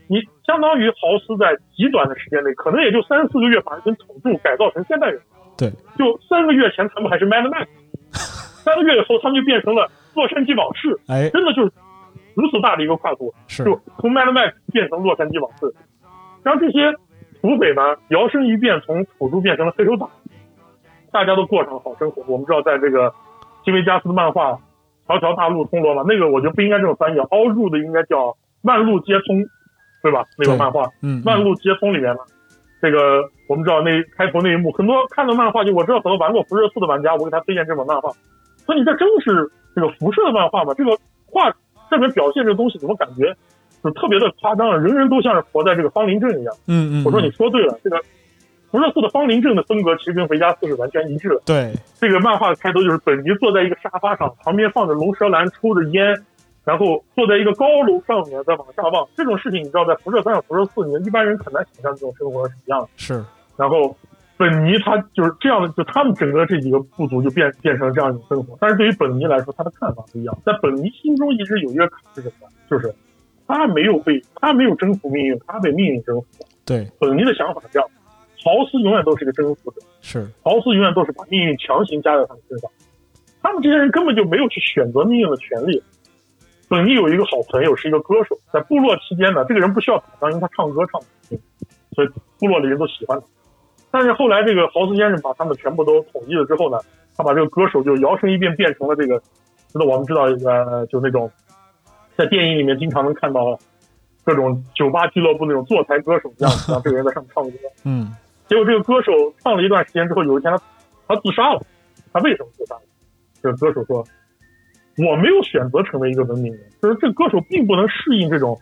[0.08, 5.20] 你相当于豪斯在极短的时间内，可能也就三四个月，把一群土著改造成现代人。
[5.58, 7.66] 对，就三个月前他们还是 Mad Max，
[8.64, 11.72] 三个月以后他们就变成了洛杉矶往事，哎，真的就是
[12.36, 15.74] 如此大的一个跨度，是就从 Mad Max 变成洛杉矶往事，
[16.44, 16.94] 让这些
[17.42, 20.10] 土匪呢摇身一变，从土著变成了黑手党，
[21.12, 22.24] 大家都过上了好生活。
[22.28, 23.14] 我们知道，在这个
[23.64, 24.52] 基维加斯的漫画
[25.06, 29.44] 《条条大路通罗马》，那个我觉得不应该这么翻译，all road 应该叫万路皆通，
[30.02, 30.26] 对吧？
[30.38, 32.22] 那个漫画，嗯万路皆通里面呢，
[32.82, 38.10] 这个我们知道那开头那一幕，很多看了漫画就我知道很多玩过辐射四的玩家，我给他推荐这本漫画，
[38.66, 40.74] 说你这真是这个辐射的漫画吗？
[40.76, 41.54] 这个画
[41.94, 43.36] 这边表现这东西怎么感觉
[43.84, 46.56] 就特别的夸张啊，人人都像是活在这个芳林镇一样。
[46.68, 48.02] 嗯嗯，我说你说对了，这个
[48.72, 51.42] 辐射四的芳林镇的风格其实跟维加斯是完全一致的。
[51.46, 56.16] 对，这个漫画的开头就是本尼坐在一个沙发上，旁边放着龙舌兰，抽着烟，
[56.64, 59.08] 然后坐在一个高楼上面在往下望。
[59.16, 62.90] 这种事情你知道，在辐射三和辐射四里面，一般人很难想象这种生活是什么样的。
[62.96, 63.24] 是，
[63.58, 63.96] 然后
[64.44, 68.58] 本尼他就是这样的，就他们整个这几个部族就变变成这样一种生活。
[68.60, 70.38] 但是对于本尼来说，他的看法不一样。
[70.46, 72.50] 在本尼心中一直有一个坎是什么？
[72.70, 72.94] 就是
[73.48, 76.28] 他没有被他没有征服命运，他被命运征服。
[76.66, 77.90] 对，本尼的想法是这样，
[78.44, 79.78] 豪斯永远都是一个征服者。
[80.02, 82.70] 是，豪斯永远都是把命运强行加在他们身上，
[83.42, 85.82] 他们这些人根本就没有去选择命运的权利。
[86.68, 91.40] 本尼有一个好朋友是一个歌手，在部落期间呢，这个人不需要打仗，因为他唱歌唱的好听。
[91.96, 92.08] 所以
[92.40, 93.26] 部落里人都喜欢他。
[93.94, 96.80] 但是后来这个豪斯先生把他们全部都统一了之后呢，
[97.16, 99.20] 他把这个歌手就摇身一变变成了这个，
[99.72, 101.32] 知道我们知道呃，就那种
[102.18, 103.56] 在电影里面经常能看到
[104.24, 107.58] 各种酒吧俱乐部那种坐台歌手这样子，让这个人在上面唱歌。
[107.84, 108.12] 嗯
[108.50, 109.12] 结果这个歌手
[109.44, 110.62] 唱了一段时间之后，有一天他
[111.08, 111.62] 他自杀了。
[112.12, 112.82] 他为什么自杀了？
[113.42, 114.06] 这个歌手说
[114.98, 118.60] ：“我没有选择成为一个文明人，就是这个歌手并不能适应这种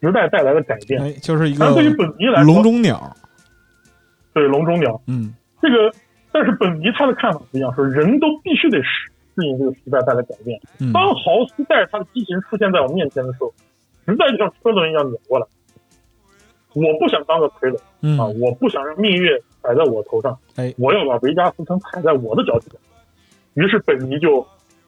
[0.00, 1.02] 时代带来的改变。
[1.02, 3.12] 哎，就是一个对于本尼来说，笼中鸟，
[4.32, 5.92] 对笼中鸟，嗯这个，
[6.32, 10.60] 但是本尼他的看法不一样，说人都必须得适适应这个时代带来改变。
[10.80, 13.52] 嗯当豪斯带着他的机器人出现在我面前的时候，
[14.06, 15.46] 实在就像车轮一样碾过来。
[16.74, 19.28] 我不想当个傀儡嗯啊，我不想让命运
[19.62, 22.78] 踩在我头上，哎，我要把维加斯城踩在我的脚底下。
[23.54, 24.46] 于是本尼就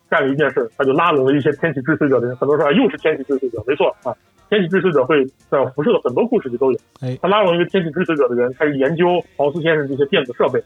[0.09, 4.17] 干了一件事，他就拉拢了一些天启追随者的人，很多人说啊又是天启追随者，没错啊，
[4.55, 6.79] 天启追随者会在辐射的很多故事里都有。
[7.01, 10.61] 哎他拉拢一个天启追随者的人，开始研究豪斯先生这些电子设备，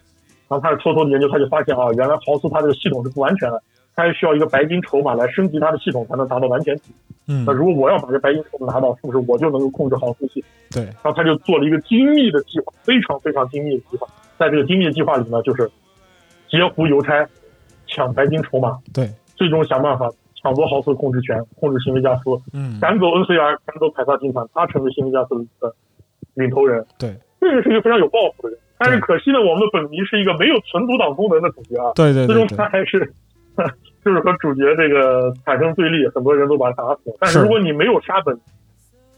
[0.49, 3.63] 然后他是偷偷的研究，他就发现啊，原来豪斯他这个系统是不完全的，
[3.97, 6.93] 他还需要一个白金筹码来升级他的系统才能达到完全体。
[7.31, 10.51] 嗯那如果我要把这白金筹码拿到，是不是我就能够控制豪斯系统？
[10.71, 14.07] 对，然后他就做了一个精密的计划，非常非常精密的计划。
[14.39, 15.71] 在这个精密的计划里呢，就是
[16.49, 17.29] 截胡邮差，
[17.87, 20.11] 抢白金筹码，对，最终想办法
[20.43, 25.75] 抢夺豪斯控制权，控制新维加斯，嗯赶走 NCR，赶走凯撒军团，他成为新维加斯的
[26.35, 26.85] 领头人。
[26.99, 28.59] 对，这个是一个非常有抱负的人。
[28.79, 31.91] 但是可惜呢，我们的本尼是一个没有存独党功能的主角啊。
[31.97, 33.13] 对对对最终他还是
[34.05, 37.17] 就是和主角这个产生对立，很多人都把他打死了。
[37.19, 38.39] 但是是如果你没有杀本，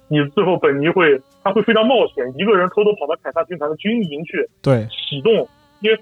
[0.08, 5.46] 你最后本尼会他会非常冒险，一个人偷偷跑到凯撒军团的军营去对，启动，
[5.80, 6.00] 因为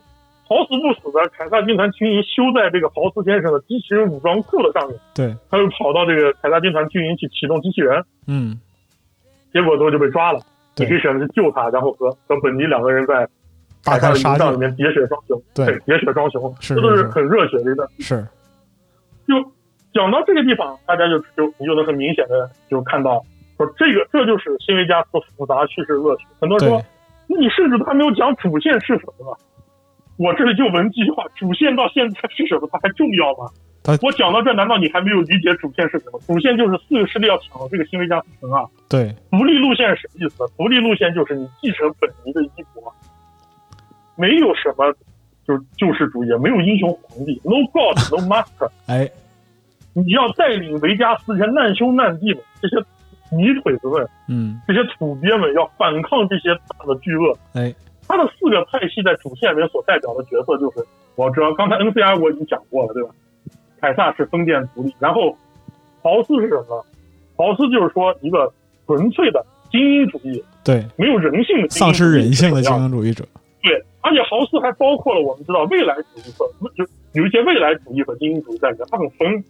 [0.48, 8.58] 好死不死的凯撒军团军营修在这个豪斯先生的机器人武装库的上面，对，他就跑到这个凯撒军团军营去启动机器人，嗯。
[9.50, 10.40] 结果最后就被抓了。
[10.76, 13.26] 你可以选择去救他，然后和和本尼两个人在
[13.82, 15.66] 大开杀戒营帐里面喋血双雄，对。
[15.80, 17.88] 喋血双雄，是这都是很热血的一段。
[17.98, 18.24] 是，
[19.26, 19.34] 就
[19.92, 23.24] 讲到这个地方，大家就就你就能很明显的就看到，
[23.56, 26.26] 说这个这就是新维加斯复杂叙事乐趣。
[26.38, 26.82] 很多人说，
[27.26, 29.36] 那你甚至都还没有讲主线是什么呢？
[30.18, 32.68] 我这里就问句话：主线到现在是什么？
[32.70, 33.50] 它还重要吗？
[34.02, 36.20] 我讲到这，难道你还没有理解主线是什么？
[36.26, 38.66] 主线就是四个势力要抢这个新维加斯城啊！
[38.86, 40.48] 对，独立路线是什么意思呢？
[40.58, 42.92] 独立路线就是你继承本尼的衣钵，
[44.16, 44.92] 没有什么
[45.46, 48.68] 就是救世主，也没有英雄皇帝，no god no master。
[48.88, 49.08] 哎，
[49.94, 52.76] 你要带领维加斯这些难兄难弟们，这些
[53.30, 57.34] 泥腿子们，嗯这些土鳖们，要反抗这些大的巨鳄。
[57.54, 57.74] 哎，
[58.09, 63.10] 他的四个派系在主线里面所代表的角色就是，我知道刚才 NCR 我已经讲过了，对吧？
[63.80, 65.36] 凯撒是封建独立，然后
[66.02, 66.85] 豪斯是什么？
[67.36, 68.52] 豪斯就是说一个
[68.86, 73.24] 纯粹的精英主义，对，没有人性的丧失人性的精英主义者，
[73.62, 79.44] 对，而且豪斯还包括了我们知道未来主义和就有一些未来主义和精英主义在里面，他很疯。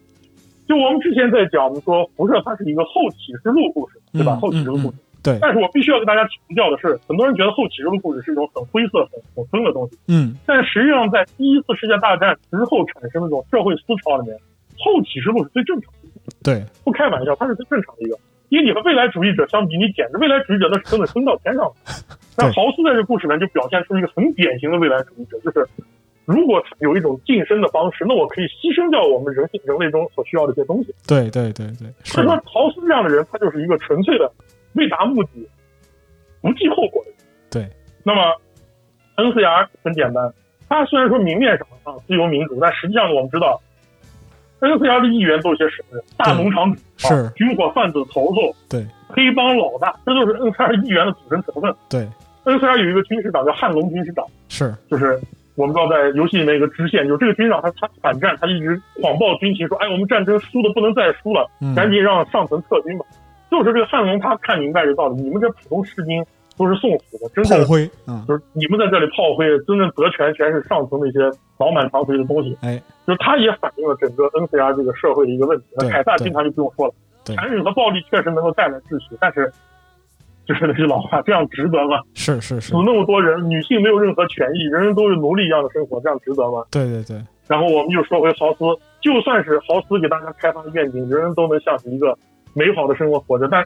[0.67, 4.33] 就我们之前在讲，我们说辐射它是一个后启示录故事，对吧？
[4.33, 4.97] 嗯后启示录故事。
[5.21, 14.37] 对，但是我必须要跟大家强调的是，很多人觉得后启示录故事是一种很灰色、很很分的东西，嗯但实际上在第一次世界大战之后产生的这种社会思潮里面，
[14.77, 16.09] 后启示录是最正常的。
[16.43, 18.17] 对，不开玩笑，它是最正常的一个。
[18.49, 21.73] 因为你和未来主义者相比，你简直未来主义者那是真的升到天上了。
[22.35, 25.67] 但豪斯在这故事里面就表现出一个很典型的未来主义者，就是
[26.25, 30.95] 如果有一种晋升的方式，那我可以牺牲掉我们人性人类中所需要的一些东西。
[31.05, 34.31] 对对对对，是所以说，豪斯这样的人，他就是一个纯粹的
[34.73, 35.29] 为达目的
[36.41, 37.19] 不计后果的人。
[37.49, 37.69] 对，
[38.03, 38.21] 那么
[39.17, 40.31] NCR 很简单，
[40.67, 43.61] 他虽然说明面上啊自由民主，但实际上我们知道
[44.61, 46.03] ，NCR 的议员都是些什么人？
[46.15, 51.75] 大农场主、啊、是军火贩子头头，对黑帮老大，这都是 NCR 议员的组成成分。
[51.89, 52.07] 对
[52.45, 55.19] NCR 有一个军事长叫汉龙军事长，是，就是
[55.55, 63.05] 我们知道在游戏里面一个支线，就这个军长他他反战，他一直谎报军情，说哎我们战争输的不能再输了，嗯赶紧让上层撤军吧。
[63.49, 66.23] 就是这个汉龙他看明白这道理，你们这普通士兵
[66.57, 72.57] 都是送死的，真正炮灰，嗯，就是你们在这里炮灰，真正得权全是上层那些饱满长腿的东西。
[72.61, 75.65] 哎，就是他也反映了整个 NCR 这个社会的一个问题。
[75.77, 76.93] 那凯撒军团就不用说了，
[77.23, 79.51] 残忍和暴力确实能够带来秩序，但是
[80.45, 81.99] 就是那句老话，这样值得吗？
[82.13, 86.65] 是是是死，那么多人，女性没有任何权益，人人都是奴隶一样的生活，这样值得吗？
[86.71, 88.65] 对对对，然后我们就说回豪斯，
[88.99, 92.17] 就算是豪斯给大家开发的愿景，人人都能像是一个
[92.53, 93.63] 美好的生活活着，但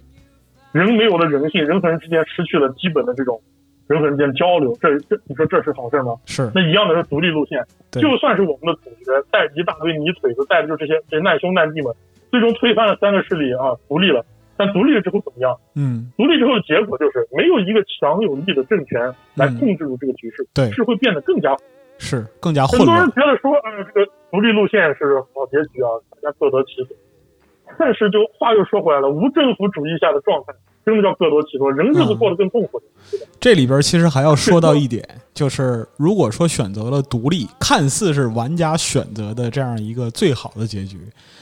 [0.71, 3.41] 人没有了人性，人和人之间失去了基本的这种
[3.87, 6.15] 人和人之间交流，这这你说这是好事吗？
[6.25, 11.93] 是那一样的是独立路线，对就算是我们的主角带着一大堆泥腿子，带着就这些这些难兄难弟们，
[12.31, 14.25] 最终推翻了三个势力啊，独立了。
[14.55, 15.57] 但独立了之后怎么样？
[15.75, 21.57] 嗯独立之后的结果就是没有一个强有力的政权来控制住这个局势，对是会变得更加
[21.97, 23.27] 是更加混乱很多人。
[23.27, 26.95] 觉得说，呃，这个独立路线是好结局啊，大家各得其所。
[27.79, 30.53] 但是就话又说回来了，无政府主义下的状态，
[30.85, 32.81] 真的叫各得其所，人日子过得更痛苦。
[33.39, 40.97] 这里边其实还要说到 一点，就是如果说选择了独立，看似是玩家选择的这样一个最好的结局，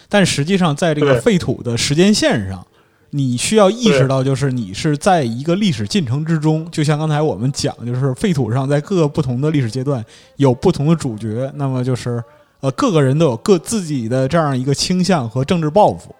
[0.09, 2.65] 但实际上在这个废土的时间线上，
[3.11, 10.03] 你需要意识到，就是你是在一个历史进程之中，就像刚才我们讲，就是废土上在各个不同的历史阶段
[10.37, 12.23] 有不同的主角，那么就是
[12.61, 16.15] 呃各个人都有各自己的这样一个倾向和政治抱负。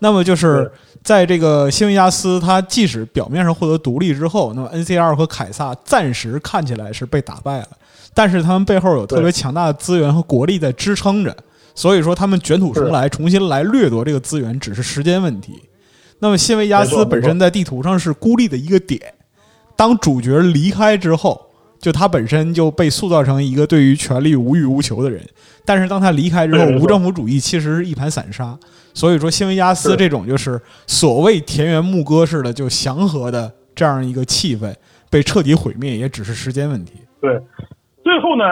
[0.00, 0.70] 那么就是
[1.04, 7.68] 在这个新维加斯，它即使表面上获得独立之后，那么 NCR 和凯撒暂时看起来是被打败了，
[8.12, 11.36] 但是他们背后有特别强大的资源和国力在支撑着，
[11.74, 15.62] 所以说他们卷土重来，重新来掠夺这个资源只是时间问题。
[16.18, 19.00] 那么新维加斯本身在地图上是孤立的一个点，
[19.76, 21.40] 当主角离开之后，
[21.78, 25.22] 就他本身就被塑造成一个对于权力无欲无求的人。
[25.64, 28.58] 但是当他离开之后，无政府主义其实是一盘散沙。
[28.92, 34.74] 所以说，新维加斯这种就是所谓田园牧歌式的就祥和的这样一个气氛
[35.10, 36.94] 被彻底毁灭，也只是时间问题。
[37.20, 37.40] 对，
[38.02, 38.44] 最后呢，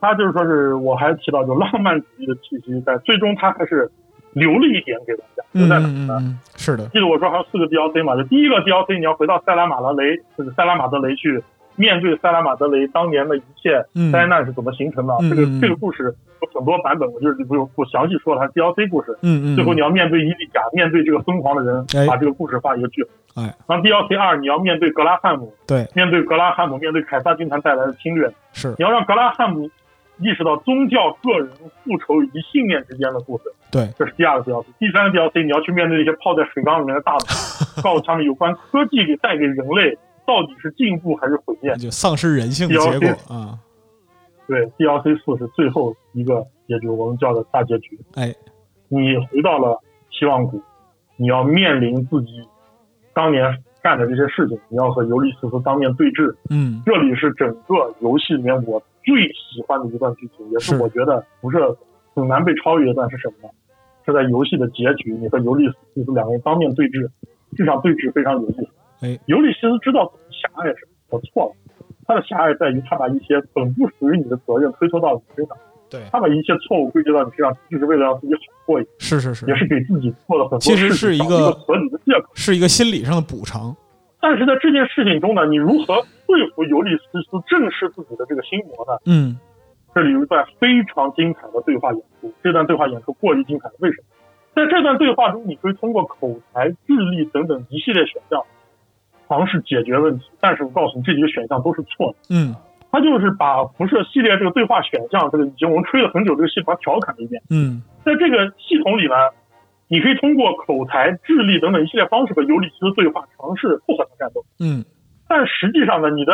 [0.00, 3.90] 他就是说是我还提到，就浪漫主义的气息在最终他还是
[4.32, 6.38] 留了一点给大家，留嗯在哪儿呢？
[6.56, 11.42] 是的，记得我说还有四个 DLC 嘛，就第一个 DLC 你要回到塞拉马德雷，就是塞拉马德雷去
[11.80, 15.14] 面对塞拉马德雷当年的一切嗯灾难是怎么形成的。
[15.22, 19.16] 嗯这个嗯这个故事有很多版本，我就是不用不详细说了，它是 DLC 故事。
[19.22, 23.42] 嗯嗯，最后你要面对伊利贾，面对这个疯狂的人，哎把这个故事画一个句号。
[23.42, 29.70] 哎，然后 DLC 二你要面对格拉汉姆，对面对格拉汉姆，面对凯撒军团带来的侵略，是你要让格拉汉姆
[30.18, 31.48] 意识到宗教、个人、
[31.84, 33.44] 复仇以及信念之间的故事。
[33.70, 34.64] 对，这是第二个 DLC。
[34.80, 37.20] 第三个 DLC，你要去面对那些泡在水缸里面的大脑，
[37.82, 39.96] 告诉他们有关科技给带给人类
[40.30, 41.74] 到底是进步还是毁灭。
[41.74, 43.58] 就丧失人性的结果啊。
[44.46, 47.98] 对，DLC 四是最后一个结局，我们叫的大结局。
[48.14, 48.32] 哎，
[48.88, 49.80] 你回到了
[50.10, 50.62] 希望谷，
[51.16, 52.46] 你要面临自己
[53.12, 53.42] 当年
[53.82, 56.36] 干的这些事情，你要和尤利斯斯当面对质。
[56.48, 61.58] 嗯，这里是整个游戏里面我最喜欢的一段剧情，也是是我觉得不是
[62.14, 63.48] 很难被超越的一段是什么呢？
[64.06, 67.10] 是在游戏的结局，你和尤利西斯两个人当面对质，
[67.56, 68.68] 这场对峙非常有意思。
[69.00, 71.52] 哎，尤利西斯知道自己狭隘是我错了，
[72.06, 75.56] 他的狭隘在于他把一些本不属于你的责任推脱到你身上，
[75.88, 82.30] 对他把一切错误归结到你身上，就是为了让自己好过一点，是是是，也是给自己做了很多其实是一个个合理的借口。
[82.34, 83.74] 是一个心理上的补偿。
[84.20, 88.98] 但是在这件事情中呢，你如何说服尤利西斯正视自己的这个心魔呢？
[89.06, 89.38] 嗯
[89.92, 93.74] 这里有一段非常精彩的对话演出，这段对话演出过于精彩了。
[93.80, 94.04] 为什么？
[94.54, 98.40] 在这段对话中，你可以通过口才、智力等等一系列选项
[99.30, 102.18] 尝试解决问题，但是我告诉你，这几个选项都是错的。
[102.30, 102.52] 嗯
[102.90, 107.40] 他就是把辐射系列这个对话选项，这个已经我们吹了很久这个系统调侃了一遍。
[107.48, 109.14] 嗯在这个系统里呢，
[109.86, 114.44] 你可以通过口才、智力等等一系列方式和尤里西斯对话，尝试不和他战斗。
[114.58, 114.84] 嗯
[115.28, 116.32] 但实际上呢，你的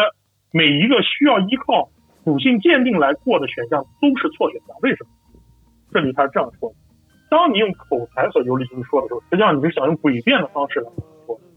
[0.50, 1.90] 每一个需要依靠
[2.24, 4.74] 属性鉴定来过的选项都是错选项。
[4.80, 5.10] 为什么？
[5.92, 6.76] 这里他是这样说的：
[7.28, 11.04] 当你用口才和尤里西斯说的时候，实际上你是想用诡辩的方式来说。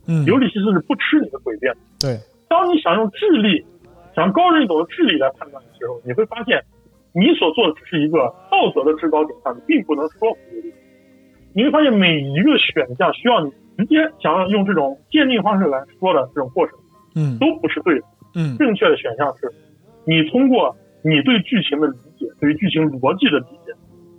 [0.10, 1.80] 嗯，尤里西斯是不吃你的诡辩的。
[2.02, 2.18] 对，
[2.50, 3.64] 当你想用智力，
[4.16, 6.60] 想高人一等的智力来判断的时候，你会发现，
[7.14, 10.74] 你所做的只是一个道德的制高点上，你并不能说服尤里。
[11.54, 16.76] 你会发现每一个选项需要你直接想要用这种鉴定方式来说的这种过程，
[17.16, 18.06] 嗯都不是对的。
[18.36, 19.52] 嗯正确的选项是，
[20.06, 23.74] 你通过你对剧情的理解，对于剧情逻辑的理解，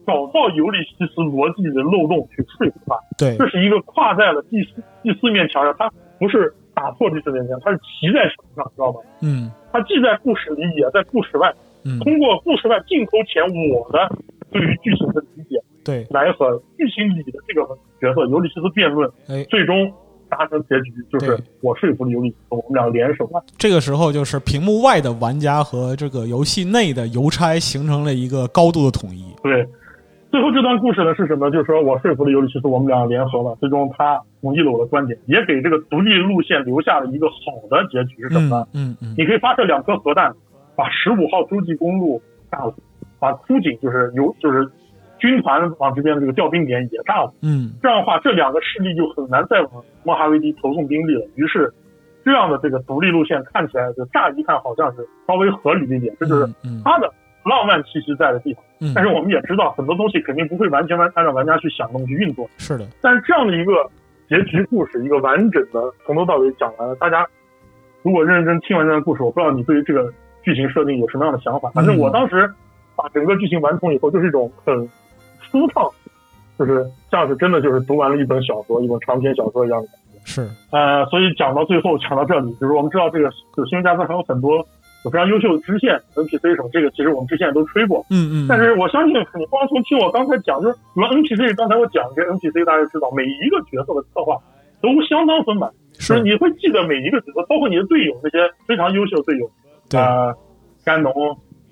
[0.06, 2.96] 找到尤里西斯逻辑的漏洞去说服他。
[3.18, 9.00] 对这是一个跨在了第四第四面墙上，他不是打破第四面墙，他是骑在墙上，知道吗？
[9.22, 11.52] 嗯他既在故事里，也在故事外。
[11.84, 14.14] 嗯，通过故事外镜头前我的
[14.50, 17.66] 对于剧情的理解，对，来和剧情里的这个
[18.00, 19.90] 角色尤里西斯辩论，哎，最终
[20.28, 23.42] 达成结局，就是我说服了尤里西斯，我们俩联手了。
[23.56, 29.24] 这个时候就是屏幕外的玩家和这个游戏内的邮差形成了一个高度的统一。
[29.42, 29.66] 对，
[30.30, 31.50] 最后这段故事呢是什么？
[31.50, 38.66] 就是说我说服了尤里西斯，我们俩联合了，最终他同意了我的观点，也给这个独立路线留下了一个好的结局是什么呢？
[38.74, 40.32] 嗯嗯你可以发射两颗核弹，
[40.76, 42.72] 把十五号洲际公路炸了，
[43.18, 44.70] 把枯井就是由就是
[45.18, 47.32] 军团往这边的这个调兵点也炸了。
[47.42, 51.26] 嗯这样的话，这两个势力就很难再往莫哈维迪投送兵力了。
[51.34, 51.74] 于是，
[52.24, 56.46] 这样的这个独立路线看起来就乍一看好像是稍微合理一点，这就是
[56.84, 57.12] 它的
[57.44, 58.62] 浪漫气息在的地方。
[58.80, 62.48] 嗯但是我们也知道，很多东西肯定不会完全完按照玩家去想东去运作。
[62.56, 63.72] 是的，但是这样的一个
[64.28, 66.94] 结局故事，一个完整的从头到尾讲完了。
[66.96, 67.26] 大家
[68.02, 70.10] 如果认真听完这段故事，我不知道你对于这个
[70.42, 71.70] 剧情设定有什么样的想法。
[71.74, 72.50] 反正我当时
[72.96, 74.74] 把整个剧情完成以后，就是一种很
[75.40, 75.86] 舒畅，
[76.58, 80.18] 就是像是真的就是读完了一本小说，一本长篇小说一样的感觉。
[80.24, 84.66] 是，呃，所以讲到最后，讲到这里，就是我们知道这个就新闻加斯还有很多
[85.04, 88.04] 有非常优秀的支线 NPC 什么，这个其实我们之前都吹过。
[88.10, 94.36] 嗯嗯，但是我相信你光从听我刚才讲，就是主要 NPC，刚才我讲这 NPC，大家知道每一个角色的策划
[94.82, 99.50] 都相当丰满，就是你会记得每一个角色，包括你的队友那些非常优秀的队友，
[99.98, 100.34] 啊，
[100.84, 101.12] 甘农、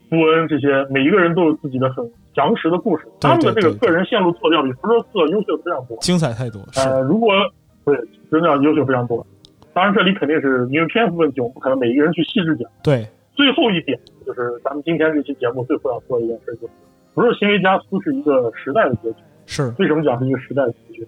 [0.09, 6.61] 布恩这些，每一个人都有自己的很详实的故事，他们的这个个人线路做掉比福州四优秀的非常多，精彩太多。
[6.77, 7.33] 呃，如果
[7.85, 7.97] 对，
[8.31, 9.27] 真的要优秀非常多。
[9.75, 12.69] 当然，这里肯定是因为篇幅问题，我们不可能每一个人去细致讲。
[12.83, 13.07] 对，
[13.39, 13.97] 最后一点
[14.27, 16.73] 就是咱们今天这期节目最后要说的一件事，就是
[17.15, 19.19] 不是新维加斯是一个时代的结局。
[19.47, 21.07] 是为什么讲是一个时代的结局？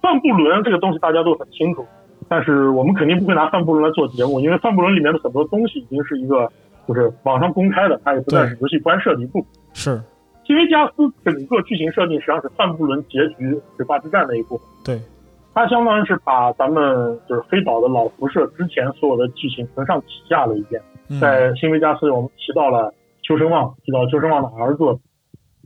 [0.00, 1.84] 范布伦这个东西大家都很清楚，
[2.28, 6.48] 但是我们肯定不会拿范布伦来做节目，因为范布伦里面的很多东西已经是一个
[6.86, 9.50] 就是网上公开的，它也不再是游戏官设的一部分。
[9.74, 10.00] 是
[10.46, 14.66] 新维加斯整个剧情设定实际上是范布伦结局水坝之战那一部分。
[14.84, 15.00] 对。
[15.52, 20.80] 它相当于是把咱们就是黑岛的老辐射之前所有的剧情承上启下了一遍。
[21.20, 24.98] 在新维加斯，我们提到了邱生旺，提到邱生旺的儿子，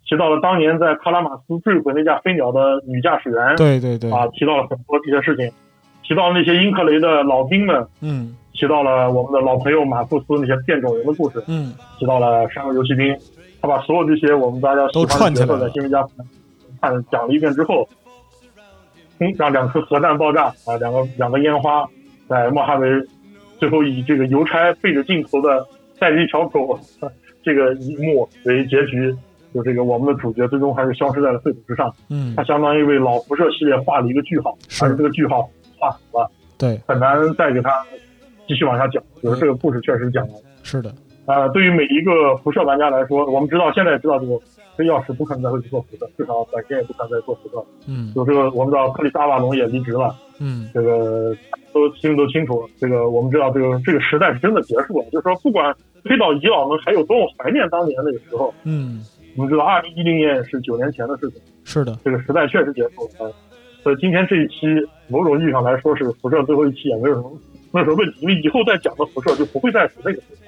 [0.05, 3.56] 提到了当年在卡拉马斯坠毁那架飞鸟的女驾驶员。
[3.56, 4.10] 对对对。
[4.12, 5.51] 啊，提到了很多这些事情，
[6.02, 7.86] 提到那些英克雷的老兵们。
[8.01, 8.36] 嗯。
[8.52, 11.43] 提到了我们的老朋友马库斯那些变种人的故事。
[11.48, 11.73] 嗯。
[11.98, 13.16] 提到了山河游骑兵，
[13.60, 16.12] 他把所有这些我们大家喜欢的角色在新维加斯
[16.81, 17.89] 看讲了一遍之后。
[19.39, 21.89] 让两颗核弹爆炸啊，两个两个烟花
[22.27, 22.89] 在莫哈维，
[23.62, 25.64] 最后以这个邮差背着镜头的
[25.97, 26.76] 带着一条狗
[27.44, 29.14] 这个一幕为结局，
[29.55, 31.89] 就这个我们的主角最终还是消失在了废土之上。
[32.10, 35.48] 嗯，他相当于为老辐射系列画了一个句号，但是这个句号
[35.78, 36.28] 画死了，
[36.59, 37.70] 对，很难再给他
[38.48, 39.01] 继续往下讲。
[39.22, 40.36] 就是这个故事确实讲完。
[40.64, 40.93] 是的。
[41.24, 44.39] 啊，对于每一个辐射玩家来说，我们知道现在也知道这个
[44.77, 47.65] 黑曜石不可能再会去做辐射，至少短时间也不可能再做辐射。
[47.86, 50.15] 嗯，就是我们知道克里斯阿瓦隆也离职了。
[50.40, 51.32] 嗯，这个
[51.73, 52.69] 都心里都清楚。
[52.77, 55.05] 这个我们知道这个这个时代是真的结束了。
[55.12, 55.73] 就是说，不管
[56.05, 59.01] 黑岛遗老们还有多么怀念当年那个时候，嗯，
[59.36, 61.40] 我们知道二零一零年是九年前的事情。
[61.62, 63.32] 是的，这个时代确实结束了。
[63.85, 64.66] 所以今天这一期，
[65.09, 67.32] 某种意义上来说是辐射最后一期，也没有什么
[67.70, 70.40] 没有什么问题，因为以后再讲的辐射就不会再是那个辐射。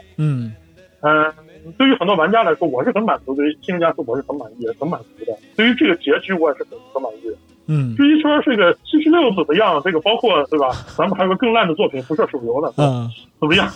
[1.05, 1.33] 嗯。
[1.67, 5.33] 嗯，对于很多玩家来说，我是很满足；对于新加速，我是很满意，很满足的。
[5.57, 7.37] 对于这个结局，我也是很很满意的。
[7.67, 10.69] 嗯，至于说这个七十六怎么样，这个包括对吧？
[10.99, 13.09] 咱们还有个更烂的作品《辐射手游》呢，嗯，
[13.41, 13.67] 怎么样？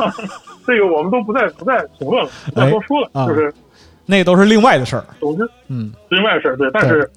[0.67, 3.51] 这个我们都不再不再评论了，不再多说了，就是
[4.05, 5.05] 那都是另外的事儿。
[5.19, 6.71] 总之，嗯，另外的事儿对。
[6.71, 7.11] 但是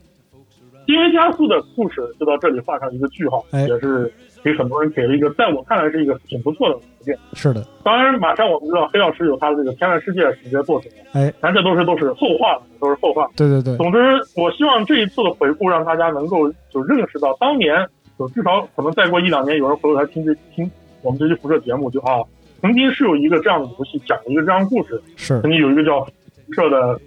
[0.85, 4.09] 新维加速的故事就到这里画上一个句号，也是
[4.43, 7.17] 给很多人给了一个，在我看来是一个挺不错的条件。
[7.33, 13.29] 是的，当然，马上我们知道黑曜石有他的这个天外世界直接作品了，哎，但这都是都是后话了，都是后话。
[13.35, 13.77] 对对对。
[13.77, 13.99] 总之，
[14.35, 17.87] 我希望这一次的回顾让大家能够就认识到，当年
[18.17, 20.69] 就至少可能再过一两年，有人回头来听这听
[21.01, 22.21] 我们这期辐射节目，就啊，
[22.61, 26.99] 曾经是有一个这样的游戏，讲了一个这样的故事，是曾经有一个叫辐射的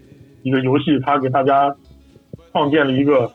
[0.42, 1.74] 一个游戏，它给大家
[2.52, 3.30] 创建了一个。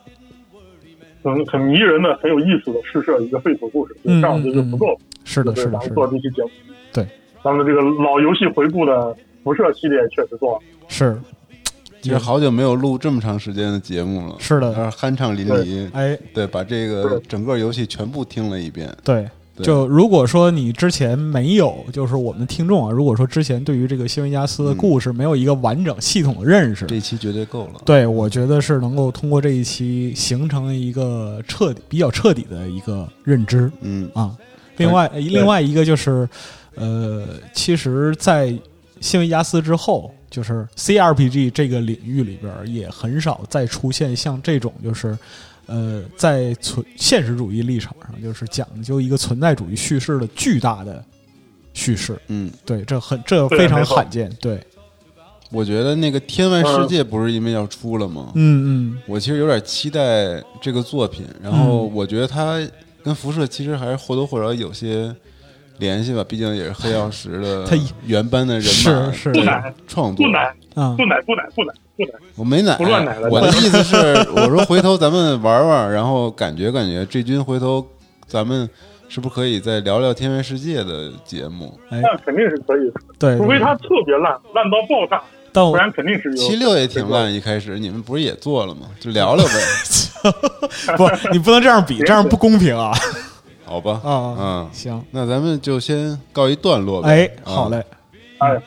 [1.22, 4.98] 很很迷人的、很有意思的试射一个废土故事，这样我觉得就不够了。
[5.24, 6.50] 是的，是的，咱们做这期节目，
[6.92, 7.06] 对，
[7.44, 10.60] 咱们这个老游戏回顾的辐射系列确实做了。
[10.88, 11.18] 是，
[12.00, 14.36] 其实好久没有录这么长时间的节目了。
[14.38, 15.90] 是的，酣畅淋漓。
[15.92, 18.88] 哎，对，把这个整个游戏全部听了一遍。
[19.04, 19.28] 对。
[19.62, 27.80] 就如果说你之前没有，就是我们听众啊，如果说之前对于这个新维加斯的故事没有一个完整系统的认识，这一期绝对够了。
[27.84, 33.70] 对，我觉得是能够通过这一期形成一个彻底、比较彻底的一个认知。
[33.80, 34.36] 嗯啊，
[34.76, 36.28] 另外另外一个就是，
[36.74, 38.54] 呃，其实，在
[39.00, 45.16] 新维加斯之后，就是 CRPG 这个领域里边也很少再出现像这种就是。
[45.70, 51.02] 呃，在存现实主义立场上，就是讲究一个存在主义叙事的巨大的
[51.72, 52.20] 叙事。
[52.26, 54.28] 嗯，对，这很这非常罕见。
[54.40, 54.60] 对，
[55.52, 58.32] 我觉得那个《天外世界》不是因为要出了吗？
[58.34, 62.60] 嗯嗯，我其实有点期待这个作品，然后我觉得它
[63.04, 65.14] 跟辐射其实还是或多或少有些
[65.78, 67.64] 联系吧，毕竟也是黑曜石的
[68.04, 69.32] 原班的人马是
[69.86, 70.44] 创作，不难
[70.74, 71.72] 啊，不难，不难，不奶。
[72.36, 73.28] 我没奶，不乱奶了。
[73.30, 73.96] 我的意思是，
[74.34, 77.86] 我说回头咱们玩玩，然后感觉感觉这军回头
[78.26, 78.68] 咱们
[79.08, 81.78] 是不是可以再聊聊《天外世界》的节目？
[81.90, 85.22] 那肯定是可以的，对，除非它特别烂，烂到爆炸，
[85.52, 88.86] 但我不然肯定是有七六也挺烂，一开始你们不是也做了吗？
[89.00, 89.52] 就聊聊呗。
[90.98, 92.92] 不，你不能这样比，这样不公平啊！
[93.64, 97.08] 好吧，啊嗯，行，那咱们就先告一段落呗。
[97.08, 97.82] 哎，啊好嘞，
[98.38, 98.60] 哎，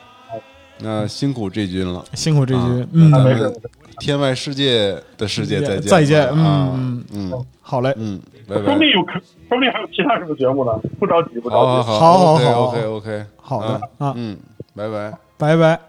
[0.78, 3.10] 那辛苦这军了，辛苦这军啊嗯。
[3.10, 3.54] 咱没事们
[4.00, 7.46] 天外世界的世界再见，再见啊嗯嗯。
[7.60, 8.62] 好嘞，嗯，拜拜。
[8.64, 8.80] 说不。
[8.80, 9.12] 定有可，
[9.48, 11.56] 说不定还有其他什么节目呢，不着急，不着急。
[11.56, 12.60] 好好好好好，OK 好。
[12.66, 14.12] OK OK，好的啊。
[14.16, 14.36] 嗯，
[14.74, 15.16] 拜拜。
[15.38, 15.80] 拜拜。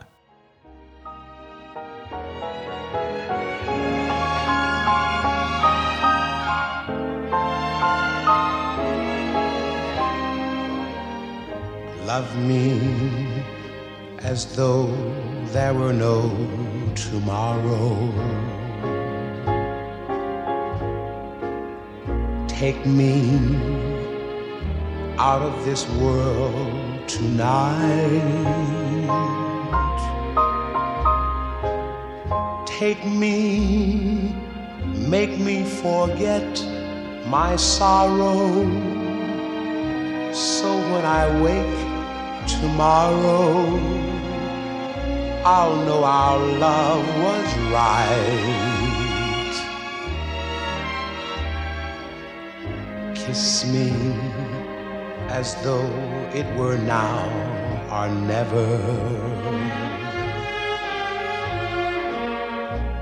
[12.08, 13.25] Love me
[14.26, 14.88] as though
[15.54, 16.20] there were no
[16.96, 17.94] tomorrow.
[22.48, 23.14] Take me
[25.20, 28.26] out of this world tonight.
[32.66, 34.34] Take me,
[35.08, 36.50] make me forget
[37.28, 38.42] my sorrow.
[40.34, 41.95] So when I wake
[42.48, 43.80] tomorrow,
[45.44, 48.76] I'll know our love was right.
[53.16, 53.92] Kiss me
[55.30, 55.90] as though
[56.34, 57.26] it were now
[57.92, 58.68] or never.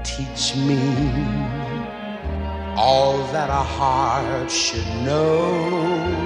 [0.03, 0.79] Teach me
[2.75, 6.22] all that a heart should know.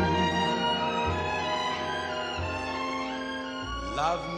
[3.97, 4.36] Love me